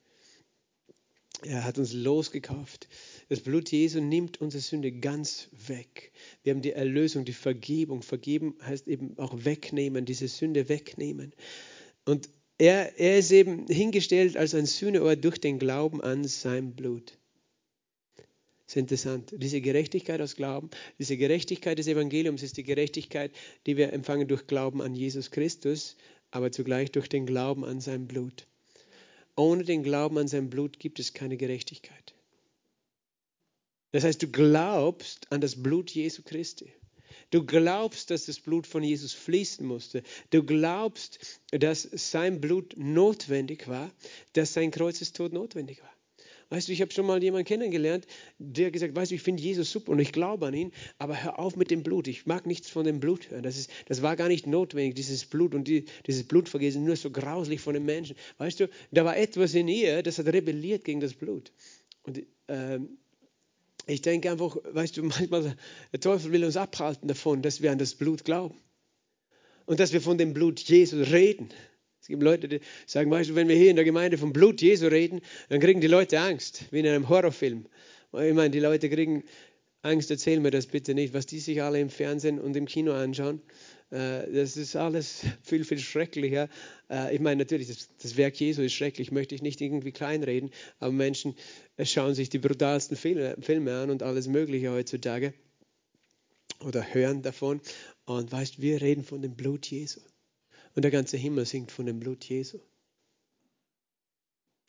Er 1.43 1.63
hat 1.63 1.79
uns 1.79 1.93
losgekauft. 1.93 2.87
Das 3.29 3.39
Blut 3.39 3.71
Jesu 3.71 3.99
nimmt 3.99 4.41
unsere 4.41 4.61
Sünde 4.61 4.91
ganz 4.91 5.47
weg. 5.67 6.11
Wir 6.43 6.53
haben 6.53 6.61
die 6.61 6.73
Erlösung, 6.73 7.25
die 7.25 7.33
Vergebung. 7.33 8.03
Vergeben 8.03 8.55
heißt 8.61 8.87
eben 8.87 9.17
auch 9.17 9.33
wegnehmen, 9.45 10.05
diese 10.05 10.27
Sünde 10.27 10.69
wegnehmen. 10.69 11.33
Und 12.05 12.29
er, 12.57 12.99
er 12.99 13.17
ist 13.17 13.31
eben 13.31 13.65
hingestellt 13.67 14.37
als 14.37 14.53
ein 14.53 14.67
Sühneort 14.67 15.23
durch 15.23 15.39
den 15.39 15.57
Glauben 15.57 16.01
an 16.01 16.25
sein 16.25 16.75
Blut. 16.75 17.17
Das 18.17 18.75
ist 18.75 18.77
interessant. 18.77 19.33
Diese 19.35 19.61
Gerechtigkeit 19.61 20.21
aus 20.21 20.35
Glauben, 20.35 20.69
diese 20.99 21.17
Gerechtigkeit 21.17 21.79
des 21.79 21.87
Evangeliums 21.87 22.43
ist 22.43 22.57
die 22.57 22.63
Gerechtigkeit, 22.63 23.31
die 23.65 23.77
wir 23.77 23.91
empfangen 23.93 24.27
durch 24.27 24.45
Glauben 24.45 24.81
an 24.81 24.93
Jesus 24.93 25.31
Christus, 25.31 25.97
aber 26.31 26.51
zugleich 26.51 26.91
durch 26.91 27.07
den 27.07 27.25
Glauben 27.25 27.63
an 27.63 27.81
sein 27.81 28.07
Blut. 28.07 28.47
Ohne 29.35 29.63
den 29.63 29.83
Glauben 29.83 30.17
an 30.17 30.27
sein 30.27 30.49
Blut 30.49 30.79
gibt 30.79 30.99
es 30.99 31.13
keine 31.13 31.37
Gerechtigkeit. 31.37 32.13
Das 33.91 34.03
heißt, 34.03 34.21
du 34.23 34.27
glaubst 34.27 35.31
an 35.31 35.41
das 35.41 35.61
Blut 35.61 35.91
Jesu 35.91 36.23
Christi. 36.23 36.73
Du 37.29 37.45
glaubst, 37.45 38.09
dass 38.09 38.25
das 38.25 38.39
Blut 38.39 38.67
von 38.67 38.83
Jesus 38.83 39.13
fließen 39.13 39.65
musste. 39.65 40.03
Du 40.31 40.43
glaubst, 40.43 41.41
dass 41.51 41.83
sein 41.83 42.41
Blut 42.41 42.75
notwendig 42.77 43.67
war, 43.67 43.91
dass 44.33 44.53
sein 44.53 44.71
Kreuzestod 44.71 45.33
notwendig 45.33 45.81
war. 45.81 45.93
Weißt 46.51 46.67
du, 46.67 46.73
ich 46.73 46.81
habe 46.81 46.91
schon 46.91 47.05
mal 47.05 47.23
jemanden 47.23 47.45
kennengelernt, 47.45 48.05
der 48.37 48.71
gesagt, 48.71 48.93
weißt 48.93 49.11
du, 49.11 49.15
ich 49.15 49.21
finde 49.21 49.41
Jesus 49.41 49.71
super 49.71 49.93
und 49.93 49.99
ich 49.99 50.11
glaube 50.11 50.47
an 50.47 50.53
ihn, 50.53 50.73
aber 50.97 51.23
hör 51.23 51.39
auf 51.39 51.55
mit 51.55 51.71
dem 51.71 51.81
Blut. 51.81 52.09
Ich 52.09 52.25
mag 52.25 52.45
nichts 52.45 52.69
von 52.69 52.83
dem 52.83 52.99
Blut 52.99 53.31
hören. 53.31 53.43
Das, 53.43 53.57
ist, 53.57 53.71
das 53.85 54.01
war 54.01 54.17
gar 54.17 54.27
nicht 54.27 54.47
notwendig, 54.47 54.95
dieses 54.95 55.23
Blut 55.23 55.55
und 55.55 55.65
die, 55.65 55.85
dieses 56.07 56.25
Blutvergießen, 56.25 56.83
nur 56.83 56.97
so 56.97 57.09
grauslich 57.09 57.61
von 57.61 57.73
den 57.73 57.85
Menschen. 57.85 58.17
Weißt 58.37 58.59
du, 58.59 58.69
da 58.91 59.05
war 59.05 59.15
etwas 59.15 59.53
in 59.53 59.69
ihr, 59.69 60.03
das 60.03 60.19
hat 60.19 60.25
rebelliert 60.25 60.83
gegen 60.83 60.99
das 60.99 61.13
Blut. 61.13 61.53
Und 62.03 62.21
ähm, 62.49 62.97
ich 63.87 64.01
denke 64.01 64.29
einfach, 64.29 64.57
weißt 64.61 64.97
du, 64.97 65.03
manchmal 65.03 65.55
der 65.93 65.99
Teufel 66.01 66.33
will 66.33 66.43
uns 66.43 66.57
abhalten 66.57 67.07
davon, 67.07 67.41
dass 67.41 67.61
wir 67.61 67.71
an 67.71 67.77
das 67.77 67.95
Blut 67.95 68.25
glauben 68.25 68.59
und 69.67 69.79
dass 69.79 69.93
wir 69.93 70.01
von 70.01 70.17
dem 70.17 70.33
Blut 70.33 70.59
Jesu 70.59 70.97
reden. 70.97 71.47
Es 72.01 72.07
gibt 72.07 72.23
Leute, 72.23 72.47
die 72.47 72.59
sagen, 72.87 73.11
weißt 73.11 73.29
du, 73.29 73.35
wenn 73.35 73.47
wir 73.47 73.55
hier 73.55 73.69
in 73.69 73.75
der 73.75 73.85
Gemeinde 73.85 74.17
vom 74.17 74.33
Blut 74.33 74.59
Jesu 74.61 74.87
reden, 74.87 75.21
dann 75.49 75.59
kriegen 75.59 75.81
die 75.81 75.87
Leute 75.87 76.19
Angst, 76.19 76.65
wie 76.71 76.79
in 76.79 76.87
einem 76.87 77.09
Horrorfilm. 77.09 77.67
Ich 78.13 78.33
meine, 78.33 78.49
die 78.49 78.59
Leute 78.59 78.89
kriegen 78.89 79.23
Angst, 79.83 80.09
erzähl 80.09 80.39
mir 80.39 80.51
das 80.51 80.65
bitte 80.65 80.95
nicht, 80.95 81.13
was 81.13 81.27
die 81.27 81.39
sich 81.39 81.61
alle 81.61 81.79
im 81.79 81.89
Fernsehen 81.89 82.39
und 82.39 82.55
im 82.55 82.65
Kino 82.65 82.93
anschauen. 82.93 83.41
Äh, 83.91 84.31
das 84.31 84.57
ist 84.57 84.75
alles 84.75 85.25
viel, 85.43 85.63
viel 85.63 85.77
schrecklicher. 85.77 86.49
Äh, 86.89 87.13
ich 87.15 87.21
meine, 87.21 87.43
natürlich, 87.43 87.67
das, 87.67 87.89
das 88.01 88.17
Werk 88.17 88.39
Jesu 88.39 88.63
ist 88.63 88.73
schrecklich, 88.73 89.11
möchte 89.11 89.35
ich 89.35 89.43
nicht 89.43 89.61
irgendwie 89.61 89.91
kleinreden, 89.91 90.49
aber 90.79 90.91
Menschen 90.91 91.35
schauen 91.83 92.15
sich 92.15 92.29
die 92.29 92.39
brutalsten 92.39 92.97
Filme, 92.97 93.35
Filme 93.41 93.79
an 93.79 93.91
und 93.91 94.01
alles 94.01 94.27
Mögliche 94.27 94.71
heutzutage 94.71 95.33
oder 96.59 96.93
hören 96.93 97.21
davon. 97.21 97.61
Und 98.05 98.31
weißt, 98.31 98.61
wir 98.61 98.81
reden 98.81 99.03
von 99.03 99.21
dem 99.21 99.35
Blut 99.35 99.67
Jesu. 99.67 100.01
Und 100.75 100.83
der 100.83 100.91
ganze 100.91 101.17
Himmel 101.17 101.45
singt 101.45 101.71
von 101.71 101.85
dem 101.85 101.99
Blut 101.99 102.23
Jesu. 102.25 102.59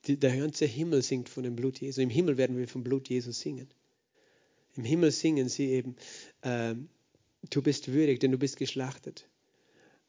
Der 0.07 0.37
ganze 0.37 0.67
Himmel 0.67 1.03
singt 1.03 1.29
von 1.29 1.45
dem 1.45 1.55
Blut 1.55 1.81
Jesu. 1.81 2.01
Im 2.01 2.11
Himmel 2.11 2.37
werden 2.37 2.57
wir 2.57 2.67
vom 2.67 2.83
Blut 2.83 3.09
Jesu 3.09 3.31
singen. 3.31 3.69
Im 4.75 4.85
Himmel 4.85 5.13
singen 5.13 5.49
sie 5.49 5.71
eben, 5.71 5.97
ähm, 6.43 6.89
du 7.51 7.63
bist 7.63 7.89
würdig, 7.89 8.19
denn 8.21 8.33
du 8.33 8.39
bist 8.39 8.57
geschlachtet 8.57 9.29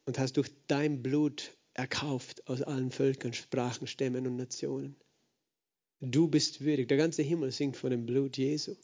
und 0.04 0.18
hast 0.18 0.36
durch 0.36 0.50
dein 0.66 1.02
Blut 1.02 1.56
erkauft 1.74 2.46
aus 2.48 2.62
allen 2.62 2.90
Völkern, 2.90 3.32
Sprachen, 3.32 3.86
Stämmen 3.86 4.26
und 4.26 4.36
Nationen. 4.36 4.96
Du 6.00 6.28
bist 6.28 6.60
würdig. 6.60 6.88
Der 6.88 6.96
ganze 6.96 7.22
Himmel 7.22 7.52
singt 7.52 7.76
von 7.76 7.90
dem 7.90 8.06
Blut 8.06 8.36
Jesu. 8.36 8.74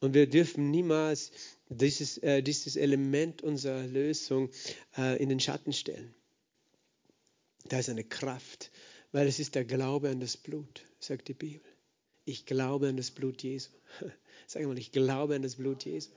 Und 0.00 0.14
wir 0.14 0.28
dürfen 0.28 0.70
niemals 0.70 1.32
dieses, 1.68 2.18
äh, 2.18 2.42
dieses 2.42 2.76
Element 2.76 3.42
unserer 3.42 3.86
Lösung 3.86 4.50
äh, 4.96 5.20
in 5.20 5.28
den 5.28 5.40
Schatten 5.40 5.72
stellen. 5.72 6.14
Da 7.68 7.78
ist 7.78 7.88
eine 7.88 8.04
Kraft, 8.04 8.70
weil 9.12 9.26
es 9.26 9.38
ist 9.38 9.54
der 9.54 9.64
Glaube 9.64 10.08
an 10.08 10.20
das 10.20 10.36
Blut, 10.36 10.86
sagt 10.98 11.28
die 11.28 11.34
Bibel. 11.34 11.70
Ich 12.24 12.46
glaube 12.46 12.88
an 12.88 12.96
das 12.96 13.10
Blut 13.10 13.42
Jesu. 13.42 13.70
Sag 14.46 14.64
mal, 14.64 14.78
ich 14.78 14.92
glaube 14.92 15.34
an 15.34 15.42
das 15.42 15.56
Blut 15.56 15.84
Jesu. 15.84 16.10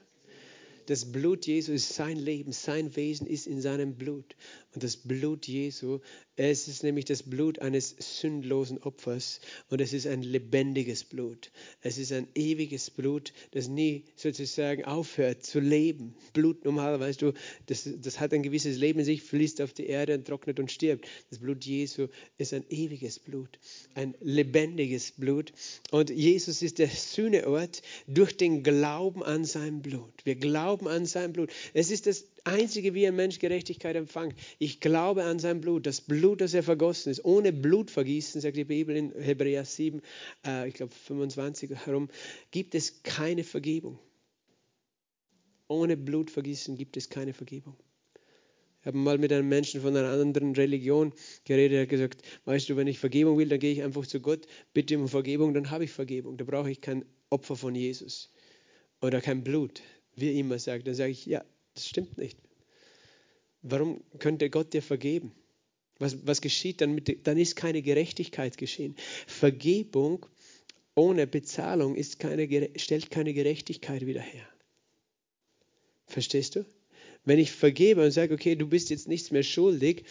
Das 0.86 1.12
Blut 1.12 1.46
Jesu 1.46 1.72
ist 1.74 1.94
sein 1.94 2.18
Leben, 2.18 2.52
sein 2.52 2.96
Wesen 2.96 3.28
ist 3.28 3.48
in 3.48 3.62
seinem 3.62 3.96
Blut. 3.96 4.36
Und 4.74 4.84
das 4.84 4.96
Blut 4.96 5.48
Jesu, 5.48 6.00
es 6.38 6.70
ist 6.70 6.82
nämlich 6.84 7.04
das 7.06 7.24
Blut 7.24 7.60
eines 7.60 7.94
sündlosen 8.00 8.78
Opfers 8.80 9.42
und 9.70 9.82
es 9.82 9.92
ist 9.92 10.08
ein 10.08 10.24
lebendiges 10.24 11.04
Blut. 11.04 11.52
Es 11.82 11.98
ist 11.98 12.14
ein 12.14 12.28
ewiges 12.36 12.90
Blut, 12.90 13.34
das 13.52 13.68
nie 13.68 14.06
sozusagen 14.16 14.86
aufhört 14.86 15.46
zu 15.46 15.60
leben. 15.60 16.16
Blut 16.34 16.64
normalerweise, 16.64 17.20
du, 17.20 17.34
das, 17.66 17.88
das 18.02 18.22
hat 18.22 18.34
ein 18.34 18.44
gewisses 18.44 18.78
Leben 18.78 19.00
in 19.00 19.06
sich, 19.06 19.24
fließt 19.24 19.62
auf 19.62 19.74
die 19.74 19.88
Erde 19.88 20.16
und 20.16 20.26
trocknet 20.26 20.60
und 20.60 20.72
stirbt. 20.72 21.06
Das 21.30 21.40
Blut 21.40 21.66
Jesu 21.66 22.08
ist 22.38 22.54
ein 22.54 22.64
ewiges 22.70 23.20
Blut, 23.20 23.60
ein 23.94 24.16
lebendiges 24.22 25.12
Blut. 25.12 25.52
Und 25.92 26.10
Jesus 26.10 26.62
ist 26.62 26.80
der 26.80 26.88
Sühneort 26.88 27.82
durch 28.08 28.38
den 28.38 28.64
Glauben 28.64 29.22
an 29.22 29.44
sein 29.44 29.82
Blut. 29.82 30.14
Wir 30.24 30.36
glauben 30.36 30.71
an 30.80 31.06
sein 31.06 31.34
Blut. 31.34 31.52
Es 31.74 31.92
ist 31.92 32.08
das 32.08 32.26
Einzige, 32.44 32.94
wie 32.94 33.08
ein 33.08 33.16
Mensch 33.16 33.40
Gerechtigkeit 33.40 33.96
empfängt. 33.96 34.36
Ich 34.60 34.80
glaube 34.80 35.24
an 35.24 35.40
sein 35.40 35.62
Blut, 35.62 35.86
das 35.86 36.02
Blut, 36.02 36.42
das 36.42 36.54
er 36.54 36.64
vergossen 36.64 37.12
ist. 37.12 37.26
Ohne 37.26 37.54
Blutvergießen, 37.54 38.42
sagt 38.42 38.58
die 38.58 38.64
Bibel 38.64 38.96
in 38.96 39.12
Hebräer 39.12 39.66
7, 39.66 40.02
äh, 40.46 40.68
ich 40.68 40.74
glaube 40.74 40.94
25 40.94 41.72
herum, 41.86 42.10
gibt 42.52 42.76
es 42.76 43.04
keine 43.04 43.44
Vergebung. 43.44 44.00
Ohne 45.68 45.98
Blutvergießen 45.98 46.76
gibt 46.76 46.98
es 46.98 47.10
keine 47.10 47.34
Vergebung. 47.34 47.76
Ich 48.82 48.88
habe 48.88 48.98
mal 48.98 49.20
mit 49.20 49.32
einem 49.32 49.48
Menschen 49.48 49.80
von 49.82 49.96
einer 49.96 50.10
anderen 50.10 50.56
Religion 50.56 51.14
geredet, 51.46 51.76
er 51.76 51.82
hat 51.84 51.90
gesagt, 51.90 52.24
weißt 52.46 52.68
du, 52.68 52.78
wenn 52.78 52.88
ich 52.88 52.98
Vergebung 52.98 53.38
will, 53.38 53.48
dann 53.48 53.60
gehe 53.60 53.72
ich 53.72 53.84
einfach 53.84 54.08
zu 54.08 54.20
Gott, 54.20 54.48
bitte 54.74 54.98
um 54.98 55.08
Vergebung, 55.08 55.54
dann 55.54 55.70
habe 55.70 55.84
ich 55.84 55.92
Vergebung. 55.92 56.36
Da 56.38 56.46
brauche 56.46 56.72
ich 56.72 56.82
kein 56.82 57.06
Opfer 57.30 57.56
von 57.56 57.76
Jesus 57.76 58.32
oder 59.00 59.22
kein 59.22 59.44
Blut, 59.44 59.84
wie 60.16 60.28
er 60.28 60.34
immer 60.34 60.60
sagt. 60.60 60.88
Dann 60.88 60.96
sage 60.96 61.12
ich, 61.12 61.26
ja, 61.26 61.44
das 61.74 61.88
stimmt 61.88 62.18
nicht. 62.18 62.38
Warum 63.62 64.04
könnte 64.20 64.50
Gott 64.50 64.74
dir 64.74 64.82
vergeben? 64.82 65.32
Was, 66.00 66.26
was 66.26 66.42
geschieht 66.42 66.82
dann 66.82 66.96
mit 66.96 67.28
Dann 67.28 67.38
ist 67.38 67.56
keine 67.56 67.82
Gerechtigkeit 67.82 68.58
geschehen. 68.58 68.96
Vergebung 69.28 70.26
ohne 70.96 71.28
Bezahlung 71.28 71.96
ist 71.96 72.20
keine, 72.20 72.70
stellt 72.76 73.12
keine 73.12 73.34
Gerechtigkeit 73.34 74.06
wieder 74.06 74.22
her. 74.22 74.48
Verstehst 76.08 76.56
du? 76.56 76.66
Wenn 77.24 77.40
ich 77.40 77.52
vergebe 77.52 78.04
und 78.04 78.12
sage, 78.12 78.34
okay, 78.34 78.56
du 78.56 78.68
bist 78.68 78.90
jetzt 78.90 79.08
nichts 79.08 79.32
mehr 79.32 79.44
schuldig, 79.44 80.06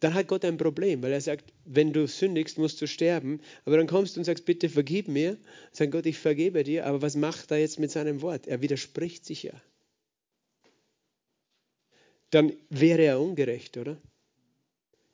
dann 0.00 0.14
hat 0.14 0.28
Gott 0.28 0.44
ein 0.44 0.56
Problem, 0.56 1.02
weil 1.02 1.12
er 1.12 1.20
sagt, 1.20 1.52
wenn 1.64 1.92
du 1.92 2.06
sündigst, 2.06 2.58
musst 2.58 2.80
du 2.80 2.86
sterben. 2.86 3.40
Aber 3.64 3.76
dann 3.76 3.86
kommst 3.86 4.16
du 4.16 4.20
und 4.20 4.24
sagst, 4.24 4.44
bitte 4.44 4.68
vergib 4.68 5.08
mir. 5.08 5.36
Sagt 5.72 5.92
Gott, 5.92 6.06
ich 6.06 6.18
vergebe 6.18 6.62
dir. 6.62 6.86
Aber 6.86 7.02
was 7.02 7.16
macht 7.16 7.50
er 7.50 7.58
jetzt 7.58 7.78
mit 7.78 7.90
seinem 7.90 8.22
Wort? 8.22 8.46
Er 8.46 8.62
widerspricht 8.62 9.24
sich 9.24 9.42
ja 9.42 9.60
dann 12.30 12.52
wäre 12.68 13.02
er 13.02 13.20
ungerecht, 13.20 13.76
oder? 13.76 13.96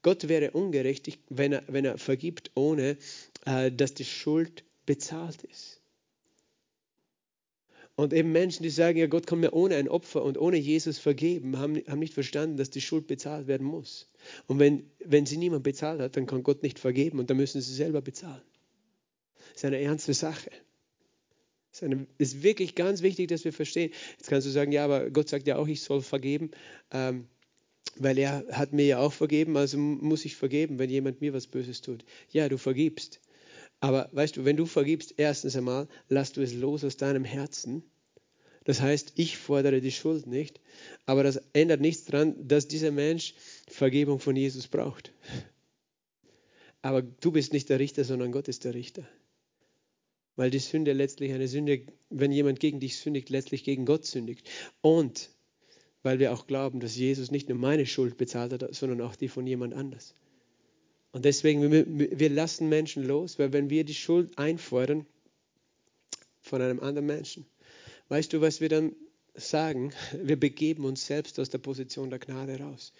Gott 0.03 0.29
wäre 0.29 0.51
ungerecht, 0.51 1.19
wenn 1.31 1.53
er, 1.53 1.65
wenn 1.69 1.85
er 1.85 1.99
vergibt, 1.99 2.51
ohne 2.55 2.99
äh, 3.47 3.73
dass 3.73 3.95
die 3.95 4.05
Schuld 4.05 4.65
bezahlt 4.85 5.43
ist. 5.45 5.81
Und 7.97 8.13
eben 8.13 8.33
Menschen, 8.33 8.65
die 8.65 8.71
sagen, 8.71 8.99
ja, 8.99 9.07
Gott 9.07 9.27
kann 9.27 9.39
mir 9.39 9.53
ohne 9.53 9.77
ein 9.77 9.89
Opfer 9.89 10.25
und 10.25 10.37
ohne 10.37 10.57
Jesus 10.57 10.99
vergeben, 10.99 11.59
haben, 11.59 11.77
haben 11.87 12.01
nicht 12.01 12.15
verstanden, 12.15 12.57
dass 12.57 12.71
die 12.71 12.81
Schuld 12.81 13.07
bezahlt 13.07 13.47
werden 13.47 13.67
muss. 13.67 14.11
Und 14.47 14.59
wenn, 14.59 14.91
wenn 14.99 15.27
sie 15.27 15.37
niemand 15.37 15.63
bezahlt 15.63 16.01
hat, 16.01 16.17
dann 16.17 16.27
kann 16.27 16.43
Gott 16.43 16.65
nicht 16.65 16.81
vergeben 16.81 17.21
und 17.21 17.31
dann 17.31 17.37
müssen 17.37 17.61
sie 17.61 17.75
selber 17.75 18.03
bezahlen. 18.03 18.43
Das 19.53 19.59
ist 19.59 19.65
eine 19.65 19.81
ernste 19.81 20.13
Sache. 20.13 20.51
Es 21.71 21.83
ist 22.19 22.43
wirklich 22.43 22.75
ganz 22.75 23.03
wichtig, 23.03 23.29
dass 23.29 23.45
wir 23.45 23.53
verstehen. 23.53 23.93
Jetzt 24.19 24.29
kannst 24.29 24.47
du 24.47 24.51
sagen, 24.51 24.73
ja, 24.73 24.85
aber 24.85 25.11
Gott 25.11 25.29
sagt 25.29 25.47
ja 25.47 25.57
auch, 25.57 25.69
ich 25.69 25.83
soll 25.83 26.03
vergeben, 26.03 26.51
ähm, 26.91 27.27
weil 27.97 28.19
er 28.19 28.45
hat 28.51 28.73
mir 28.73 28.87
ja 28.87 28.99
auch 28.99 29.13
vergeben, 29.13 29.57
also 29.57 29.79
muss 29.79 30.25
ich 30.25 30.37
vergeben, 30.37 30.79
wenn 30.79 30.91
jemand 30.91 31.21
mir 31.21 31.33
was 31.33 31.47
Böses 31.47 31.81
tut. 31.81 32.05
Ja, 32.31 32.49
du 32.49 32.59
vergibst. 32.59 33.21
Aber 33.81 34.09
weißt 34.13 34.37
du, 34.37 34.45
wenn 34.45 34.57
du 34.57 34.67
vergibst, 34.67 35.15
erstens 35.17 35.57
einmal, 35.57 35.89
lass 36.09 36.33
du 36.33 36.43
es 36.43 36.55
los 36.55 36.85
aus 36.85 36.97
deinem 36.97 37.25
Herzen. 37.25 37.83
Das 38.65 38.81
heißt, 38.81 39.13
ich 39.17 39.37
fordere 39.37 39.81
die 39.81 39.93
Schuld 39.93 40.27
nicht, 40.27 40.61
aber 41.05 41.23
das 41.23 41.41
ändert 41.53 41.81
nichts 41.81 42.05
daran, 42.05 42.49
dass 42.49 42.67
dieser 42.67 42.91
Mensch 42.91 43.35
Vergebung 43.69 44.21
von 44.21 44.37
Jesus 44.37 44.69
braucht. 44.69 45.13
Aber 46.81 47.03
du 47.03 47.31
bist 47.31 47.53
nicht 47.53 47.69
der 47.69 47.79
Richter, 47.79 48.05
sondern 48.05 48.33
Gott 48.33 48.49
ist 48.49 48.65
der 48.65 48.75
Richter. 48.75 49.07
Weil 50.37 50.51
die 50.51 50.59
Sünde 50.59 50.93
letztlich 50.93 51.33
eine 51.33 51.49
Sünde, 51.49 51.87
wenn 52.11 52.33
jemand 52.33 52.61
gegen 52.61 52.81
dich 52.81 52.99
sündigt, 52.99 53.31
letztlich 53.31 53.65
gegen 53.65 53.85
Gott 53.85 54.05
sündigt. 54.07 54.49
Und 54.81 55.31
weil 56.03 56.19
wir 56.19 56.33
auch 56.33 56.47
glauben, 56.47 56.81
dass 56.81 56.97
Jesus 56.97 57.31
nicht 57.31 57.49
nur 57.49 57.59
meine 57.59 57.87
Schuld 57.87 58.17
bezahlt 58.17 58.53
hat, 58.53 58.75
sondern 58.75 59.01
auch 59.01 59.17
die 59.17 59.29
von 59.29 59.47
jemand 59.47 59.75
anders. 59.75 60.15
Und 61.15 61.25
deswegen, 61.25 61.71
wir 61.71 62.29
lassen 62.29 62.69
Menschen 62.69 63.05
los, 63.05 63.39
weil 63.39 63.53
wenn 63.53 63.71
wir 63.71 63.85
die 63.85 63.95
Schuld 63.95 64.37
einfordern 64.37 65.07
von 66.41 66.61
einem 66.61 66.81
anderen 66.81 67.07
Menschen, 67.07 67.47
weißt 68.09 68.33
du, 68.33 68.41
was 68.41 68.61
wir 68.61 68.69
dann 68.69 68.97
sagen? 69.35 69.93
Wir 70.13 70.39
begeben 70.39 70.85
uns 70.85 71.07
selbst 71.07 71.39
aus 71.39 71.51
der 71.51 71.59
Position 71.59 72.11
der 72.11 72.19
Gnade 72.19 72.59
raus. 72.59 72.93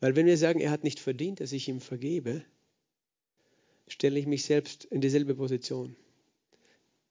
Weil 0.00 0.16
wenn 0.16 0.26
wir 0.26 0.36
sagen, 0.36 0.60
er 0.60 0.70
hat 0.70 0.82
nicht 0.82 0.98
verdient, 0.98 1.40
dass 1.40 1.52
ich 1.52 1.68
ihm 1.68 1.80
vergebe, 1.80 2.42
stelle 3.86 4.18
ich 4.18 4.26
mich 4.26 4.44
selbst 4.44 4.84
in 4.86 5.00
dieselbe 5.00 5.34
Position 5.34 5.94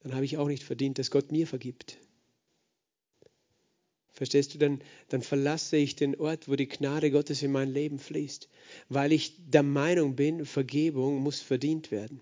dann 0.06 0.14
habe 0.14 0.26
ich 0.26 0.38
auch 0.38 0.48
nicht 0.48 0.62
verdient, 0.62 1.00
dass 1.00 1.10
Gott 1.10 1.32
mir 1.32 1.48
vergibt. 1.48 1.98
Verstehst 4.16 4.54
du, 4.54 4.58
dann, 4.58 4.82
dann 5.10 5.22
verlasse 5.22 5.76
ich 5.76 5.98
den 5.98 6.18
Ort, 6.18 6.48
wo 6.48 6.56
die 6.56 6.70
Gnade 6.70 7.12
Gottes 7.12 7.44
in 7.44 7.52
mein 7.52 7.70
Leben 7.70 8.00
fließt, 8.00 8.48
weil 8.88 9.12
ich 9.12 9.36
der 9.52 9.62
Meinung 9.62 10.16
bin, 10.16 10.46
Vergebung 10.46 11.18
muss 11.20 11.42
verdient 11.42 11.92
werden. 11.92 12.22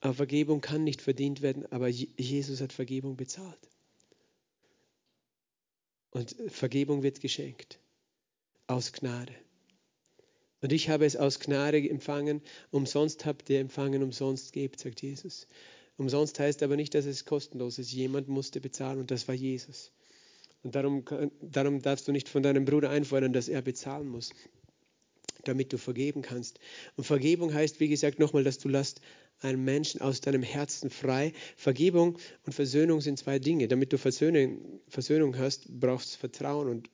Aber 0.00 0.14
Vergebung 0.14 0.60
kann 0.60 0.82
nicht 0.82 1.00
verdient 1.00 1.40
werden, 1.40 1.70
aber 1.70 1.86
Jesus 1.86 2.60
hat 2.60 2.72
Vergebung 2.72 3.16
bezahlt. 3.16 3.68
Und 6.10 6.34
Vergebung 6.48 7.04
wird 7.04 7.20
geschenkt 7.20 7.78
aus 8.66 8.92
Gnade. 8.92 9.34
Und 10.62 10.72
ich 10.72 10.88
habe 10.88 11.06
es 11.06 11.14
aus 11.14 11.38
Gnade 11.38 11.78
empfangen, 11.88 12.42
umsonst 12.72 13.24
habt 13.24 13.48
ihr 13.50 13.60
empfangen, 13.60 14.02
umsonst 14.02 14.52
gebt, 14.52 14.80
sagt 14.80 15.00
Jesus. 15.00 15.46
Umsonst 16.02 16.38
heißt 16.38 16.62
aber 16.62 16.76
nicht, 16.76 16.94
dass 16.94 17.06
es 17.06 17.24
kostenlos 17.24 17.78
ist. 17.78 17.92
Jemand 17.92 18.28
musste 18.28 18.60
bezahlen 18.60 18.98
und 18.98 19.10
das 19.10 19.28
war 19.28 19.34
Jesus. 19.34 19.92
Und 20.64 20.74
darum, 20.74 21.04
darum 21.40 21.80
darfst 21.80 22.06
du 22.08 22.12
nicht 22.12 22.28
von 22.28 22.42
deinem 22.42 22.64
Bruder 22.64 22.90
einfordern, 22.90 23.32
dass 23.32 23.48
er 23.48 23.62
bezahlen 23.62 24.08
muss. 24.08 24.30
damit 25.44 25.72
du 25.72 25.78
vergeben 25.78 26.22
kannst. 26.22 26.58
Und 26.96 27.04
Vergebung 27.04 27.52
heißt, 27.52 27.80
wie 27.80 27.88
gesagt, 27.88 28.18
nochmal, 28.18 28.44
dass 28.44 28.58
du 28.58 28.68
lässt 28.68 29.00
einen 29.40 29.64
Menschen 29.64 30.00
aus 30.00 30.20
deinem 30.20 30.42
Herzen 30.42 30.90
frei. 30.90 31.32
Vergebung 31.56 32.18
und 32.46 32.52
Versöhnung 32.52 33.00
sind 33.00 33.18
zwei 33.18 33.38
Dinge. 33.38 33.68
Damit 33.68 33.92
du 33.92 33.98
Versöhnung, 33.98 34.80
Versöhnung 34.88 35.36
hast, 35.38 35.80
brauchst 35.80 36.14
du 36.14 36.18
Vertrauen. 36.18 36.68
Und 36.68 36.90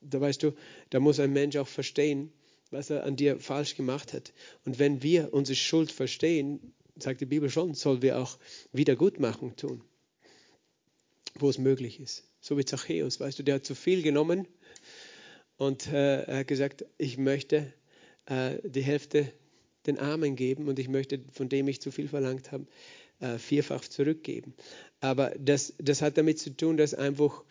da 0.00 0.20
weißt 0.20 0.42
du, 0.42 0.52
da 0.90 1.00
muss 1.00 1.20
ein 1.20 1.32
Mensch 1.32 1.56
auch 1.56 1.68
verstehen, 1.68 2.32
was 2.70 2.90
er 2.90 3.04
an 3.04 3.16
dir 3.16 3.38
falsch 3.38 3.76
gemacht 3.76 4.12
hat. 4.12 4.32
Und 4.64 4.78
wenn 4.78 5.02
wir 5.02 5.32
unsere 5.32 5.56
Schuld 5.56 5.92
verstehen, 5.92 6.72
sagt 6.96 7.20
die 7.20 7.26
Bibel 7.26 7.50
schon, 7.50 7.74
sollen 7.74 8.02
wir 8.02 8.18
auch 8.18 8.38
Wiedergutmachung 8.72 9.56
tun, 9.56 9.82
wo 11.34 11.48
es 11.48 11.58
möglich 11.58 12.00
ist. 12.00 12.24
So 12.40 12.58
wie 12.58 12.64
Zachäus, 12.64 13.20
weißt 13.20 13.38
du, 13.38 13.42
der 13.42 13.56
hat 13.56 13.64
zu 13.64 13.74
viel 13.74 14.02
genommen 14.02 14.46
und 15.56 15.86
äh, 15.88 16.22
er 16.24 16.38
hat 16.38 16.48
gesagt, 16.48 16.84
ich 16.98 17.18
möchte 17.18 17.72
äh, 18.26 18.58
die 18.64 18.82
Hälfte 18.82 19.32
den 19.86 19.98
Armen 19.98 20.36
geben 20.36 20.68
und 20.68 20.78
ich 20.78 20.88
möchte, 20.88 21.20
von 21.32 21.48
dem 21.48 21.68
ich 21.68 21.80
zu 21.80 21.90
viel 21.90 22.08
verlangt 22.08 22.52
habe, 22.52 22.66
äh, 23.20 23.38
vierfach 23.38 23.82
zurückgeben. 23.82 24.54
Aber 25.00 25.30
das, 25.38 25.74
das 25.78 26.02
hat 26.02 26.18
damit 26.18 26.38
zu 26.38 26.56
tun, 26.56 26.76
dass 26.76 26.94
einfach 26.94 27.44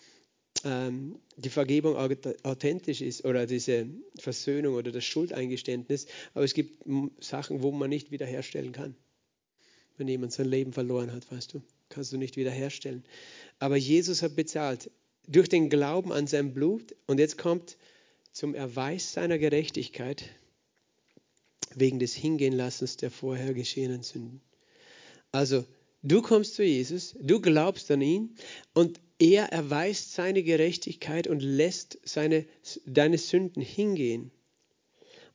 ähm, 0.63 1.19
die 1.37 1.49
Vergebung 1.49 1.95
authentisch 1.95 3.01
ist 3.01 3.25
oder 3.25 3.45
diese 3.45 3.87
Versöhnung 4.19 4.75
oder 4.75 4.91
das 4.91 5.05
Schuldeingeständnis. 5.05 6.07
Aber 6.33 6.43
es 6.43 6.53
gibt 6.53 6.85
Sachen, 7.19 7.61
wo 7.61 7.71
man 7.71 7.89
nicht 7.89 8.11
wiederherstellen 8.11 8.71
kann. 8.71 8.95
Wenn 10.01 10.07
jemand 10.07 10.33
sein 10.33 10.47
Leben 10.47 10.73
verloren 10.73 11.13
hat, 11.13 11.31
weißt 11.31 11.53
du, 11.53 11.61
kannst 11.89 12.11
du 12.11 12.17
nicht 12.17 12.35
wiederherstellen. 12.35 13.03
Aber 13.59 13.75
Jesus 13.75 14.23
hat 14.23 14.35
bezahlt 14.35 14.89
durch 15.27 15.47
den 15.47 15.69
Glauben 15.69 16.11
an 16.11 16.25
sein 16.25 16.55
Blut 16.55 16.95
und 17.05 17.19
jetzt 17.19 17.37
kommt 17.37 17.77
zum 18.31 18.55
Erweis 18.55 19.13
seiner 19.13 19.37
Gerechtigkeit 19.37 20.23
wegen 21.75 21.99
des 21.99 22.15
Hingehenlassens 22.15 22.97
der 22.97 23.11
vorher 23.11 23.53
geschehenen 23.53 24.01
Sünden. 24.01 24.41
Also, 25.31 25.65
du 26.01 26.23
kommst 26.23 26.55
zu 26.55 26.63
Jesus, 26.63 27.15
du 27.21 27.39
glaubst 27.39 27.91
an 27.91 28.01
ihn 28.01 28.35
und 28.73 28.99
er 29.19 29.51
erweist 29.51 30.13
seine 30.13 30.41
Gerechtigkeit 30.41 31.27
und 31.27 31.43
lässt 31.43 31.99
seine, 32.03 32.47
deine 32.87 33.19
Sünden 33.19 33.61
hingehen. 33.61 34.31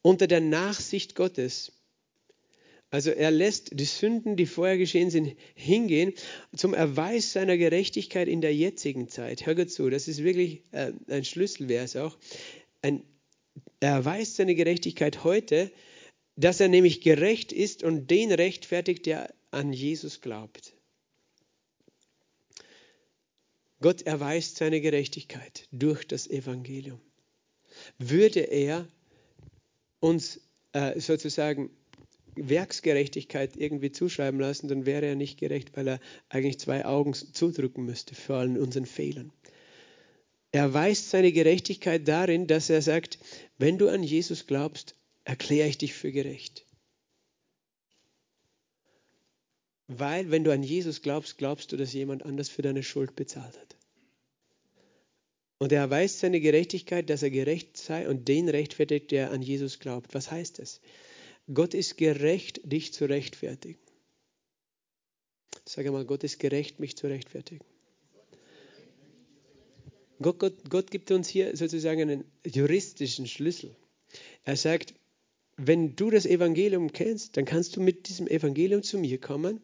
Unter 0.02 0.26
der 0.26 0.40
Nachsicht 0.40 1.14
Gottes. 1.14 1.70
Also 2.96 3.10
er 3.10 3.30
lässt 3.30 3.78
die 3.78 3.84
Sünden, 3.84 4.36
die 4.36 4.46
vorher 4.46 4.78
geschehen 4.78 5.10
sind, 5.10 5.36
hingehen 5.54 6.14
zum 6.54 6.72
Erweis 6.72 7.32
seiner 7.32 7.58
Gerechtigkeit 7.58 8.26
in 8.26 8.40
der 8.40 8.54
jetzigen 8.54 9.08
Zeit. 9.08 9.44
Hör 9.44 9.54
gut 9.54 9.70
zu, 9.70 9.90
das 9.90 10.08
ist 10.08 10.24
wirklich 10.24 10.62
äh, 10.72 10.92
ein 11.08 11.24
Schlüsselvers 11.24 11.96
auch. 11.96 12.16
Ein, 12.80 13.02
er 13.80 13.90
erweist 13.90 14.36
seine 14.36 14.54
Gerechtigkeit 14.54 15.24
heute 15.24 15.70
dass 16.36 16.60
er 16.60 16.68
nämlich 16.68 17.00
gerecht 17.00 17.52
ist 17.52 17.82
und 17.82 18.10
den 18.10 18.30
rechtfertigt, 18.30 19.06
der 19.06 19.34
an 19.50 19.72
Jesus 19.72 20.20
glaubt. 20.20 20.74
Gott 23.80 24.02
erweist 24.02 24.56
seine 24.56 24.80
Gerechtigkeit 24.80 25.66
durch 25.72 26.06
das 26.06 26.28
Evangelium. 26.28 27.00
Würde 27.98 28.40
er 28.40 28.86
uns 30.00 30.40
äh, 30.72 30.98
sozusagen 31.00 31.70
Werksgerechtigkeit 32.36 33.56
irgendwie 33.56 33.92
zuschreiben 33.92 34.40
lassen, 34.40 34.68
dann 34.68 34.86
wäre 34.86 35.06
er 35.06 35.16
nicht 35.16 35.38
gerecht, 35.38 35.76
weil 35.76 35.88
er 35.88 36.00
eigentlich 36.28 36.58
zwei 36.60 36.84
Augen 36.84 37.14
zudrücken 37.14 37.84
müsste 37.84 38.14
für 38.14 38.36
allen 38.36 38.58
unseren 38.58 38.86
Fehlern. 38.86 39.32
Er 40.52 40.62
erweist 40.62 41.10
seine 41.10 41.32
Gerechtigkeit 41.32 42.06
darin, 42.06 42.46
dass 42.46 42.70
er 42.70 42.82
sagt, 42.82 43.18
wenn 43.58 43.78
du 43.78 43.88
an 43.88 44.02
Jesus 44.02 44.46
glaubst, 44.46 44.94
erkläre 45.24 45.68
ich 45.68 45.78
dich 45.78 45.92
für 45.92 46.12
gerecht. 46.12 46.64
Weil, 49.88 50.30
wenn 50.30 50.44
du 50.44 50.52
an 50.52 50.62
Jesus 50.62 51.02
glaubst, 51.02 51.38
glaubst 51.38 51.70
du, 51.72 51.76
dass 51.76 51.92
jemand 51.92 52.24
anders 52.24 52.48
für 52.48 52.62
deine 52.62 52.82
Schuld 52.82 53.14
bezahlt 53.16 53.58
hat. 53.58 53.76
Und 55.58 55.72
er 55.72 55.80
erweist 55.80 56.18
seine 56.18 56.40
Gerechtigkeit, 56.40 57.08
dass 57.08 57.22
er 57.22 57.30
gerecht 57.30 57.76
sei 57.76 58.08
und 58.08 58.28
den 58.28 58.48
rechtfertigt, 58.48 59.10
der 59.10 59.30
an 59.30 59.42
Jesus 59.42 59.78
glaubt. 59.78 60.14
Was 60.14 60.30
heißt 60.30 60.58
das? 60.58 60.80
Gott 61.52 61.74
ist 61.74 61.96
gerecht, 61.96 62.60
dich 62.64 62.92
zu 62.92 63.06
rechtfertigen. 63.06 63.78
Sag 65.64 65.86
mal, 65.90 66.04
Gott 66.04 66.24
ist 66.24 66.38
gerecht, 66.38 66.80
mich 66.80 66.96
zu 66.96 67.06
rechtfertigen. 67.06 67.64
Gott, 70.20 70.38
Gott, 70.38 70.70
Gott 70.70 70.90
gibt 70.90 71.10
uns 71.10 71.28
hier 71.28 71.56
sozusagen 71.56 72.00
einen 72.00 72.24
juristischen 72.44 73.26
Schlüssel. 73.26 73.76
Er 74.44 74.56
sagt, 74.56 74.94
wenn 75.56 75.96
du 75.96 76.10
das 76.10 76.26
Evangelium 76.26 76.92
kennst, 76.92 77.36
dann 77.36 77.44
kannst 77.44 77.76
du 77.76 77.80
mit 77.80 78.08
diesem 78.08 78.26
Evangelium 78.26 78.82
zu 78.82 78.98
mir 78.98 79.20
kommen 79.20 79.60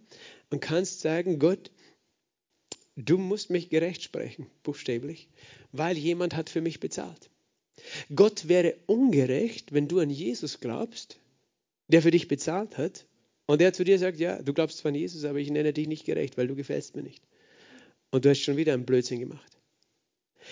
und 0.51 0.61
kannst 0.61 1.01
sagen, 1.01 1.39
Gott, 1.39 1.71
du 2.97 3.19
musst 3.19 3.51
mich 3.51 3.71
gerecht 3.71 4.03
sprechen, 4.03 4.47
buchstäblich, 4.63 5.29
weil 5.73 5.97
jemand 5.97 6.35
hat 6.35 6.51
für 6.51 6.61
mich 6.61 6.81
bezahlt. 6.81 7.31
Gott 8.15 8.49
wäre 8.49 8.77
ungerecht, 8.87 9.73
wenn 9.73 9.89
du 9.89 9.99
an 9.99 10.11
Jesus 10.11 10.61
glaubst, 10.61 11.19
der 11.93 12.03
für 12.03 12.11
dich 12.11 12.29
bezahlt 12.29 12.79
hat 12.79 13.07
und 13.47 13.61
der 13.61 13.73
zu 13.73 13.85
dir 13.85 13.99
sagt, 13.99 14.19
ja, 14.19 14.43
du 14.43 14.53
glaubst 14.53 14.79
zwar 14.79 14.91
an 14.91 14.95
Jesus, 14.97 15.25
aber 15.25 15.39
ich 15.39 15.51
nenne 15.51 15.73
dich 15.73 15.89
nicht 15.89 16.05
gerecht, 16.05 16.37
weil 16.37 16.49
du 16.49 16.57
gefällst 16.57 16.97
mir 16.97 17.03
nicht. 17.03 17.23
Und 18.11 18.25
du 18.25 18.31
hast 18.31 18.41
schon 18.41 18.57
wieder 18.57 18.75
einen 18.75 18.85
Blödsinn 18.85 19.21
gemacht 19.21 19.53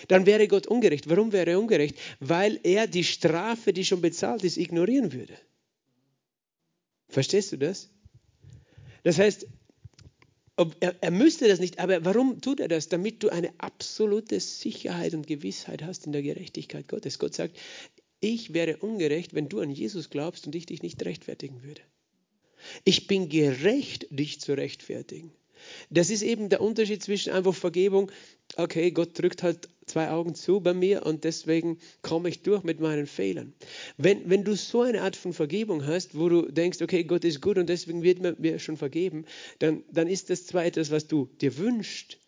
dann 0.08 0.26
wäre 0.26 0.48
Gott 0.48 0.66
ungerecht. 0.66 1.08
Warum 1.08 1.32
wäre 1.32 1.50
er 1.50 1.60
ungerecht? 1.60 1.96
Weil 2.20 2.60
er 2.62 2.86
die 2.86 3.04
Strafe, 3.04 3.72
die 3.72 3.84
schon 3.84 4.00
bezahlt 4.00 4.44
ist, 4.44 4.56
ignorieren 4.56 5.12
würde. 5.12 5.36
Verstehst 7.08 7.52
du 7.52 7.58
das? 7.58 7.90
Das 9.02 9.18
heißt, 9.18 9.46
er, 10.80 10.94
er, 11.00 11.10
müsste 11.10 11.48
das 11.48 11.58
nicht, 11.58 11.78
aber 11.78 12.04
warum 12.04 12.40
tut 12.40 12.60
er 12.60 12.68
das? 12.68 12.88
Damit 12.88 13.22
du 13.22 13.30
eine 13.30 13.50
absolute 13.58 14.40
Sicherheit 14.40 15.14
und 15.14 15.26
Gewissheit 15.26 15.82
hast 15.82 16.04
in 16.04 16.12
der 16.12 16.22
Gerechtigkeit 16.22 16.86
Gottes. 16.86 17.18
Gott 17.18 17.34
sagt, 17.34 17.56
ich 18.20 18.54
wäre 18.54 18.76
ungerecht, 18.78 19.34
wenn 19.34 19.48
du 19.48 19.60
an 19.60 19.70
Jesus 19.70 20.10
glaubst 20.10 20.46
und 20.46 20.54
ich 20.54 20.66
dich 20.66 20.82
nicht 20.82 21.04
rechtfertigen 21.04 21.62
würde. 21.62 21.80
Ich 22.84 23.06
bin 23.06 23.28
gerecht, 23.28 24.06
dich 24.10 24.40
zu 24.40 24.52
rechtfertigen. 24.52 25.32
Das 25.90 26.10
ist 26.10 26.22
eben 26.22 26.48
der 26.48 26.60
Unterschied 26.60 27.02
zwischen 27.02 27.32
einfach 27.32 27.54
Vergebung, 27.54 28.10
okay, 28.56 28.90
Gott 28.90 29.18
drückt 29.18 29.42
halt 29.42 29.68
zwei 29.86 30.10
Augen 30.10 30.34
zu 30.34 30.60
bei 30.60 30.72
mir 30.72 31.04
und 31.04 31.24
deswegen 31.24 31.78
komme 32.02 32.28
ich 32.28 32.42
durch 32.42 32.62
mit 32.62 32.80
meinen 32.80 33.06
Fehlern. 33.06 33.52
Wenn, 33.96 34.28
wenn 34.30 34.44
du 34.44 34.56
so 34.56 34.82
eine 34.82 35.02
Art 35.02 35.16
von 35.16 35.32
Vergebung 35.32 35.86
hast, 35.86 36.16
wo 36.16 36.28
du 36.28 36.50
denkst, 36.50 36.80
okay, 36.80 37.04
Gott 37.04 37.24
ist 37.24 37.42
gut 37.42 37.58
und 37.58 37.68
deswegen 37.68 38.02
wird 38.02 38.20
mir, 38.20 38.36
mir 38.38 38.58
schon 38.58 38.76
vergeben, 38.76 39.24
dann, 39.58 39.82
dann 39.92 40.08
ist 40.08 40.30
das 40.30 40.46
zwar 40.46 40.64
etwas, 40.64 40.90
was 40.90 41.06
du 41.06 41.28
dir 41.40 41.56
wünschst, 41.58 42.18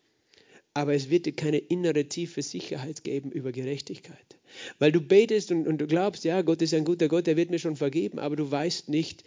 aber 0.73 0.93
es 0.93 1.09
wird 1.09 1.25
dir 1.25 1.33
keine 1.33 1.57
innere 1.57 2.05
tiefe 2.05 2.41
Sicherheit 2.41 3.03
geben 3.03 3.31
über 3.31 3.51
Gerechtigkeit. 3.51 4.37
Weil 4.79 4.91
du 4.91 5.01
betest 5.01 5.51
und, 5.51 5.67
und 5.67 5.77
du 5.79 5.87
glaubst, 5.87 6.23
ja, 6.23 6.41
Gott 6.41 6.61
ist 6.61 6.73
ein 6.73 6.85
guter 6.85 7.07
Gott, 7.07 7.27
er 7.27 7.37
wird 7.37 7.49
mir 7.49 7.59
schon 7.59 7.75
vergeben, 7.75 8.19
aber 8.19 8.35
du 8.35 8.49
weißt 8.49 8.89
nicht, 8.89 9.23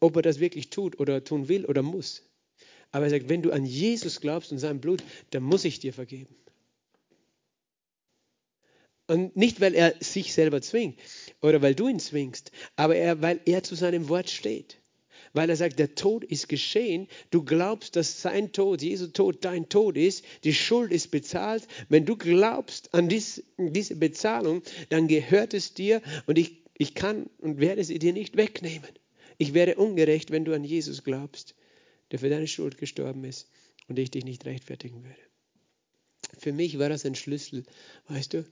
ob 0.00 0.16
er 0.16 0.22
das 0.22 0.40
wirklich 0.40 0.70
tut 0.70 0.98
oder 1.00 1.24
tun 1.24 1.48
will 1.48 1.64
oder 1.64 1.82
muss. 1.82 2.22
Aber 2.92 3.06
er 3.06 3.10
sagt, 3.10 3.28
wenn 3.28 3.42
du 3.42 3.50
an 3.50 3.64
Jesus 3.64 4.20
glaubst 4.20 4.52
und 4.52 4.58
sein 4.58 4.80
Blut, 4.80 5.02
dann 5.30 5.42
muss 5.42 5.64
ich 5.64 5.80
dir 5.80 5.92
vergeben. 5.92 6.34
Und 9.06 9.36
nicht, 9.36 9.60
weil 9.60 9.74
er 9.74 9.94
sich 10.00 10.32
selber 10.32 10.62
zwingt 10.62 10.98
oder 11.42 11.60
weil 11.60 11.74
du 11.74 11.88
ihn 11.88 12.00
zwingst, 12.00 12.52
aber 12.76 12.96
er, 12.96 13.20
weil 13.20 13.40
er 13.44 13.62
zu 13.62 13.74
seinem 13.74 14.08
Wort 14.08 14.30
steht. 14.30 14.78
Weil 15.34 15.50
er 15.50 15.56
sagt, 15.56 15.78
der 15.78 15.94
Tod 15.94 16.24
ist 16.24 16.48
geschehen. 16.48 17.06
Du 17.30 17.42
glaubst, 17.44 17.96
dass 17.96 18.22
sein 18.22 18.52
Tod, 18.52 18.80
Jesu 18.80 19.08
Tod, 19.08 19.44
dein 19.44 19.68
Tod 19.68 19.98
ist. 19.98 20.24
Die 20.44 20.54
Schuld 20.54 20.90
ist 20.90 21.10
bezahlt. 21.10 21.68
Wenn 21.90 22.06
du 22.06 22.16
glaubst 22.16 22.94
an 22.94 23.10
dies, 23.10 23.42
diese 23.58 23.96
Bezahlung, 23.96 24.62
dann 24.88 25.08
gehört 25.08 25.52
es 25.52 25.74
dir 25.74 26.00
und 26.26 26.38
ich, 26.38 26.62
ich 26.78 26.94
kann 26.94 27.28
und 27.38 27.60
werde 27.60 27.84
sie 27.84 27.98
dir 27.98 28.14
nicht 28.14 28.38
wegnehmen. 28.38 28.88
Ich 29.36 29.52
wäre 29.52 29.74
ungerecht, 29.74 30.30
wenn 30.30 30.46
du 30.46 30.54
an 30.54 30.64
Jesus 30.64 31.04
glaubst 31.04 31.54
der 32.10 32.20
für 32.20 32.28
deine 32.28 32.46
Schuld 32.46 32.78
gestorben 32.78 33.24
ist 33.24 33.48
und 33.88 33.98
ich 33.98 34.10
dich 34.10 34.24
nicht 34.24 34.44
rechtfertigen 34.44 35.02
würde. 35.02 35.33
Für 36.38 36.52
mich 36.52 36.78
war 36.78 36.88
das 36.88 37.04
ein 37.04 37.14
Schlüssel, 37.14 37.64
weißt 38.08 38.34
du, 38.34 38.44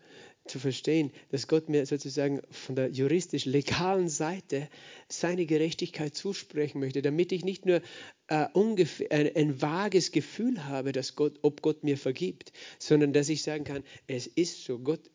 zu 0.45 0.59
verstehen, 0.59 1.13
dass 1.31 1.47
Gott 1.47 1.69
mir 1.69 1.87
sozusagen 1.87 2.43
von 2.51 2.75
der 2.75 2.89
juristisch-legalen 2.89 4.09
Seite 4.09 4.69
seine 5.09 5.47
Gerechtigkeit 5.47 6.17
zusprechen 6.17 6.81
möchte, 6.81 7.01
damit 7.01 7.31
ich 7.31 7.45
nicht 7.45 7.65
nur 7.65 7.81
äh, 8.27 8.47
ein, 8.55 9.37
ein, 9.37 9.63
vages 9.63 10.11
Gefühl 10.11 10.65
habe, 10.65 10.91
dass 10.91 11.15
Gott, 11.15 11.39
ob 11.43 11.63
Gott 11.63 11.85
mir 11.85 11.97
vergibt, 11.97 12.53
sondern 12.81 13.13
dass 13.13 13.29
ich 13.29 13.43
sagen 13.43 13.65
kann, 13.65 13.85
es 14.09 14.27
ist 14.27 14.65
so, 14.65 14.81
Gott, 14.81 15.11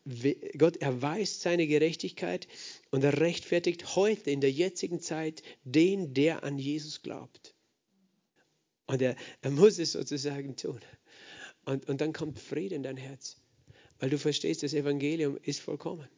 Gott 0.56 0.78
erweist 0.78 1.42
seine 1.42 1.66
Gerechtigkeit 1.66 2.48
und 2.90 3.04
er 3.04 3.20
rechtfertigt 3.20 3.96
heute 3.96 4.30
in 4.30 4.40
der 4.40 4.50
jetzigen 4.50 5.00
Zeit 5.00 5.42
den, 5.64 6.14
der 6.14 6.42
an 6.42 6.58
Jesus 6.58 7.02
glaubt. 7.02 7.54
Und 8.86 9.02
er, 9.02 9.14
er 9.42 9.50
muss 9.50 9.78
es 9.78 9.92
sozusagen 9.92 10.56
tun. 10.56 10.80
Und, 11.68 11.86
und 11.86 12.00
dann 12.00 12.14
kommt 12.14 12.38
Friede 12.38 12.74
in 12.74 12.82
dein 12.82 12.96
Herz, 12.96 13.36
weil 13.98 14.08
du 14.08 14.16
verstehst, 14.18 14.62
das 14.62 14.72
Evangelium 14.72 15.36
ist 15.42 15.60
vollkommen. 15.60 16.08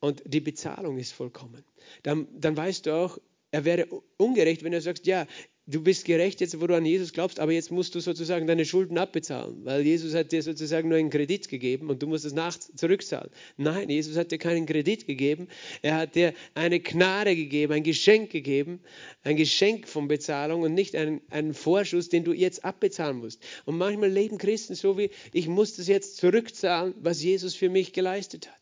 und 0.00 0.22
die 0.24 0.40
Bezahlung 0.40 0.96
ist 0.96 1.12
vollkommen. 1.12 1.62
Dann, 2.02 2.26
dann 2.32 2.56
weißt 2.56 2.86
du 2.86 2.94
auch, 2.94 3.18
er 3.50 3.66
wäre 3.66 3.86
ungerecht, 4.16 4.62
wenn 4.64 4.72
du 4.72 4.80
sagst, 4.80 5.06
ja, 5.06 5.26
du 5.66 5.82
bist 5.82 6.04
gerecht 6.04 6.40
jetzt, 6.40 6.60
wo 6.60 6.66
du 6.66 6.76
an 6.76 6.86
Jesus 6.86 7.12
glaubst, 7.12 7.40
aber 7.40 7.52
jetzt 7.52 7.72
musst 7.72 7.94
du 7.94 8.00
sozusagen 8.00 8.46
deine 8.46 8.64
Schulden 8.64 8.98
abbezahlen, 8.98 9.64
weil 9.64 9.82
Jesus 9.82 10.14
hat 10.14 10.30
dir 10.30 10.42
sozusagen 10.42 10.88
nur 10.88 10.98
einen 10.98 11.10
Kredit 11.10 11.48
gegeben 11.48 11.90
und 11.90 12.02
du 12.02 12.06
musst 12.06 12.24
es 12.24 12.32
nach 12.32 12.56
zurückzahlen. 12.56 13.30
Nein, 13.56 13.90
Jesus 13.90 14.16
hat 14.16 14.30
dir 14.30 14.38
keinen 14.38 14.66
Kredit 14.66 15.06
gegeben, 15.06 15.48
er 15.82 15.96
hat 15.96 16.14
dir 16.14 16.34
eine 16.54 16.78
Gnade 16.78 17.34
gegeben, 17.34 17.72
ein 17.72 17.82
Geschenk 17.82 18.30
gegeben, 18.30 18.80
ein 19.22 19.36
Geschenk 19.36 19.88
von 19.88 20.06
Bezahlung 20.06 20.62
und 20.62 20.72
nicht 20.72 20.94
einen, 20.94 21.20
einen 21.30 21.52
Vorschuss, 21.52 22.08
den 22.08 22.22
du 22.22 22.32
jetzt 22.32 22.64
abbezahlen 22.64 23.18
musst. 23.18 23.42
Und 23.64 23.76
manchmal 23.76 24.10
leben 24.10 24.38
Christen 24.38 24.76
so 24.76 24.96
wie, 24.96 25.10
ich 25.32 25.48
muss 25.48 25.74
das 25.74 25.88
jetzt 25.88 26.16
zurückzahlen, 26.18 26.94
was 27.00 27.22
Jesus 27.22 27.56
für 27.56 27.68
mich 27.68 27.92
geleistet 27.92 28.48
hat. 28.48 28.56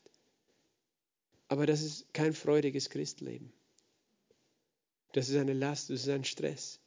Aber 1.47 1.67
das 1.67 1.83
ist 1.83 2.11
kein 2.13 2.33
freudiges 2.33 2.89
Christleben. 2.89 3.53
Das 5.13 5.29
ist 5.29 5.35
eine 5.35 5.53
Last, 5.53 5.91
das 5.91 6.01
ist 6.01 6.09
ein 6.09 6.25
Stress. 6.25 6.79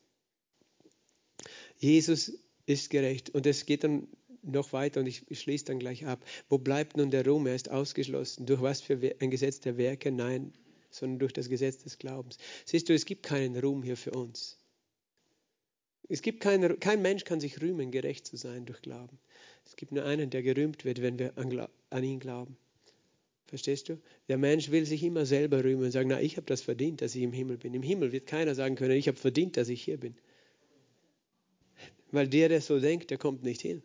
Jesus 1.79 2.39
ist 2.67 2.91
gerecht. 2.91 3.31
Und 3.31 3.47
es 3.47 3.67
geht 3.67 3.85
dann 3.85 4.09
noch 4.43 4.73
weiter 4.73 5.01
und 5.01 5.07
ich 5.07 5.25
schließe 5.31 5.67
dann 5.67 5.79
gleich 5.79 6.07
ab. 6.07 6.25
Wo 6.49 6.59
bleibt 6.59 6.97
nun 6.97 7.11
der 7.11 7.27
Ruhm? 7.27 7.47
Er 7.47 7.55
ist 7.55 7.71
ausgeschlossen. 7.71 8.47
Durch 8.47 8.61
was 8.61 8.81
für 8.81 8.99
ein 9.21 9.31
Gesetz 9.31 9.61
der 9.61 9.77
Werke? 9.77 10.13
Nein, 10.13 10.53
sondern 10.91 11.19
durch 11.19 11.33
das 11.33 11.49
Gesetz 11.49 11.83
des 11.83 11.99
Glaubens. 11.99 12.39
Siehst 12.65 12.89
du, 12.89 12.95
es 12.95 13.05
gibt 13.05 13.23
keinen 13.23 13.57
Ruhm 13.59 13.83
hier 13.83 13.97
für 13.97 14.13
uns. 14.13 14.59
Es 16.09 16.23
gibt 16.23 16.41
kein, 16.41 16.81
kein 16.81 17.03
Mensch 17.03 17.25
kann 17.25 17.41
sich 17.41 17.61
rühmen, 17.61 17.91
gerecht 17.91 18.27
zu 18.27 18.37
sein 18.37 18.65
durch 18.65 18.81
Glauben. 18.81 19.19
Es 19.67 19.77
gibt 19.77 19.93
nur 19.93 20.05
einen, 20.05 20.31
der 20.31 20.43
gerühmt 20.43 20.85
wird, 20.87 21.03
wenn 21.03 21.19
wir 21.19 21.37
an, 21.37 21.67
an 21.91 22.05
ihn 22.05 22.19
glauben. 22.19 22.57
Verstehst 23.47 23.89
du? 23.89 23.99
Der 24.29 24.39
Mensch 24.39 24.71
will 24.71 24.87
sich 24.87 25.03
immer 25.03 25.27
selber 25.27 25.65
rühmen 25.65 25.85
und 25.85 25.91
sagen, 25.91 26.09
na, 26.09 26.21
ich 26.21 26.37
habe 26.37 26.47
das 26.47 26.63
verdient, 26.63 27.03
dass 27.03 27.15
ich 27.15 27.23
im 27.23 27.33
Himmel 27.33 27.59
bin. 27.59 27.75
Im 27.75 27.83
Himmel 27.83 28.13
wird 28.13 28.27
keiner 28.27 28.55
sagen 28.55 28.77
können, 28.77 28.97
ich 28.97 29.09
habe 29.09 29.19
verdient, 29.19 29.57
dass 29.57 29.69
ich 29.69 29.83
hier 29.83 29.99
bin. 29.99 30.17
Weil 32.11 32.29
der, 32.29 32.49
der 32.49 32.61
so 32.61 32.81
denkt, 32.81 33.11
der 33.11 33.19
kommt 33.19 33.43
nicht 33.43 33.61
hin. 33.61 33.83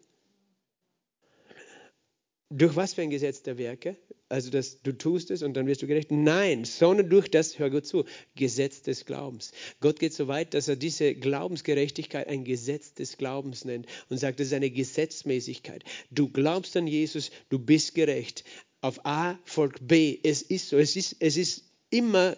Durch 2.50 2.76
was 2.76 2.94
für 2.94 3.02
ein 3.02 3.10
Gesetz 3.10 3.42
der 3.42 3.58
Werke? 3.58 3.98
Also, 4.30 4.52
dass 4.52 4.82
du 4.82 4.96
tust 4.96 5.32
es 5.32 5.42
und 5.42 5.56
dann 5.56 5.66
wirst 5.66 5.82
du 5.82 5.88
gerecht? 5.88 6.12
Nein, 6.12 6.66
sondern 6.66 7.10
durch 7.10 7.30
das, 7.30 7.58
hör 7.58 7.70
gut 7.70 7.86
zu, 7.86 8.06
Gesetz 8.36 8.84
des 8.84 9.06
Glaubens. 9.06 9.52
Gott 9.80 10.00
geht 10.00 10.14
so 10.14 10.28
weit, 10.28 10.54
dass 10.54 10.68
er 10.68 10.76
diese 10.76 11.16
Glaubensgerechtigkeit 11.16 12.28
ein 12.28 12.44
Gesetz 12.44 12.94
des 12.94 13.18
Glaubens 13.18 13.66
nennt 13.66 13.88
und 14.10 14.18
sagt, 14.18 14.40
das 14.40 14.48
ist 14.48 14.54
eine 14.54 14.70
Gesetzmäßigkeit. 14.70 15.84
Du 16.12 16.30
glaubst 16.30 16.78
an 16.78 16.88
Jesus, 16.88 17.32
du 17.50 17.58
bist 17.58 17.96
gerecht. 17.96 18.44
Auf 18.82 19.06
A 19.06 19.40
folgt 19.46 19.88
B. 19.88 20.20
Es 20.24 20.42
ist 20.42 20.70
so. 20.70 20.78
Es 20.78 20.96
ist, 20.96 21.16
es 21.20 21.38
ist 21.38 21.64
immer 21.90 22.36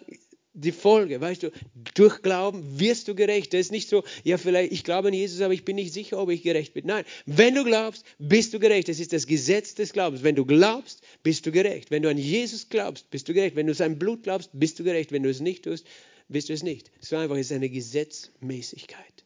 die 0.56 0.72
Folge, 0.72 1.20
weißt 1.20 1.42
du, 1.42 1.52
durch 1.94 2.22
Glauben 2.22 2.80
wirst 2.80 3.08
du 3.08 3.14
gerecht. 3.14 3.52
Das 3.52 3.60
ist 3.60 3.72
nicht 3.72 3.88
so, 3.88 4.04
ja, 4.24 4.38
vielleicht, 4.38 4.72
ich 4.72 4.84
glaube 4.84 5.08
an 5.08 5.14
Jesus, 5.14 5.40
aber 5.42 5.52
ich 5.52 5.64
bin 5.64 5.76
nicht 5.76 5.92
sicher, 5.92 6.18
ob 6.18 6.30
ich 6.30 6.42
gerecht 6.42 6.72
bin. 6.72 6.86
Nein, 6.86 7.04
wenn 7.26 7.54
du 7.54 7.62
glaubst, 7.62 8.04
bist 8.18 8.54
du 8.54 8.58
gerecht. 8.58 8.88
Das 8.88 8.98
ist 8.98 9.12
das 9.12 9.26
Gesetz 9.26 9.74
des 9.74 9.92
Glaubens. 9.92 10.22
Wenn 10.22 10.34
du 10.34 10.46
glaubst, 10.46 11.02
bist 11.22 11.44
du 11.46 11.52
gerecht. 11.52 11.90
Wenn 11.90 12.02
du 12.02 12.08
an 12.08 12.18
Jesus 12.18 12.68
glaubst, 12.70 13.10
bist 13.10 13.28
du 13.28 13.34
gerecht. 13.34 13.54
Wenn 13.54 13.66
du 13.66 13.74
sein 13.74 13.98
Blut 13.98 14.22
glaubst, 14.22 14.50
bist 14.54 14.78
du 14.78 14.84
gerecht. 14.84 15.12
Wenn 15.12 15.22
du 15.22 15.30
es 15.30 15.40
nicht 15.40 15.64
tust, 15.64 15.86
bist 16.28 16.48
du 16.48 16.54
es 16.54 16.62
nicht. 16.62 16.90
So 17.00 17.16
einfach 17.16 17.36
ist 17.36 17.52
eine 17.52 17.68
Gesetzmäßigkeit. 17.68 19.24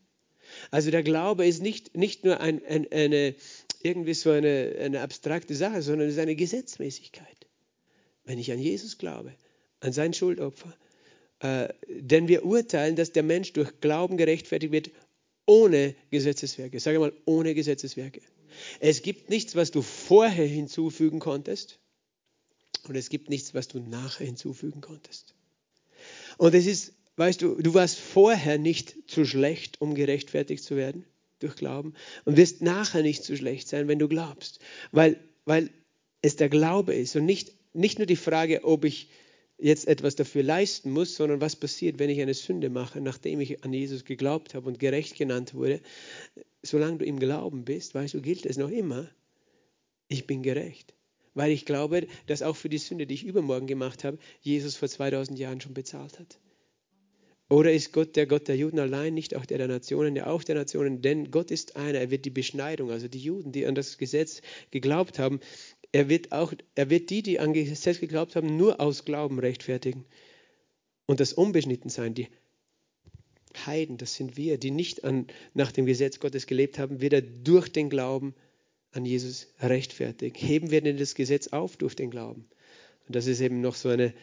Also 0.72 0.90
der 0.90 1.04
Glaube 1.04 1.46
ist 1.46 1.62
nicht, 1.62 1.96
nicht 1.96 2.24
nur 2.24 2.40
ein, 2.40 2.64
ein, 2.66 2.90
eine, 2.90 3.36
irgendwie 3.82 4.14
so 4.14 4.30
eine, 4.30 4.74
eine 4.80 5.00
abstrakte 5.00 5.54
Sache, 5.54 5.80
sondern 5.80 6.08
es 6.08 6.14
ist 6.14 6.20
eine 6.20 6.34
Gesetzmäßigkeit. 6.34 7.46
Wenn 8.24 8.38
ich 8.38 8.50
an 8.52 8.58
Jesus 8.58 8.98
glaube, 8.98 9.34
an 9.80 9.92
sein 9.92 10.12
Schuldopfer, 10.12 10.76
äh, 11.40 11.68
denn 11.88 12.28
wir 12.28 12.44
urteilen, 12.44 12.96
dass 12.96 13.12
der 13.12 13.22
Mensch 13.22 13.52
durch 13.52 13.80
Glauben 13.80 14.16
gerechtfertigt 14.16 14.72
wird 14.72 14.90
ohne 15.46 15.94
Gesetzeswerke. 16.10 16.78
Sage 16.78 16.98
mal, 16.98 17.12
ohne 17.24 17.54
Gesetzeswerke. 17.54 18.20
Es 18.78 19.02
gibt 19.02 19.30
nichts, 19.30 19.56
was 19.56 19.70
du 19.70 19.82
vorher 19.82 20.46
hinzufügen 20.46 21.18
konntest 21.18 21.78
und 22.88 22.96
es 22.96 23.08
gibt 23.08 23.30
nichts, 23.30 23.54
was 23.54 23.68
du 23.68 23.80
nachher 23.80 24.26
hinzufügen 24.26 24.80
konntest. 24.80 25.34
Und 26.38 26.54
es 26.54 26.66
ist, 26.66 26.92
weißt 27.16 27.42
du, 27.42 27.60
du 27.60 27.74
warst 27.74 27.98
vorher 27.98 28.58
nicht 28.58 28.96
zu 29.06 29.24
schlecht, 29.24 29.80
um 29.80 29.94
gerechtfertigt 29.94 30.64
zu 30.64 30.76
werden 30.76 31.04
durch 31.38 31.56
Glauben 31.56 31.94
und 32.24 32.36
wirst 32.36 32.62
nachher 32.62 33.02
nicht 33.02 33.24
zu 33.24 33.36
schlecht 33.36 33.68
sein, 33.68 33.88
wenn 33.88 33.98
du 33.98 34.08
glaubst, 34.08 34.60
weil, 34.92 35.18
weil 35.44 35.70
es 36.22 36.36
der 36.36 36.48
Glaube 36.48 36.94
ist 36.94 37.16
und 37.16 37.24
nicht, 37.24 37.52
nicht 37.72 37.98
nur 37.98 38.06
die 38.06 38.16
Frage, 38.16 38.64
ob 38.64 38.84
ich 38.84 39.08
jetzt 39.60 39.86
etwas 39.86 40.16
dafür 40.16 40.42
leisten 40.42 40.90
muss, 40.90 41.16
sondern 41.16 41.40
was 41.40 41.56
passiert, 41.56 41.98
wenn 41.98 42.10
ich 42.10 42.20
eine 42.20 42.34
Sünde 42.34 42.70
mache, 42.70 43.00
nachdem 43.00 43.40
ich 43.40 43.64
an 43.64 43.72
Jesus 43.72 44.04
geglaubt 44.04 44.54
habe 44.54 44.68
und 44.68 44.78
gerecht 44.78 45.16
genannt 45.16 45.54
wurde. 45.54 45.80
Solange 46.62 46.98
du 46.98 47.04
im 47.04 47.18
Glauben 47.18 47.64
bist, 47.64 47.94
weißt 47.94 48.14
du, 48.14 48.20
gilt 48.20 48.46
es 48.46 48.56
noch 48.56 48.70
immer, 48.70 49.08
ich 50.08 50.26
bin 50.26 50.42
gerecht. 50.42 50.94
Weil 51.34 51.52
ich 51.52 51.64
glaube, 51.64 52.06
dass 52.26 52.42
auch 52.42 52.56
für 52.56 52.68
die 52.68 52.78
Sünde, 52.78 53.06
die 53.06 53.14
ich 53.14 53.24
übermorgen 53.24 53.66
gemacht 53.66 54.04
habe, 54.04 54.18
Jesus 54.40 54.76
vor 54.76 54.88
2000 54.88 55.38
Jahren 55.38 55.60
schon 55.60 55.74
bezahlt 55.74 56.18
hat. 56.18 56.40
Oder 57.48 57.72
ist 57.72 57.92
Gott 57.92 58.14
der 58.14 58.26
Gott 58.26 58.46
der 58.46 58.56
Juden 58.56 58.78
allein, 58.78 59.12
nicht 59.12 59.34
auch 59.34 59.44
der 59.44 59.58
der 59.58 59.66
Nationen, 59.66 60.14
ja 60.14 60.28
auch 60.28 60.44
der 60.44 60.54
Nationen? 60.54 61.02
Denn 61.02 61.32
Gott 61.32 61.50
ist 61.50 61.74
einer, 61.76 61.98
er 61.98 62.10
wird 62.10 62.24
die 62.24 62.30
Beschneidung, 62.30 62.92
also 62.92 63.08
die 63.08 63.18
Juden, 63.18 63.50
die 63.50 63.66
an 63.66 63.74
das 63.74 63.98
Gesetz 63.98 64.40
geglaubt 64.70 65.18
haben, 65.18 65.40
er 65.92 66.08
wird, 66.08 66.32
auch, 66.32 66.52
er 66.74 66.90
wird 66.90 67.10
die, 67.10 67.22
die 67.22 67.40
an 67.40 67.52
Gesetz 67.52 68.00
geglaubt 68.00 68.36
haben, 68.36 68.56
nur 68.56 68.80
aus 68.80 69.04
Glauben 69.04 69.38
rechtfertigen. 69.38 70.04
Und 71.06 71.20
das 71.20 71.32
Unbeschnittensein, 71.32 72.14
die 72.14 72.28
Heiden, 73.66 73.96
das 73.96 74.14
sind 74.14 74.36
wir, 74.36 74.58
die 74.58 74.70
nicht 74.70 75.02
an, 75.04 75.26
nach 75.54 75.72
dem 75.72 75.86
Gesetz 75.86 76.20
Gottes 76.20 76.46
gelebt 76.46 76.78
haben, 76.78 77.00
wird 77.00 77.12
er 77.12 77.22
durch 77.22 77.68
den 77.68 77.90
Glauben 77.90 78.34
an 78.92 79.04
Jesus 79.04 79.48
rechtfertigt. 79.60 80.36
Heben 80.40 80.70
wir 80.70 80.80
denn 80.80 80.96
das 80.96 81.14
Gesetz 81.14 81.48
auf 81.48 81.76
durch 81.76 81.96
den 81.96 82.10
Glauben? 82.10 82.48
Und 83.06 83.16
das 83.16 83.26
ist 83.26 83.40
eben 83.40 83.60
noch 83.60 83.74
so 83.74 83.88
eine, 83.88 84.14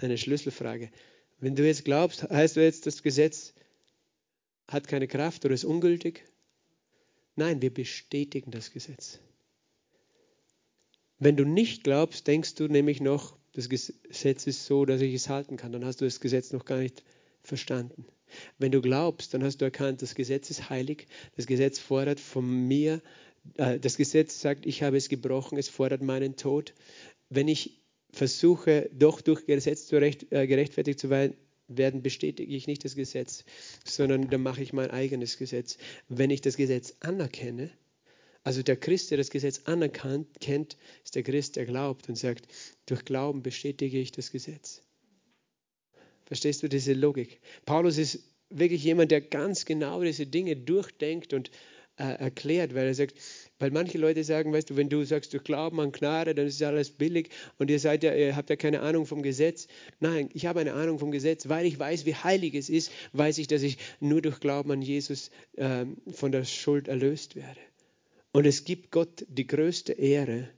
eine 0.00 0.18
Schlüsselfrage. 0.18 0.90
Wenn 1.40 1.56
du 1.56 1.66
jetzt 1.66 1.84
glaubst, 1.84 2.22
heißt 2.22 2.56
du 2.56 2.62
jetzt, 2.62 2.86
das 2.86 3.02
Gesetz 3.02 3.54
hat 4.68 4.86
keine 4.86 5.08
Kraft 5.08 5.44
oder 5.44 5.54
ist 5.54 5.64
ungültig? 5.64 6.24
Nein, 7.34 7.60
wir 7.60 7.74
bestätigen 7.74 8.52
das 8.52 8.70
Gesetz. 8.70 9.18
Wenn 11.24 11.38
du 11.38 11.46
nicht 11.46 11.84
glaubst, 11.84 12.26
denkst 12.26 12.54
du 12.56 12.68
nämlich 12.68 13.00
noch, 13.00 13.34
das 13.54 13.70
Gesetz 13.70 14.46
ist 14.46 14.66
so, 14.66 14.84
dass 14.84 15.00
ich 15.00 15.14
es 15.14 15.30
halten 15.30 15.56
kann. 15.56 15.72
Dann 15.72 15.82
hast 15.82 16.02
du 16.02 16.04
das 16.04 16.20
Gesetz 16.20 16.52
noch 16.52 16.66
gar 16.66 16.76
nicht 16.76 17.02
verstanden. 17.42 18.04
Wenn 18.58 18.72
du 18.72 18.82
glaubst, 18.82 19.32
dann 19.32 19.42
hast 19.42 19.62
du 19.62 19.64
erkannt, 19.64 20.02
das 20.02 20.14
Gesetz 20.14 20.50
ist 20.50 20.68
heilig. 20.68 21.06
Das 21.34 21.46
Gesetz 21.46 21.78
fordert 21.78 22.20
von 22.20 22.44
mir, 22.68 23.00
äh, 23.56 23.78
das 23.78 23.96
Gesetz 23.96 24.38
sagt, 24.42 24.66
ich 24.66 24.82
habe 24.82 24.98
es 24.98 25.08
gebrochen, 25.08 25.56
es 25.56 25.70
fordert 25.70 26.02
meinen 26.02 26.36
Tod. 26.36 26.74
Wenn 27.30 27.48
ich 27.48 27.80
versuche, 28.10 28.90
doch 28.92 29.22
durch 29.22 29.46
Gesetz 29.46 29.86
zu 29.86 29.96
recht, 29.96 30.30
äh, 30.30 30.46
gerechtfertigt 30.46 31.00
zu 31.00 31.08
werden, 31.08 32.02
bestätige 32.02 32.54
ich 32.54 32.66
nicht 32.66 32.84
das 32.84 32.96
Gesetz, 32.96 33.46
sondern 33.86 34.28
dann 34.28 34.42
mache 34.42 34.62
ich 34.62 34.74
mein 34.74 34.90
eigenes 34.90 35.38
Gesetz. 35.38 35.78
Wenn 36.10 36.28
ich 36.28 36.42
das 36.42 36.58
Gesetz 36.58 36.96
anerkenne, 37.00 37.70
also 38.44 38.62
der 38.62 38.76
Christ, 38.76 39.10
der 39.10 39.18
das 39.18 39.30
Gesetz 39.30 39.62
anerkannt, 39.64 40.28
kennt, 40.40 40.76
ist 41.02 41.14
der 41.14 41.22
Christ, 41.22 41.56
der 41.56 41.64
glaubt 41.64 42.08
und 42.08 42.16
sagt, 42.16 42.46
durch 42.86 43.04
Glauben 43.04 43.42
bestätige 43.42 43.98
ich 43.98 44.12
das 44.12 44.30
Gesetz. 44.30 44.82
Verstehst 46.26 46.62
du 46.62 46.68
diese 46.68 46.92
Logik? 46.92 47.40
Paulus 47.64 47.98
ist 47.98 48.20
wirklich 48.50 48.84
jemand, 48.84 49.10
der 49.10 49.22
ganz 49.22 49.64
genau 49.64 50.02
diese 50.02 50.26
Dinge 50.26 50.56
durchdenkt 50.56 51.32
und 51.32 51.50
äh, 51.96 52.18
erklärt, 52.18 52.74
weil 52.74 52.86
er 52.86 52.94
sagt, 52.94 53.14
weil 53.58 53.70
manche 53.70 53.98
Leute 53.98 54.24
sagen, 54.24 54.52
weißt 54.52 54.70
du, 54.70 54.76
wenn 54.76 54.88
du 54.88 55.04
sagst, 55.04 55.32
durch 55.32 55.44
Glauben 55.44 55.80
an 55.80 55.92
Gnade, 55.92 56.34
dann 56.34 56.46
ist 56.46 56.62
alles 56.62 56.90
billig 56.90 57.30
und 57.58 57.70
ihr 57.70 57.78
seid 57.78 58.02
ja, 58.02 58.14
ihr 58.14 58.36
habt 58.36 58.50
ja 58.50 58.56
keine 58.56 58.80
Ahnung 58.80 59.06
vom 59.06 59.22
Gesetz. 59.22 59.68
Nein, 60.00 60.28
ich 60.34 60.46
habe 60.46 60.60
eine 60.60 60.74
Ahnung 60.74 60.98
vom 60.98 61.12
Gesetz, 61.12 61.48
weil 61.48 61.66
ich 61.66 61.78
weiß, 61.78 62.04
wie 62.04 62.14
heilig 62.14 62.54
es 62.54 62.68
ist, 62.68 62.90
weiß 63.12 63.38
ich, 63.38 63.46
dass 63.46 63.62
ich 63.62 63.78
nur 64.00 64.20
durch 64.20 64.40
Glauben 64.40 64.70
an 64.72 64.82
Jesus 64.82 65.30
äh, 65.56 65.86
von 66.12 66.32
der 66.32 66.44
Schuld 66.44 66.88
erlöst 66.88 67.36
werde. 67.36 67.60
Und 68.34 68.46
es 68.46 68.64
gibt 68.64 68.90
Gott 68.90 69.24
die 69.28 69.46
größte 69.46 69.92
Ehre, 69.92 70.50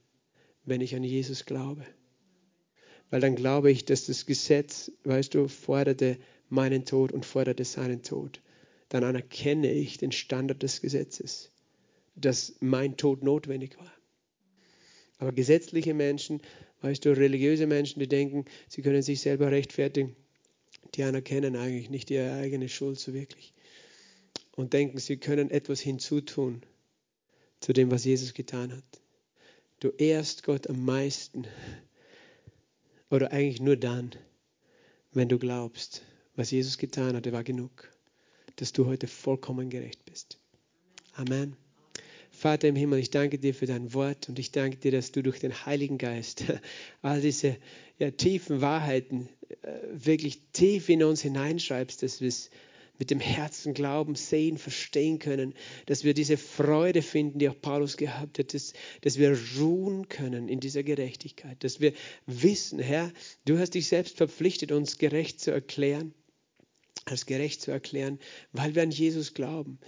wenn 0.64 0.80
ich 0.80 0.96
an 0.96 1.04
Jesus 1.04 1.44
glaube. 1.44 1.84
Weil 3.10 3.20
dann 3.20 3.36
glaube 3.36 3.70
ich, 3.70 3.84
dass 3.84 4.06
das 4.06 4.24
Gesetz, 4.24 4.90
weißt 5.04 5.34
du, 5.34 5.46
forderte 5.46 6.16
meinen 6.48 6.86
Tod 6.86 7.12
und 7.12 7.26
forderte 7.26 7.66
seinen 7.66 8.02
Tod. 8.02 8.40
Dann 8.88 9.04
anerkenne 9.04 9.70
ich 9.70 9.98
den 9.98 10.10
Standard 10.10 10.62
des 10.62 10.80
Gesetzes, 10.80 11.52
dass 12.14 12.56
mein 12.60 12.96
Tod 12.96 13.22
notwendig 13.22 13.76
war. 13.76 13.92
Aber 15.18 15.32
gesetzliche 15.32 15.92
Menschen, 15.92 16.40
weißt 16.80 17.04
du, 17.04 17.14
religiöse 17.14 17.66
Menschen, 17.66 18.00
die 18.00 18.08
denken, 18.08 18.46
sie 18.68 18.80
können 18.80 19.02
sich 19.02 19.20
selber 19.20 19.50
rechtfertigen, 19.50 20.16
die 20.94 21.02
anerkennen 21.02 21.56
eigentlich 21.56 21.90
nicht 21.90 22.10
ihre 22.10 22.32
eigene 22.36 22.70
Schuld 22.70 22.98
so 22.98 23.12
wirklich 23.12 23.52
und 24.52 24.72
denken, 24.72 24.96
sie 24.96 25.18
können 25.18 25.50
etwas 25.50 25.80
hinzutun 25.80 26.62
zu 27.60 27.72
dem, 27.72 27.90
was 27.90 28.04
Jesus 28.04 28.34
getan 28.34 28.72
hat. 28.72 28.84
Du 29.80 29.90
ehrst 29.98 30.42
Gott 30.42 30.68
am 30.68 30.84
meisten, 30.84 31.46
Oder 33.10 33.32
eigentlich 33.32 33.60
nur 33.60 33.76
dann, 33.76 34.10
wenn 35.12 35.28
du 35.28 35.38
glaubst, 35.38 36.02
was 36.34 36.50
Jesus 36.50 36.76
getan 36.76 37.14
hat, 37.14 37.30
war 37.30 37.44
genug, 37.44 37.88
dass 38.56 38.72
du 38.72 38.86
heute 38.86 39.06
vollkommen 39.06 39.70
gerecht 39.70 40.04
bist. 40.04 40.38
Amen. 41.14 41.56
Vater 42.30 42.68
im 42.68 42.76
Himmel, 42.76 42.98
ich 42.98 43.10
danke 43.10 43.38
dir 43.38 43.54
für 43.54 43.66
dein 43.66 43.94
Wort 43.94 44.28
und 44.28 44.38
ich 44.38 44.50
danke 44.50 44.76
dir, 44.76 44.90
dass 44.90 45.12
du 45.12 45.22
durch 45.22 45.38
den 45.38 45.64
Heiligen 45.64 45.96
Geist 45.96 46.44
all 47.02 47.20
diese 47.20 47.56
ja, 47.98 48.10
tiefen 48.10 48.60
Wahrheiten 48.60 49.28
äh, 49.62 49.78
wirklich 49.92 50.42
tief 50.52 50.88
in 50.90 51.02
uns 51.02 51.22
hineinschreibst, 51.22 52.02
dass 52.02 52.20
wir 52.20 52.28
es 52.28 52.50
mit 52.98 53.10
dem 53.10 53.20
Herzen 53.20 53.74
glauben, 53.74 54.14
sehen, 54.14 54.58
verstehen 54.58 55.18
können, 55.18 55.54
dass 55.86 56.04
wir 56.04 56.14
diese 56.14 56.36
Freude 56.36 57.02
finden, 57.02 57.38
die 57.38 57.48
auch 57.48 57.60
Paulus 57.60 57.96
gehabt 57.96 58.38
hat, 58.38 58.54
dass, 58.54 58.72
dass 59.02 59.18
wir 59.18 59.38
ruhen 59.58 60.08
können 60.08 60.48
in 60.48 60.60
dieser 60.60 60.82
Gerechtigkeit, 60.82 61.62
dass 61.62 61.80
wir 61.80 61.92
wissen, 62.26 62.78
Herr, 62.78 63.12
du 63.44 63.58
hast 63.58 63.74
dich 63.74 63.88
selbst 63.88 64.16
verpflichtet, 64.16 64.72
uns 64.72 64.98
gerecht 64.98 65.40
zu 65.40 65.50
erklären, 65.50 66.14
als 67.04 67.26
gerecht 67.26 67.60
zu 67.60 67.70
erklären, 67.70 68.18
weil 68.52 68.74
wir 68.74 68.82
an 68.82 68.90
Jesus 68.90 69.34
glauben. 69.34 69.78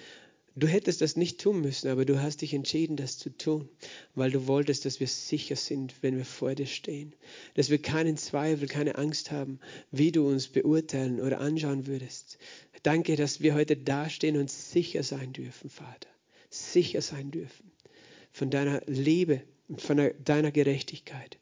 Du 0.59 0.67
hättest 0.67 1.01
das 1.01 1.17
nicht 1.17 1.41
tun 1.41 1.61
müssen, 1.61 1.89
aber 1.89 2.05
du 2.05 2.21
hast 2.21 2.43
dich 2.43 2.53
entschieden, 2.53 2.97
das 2.97 3.17
zu 3.17 3.31
tun, 3.31 3.69
weil 4.17 4.33
du 4.33 4.47
wolltest, 4.49 4.85
dass 4.85 4.99
wir 4.99 5.07
sicher 5.07 5.55
sind, 5.55 5.95
wenn 6.03 6.17
wir 6.17 6.25
vor 6.25 6.55
dir 6.55 6.67
stehen. 6.67 7.15
Dass 7.55 7.71
wir 7.71 7.81
keinen 7.81 8.17
Zweifel, 8.17 8.67
keine 8.67 8.99
Angst 8.99 9.31
haben, 9.31 9.61
wie 9.93 10.11
du 10.11 10.27
uns 10.27 10.49
beurteilen 10.49 11.21
oder 11.21 11.41
anschauen 11.41 11.87
würdest. 11.87 12.39
Danke, 12.83 13.15
dass 13.15 13.41
wir 13.41 13.55
heute 13.55 13.77
dastehen 13.77 14.37
und 14.37 14.51
sicher 14.51 15.03
sein 15.05 15.33
dürfen, 15.33 15.71
Vater. 15.71 16.09
Sicher 16.51 17.03
sein 17.03 17.31
dürfen 17.31 17.71
von 18.33 18.51
deiner 18.51 18.83
Liebe, 18.87 19.43
von 19.77 20.13
deiner 20.25 20.51
Gerechtigkeit 20.51 21.39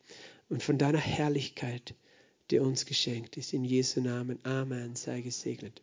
und 0.49 0.63
von 0.63 0.79
deiner 0.79 0.99
Herrlichkeit, 0.99 1.95
die 2.51 2.59
uns 2.59 2.87
geschenkt 2.87 3.37
ist. 3.37 3.53
In 3.53 3.65
Jesu 3.65 4.01
Namen. 4.01 4.39
Amen. 4.45 4.95
Sei 4.95 5.21
gesegnet. 5.21 5.83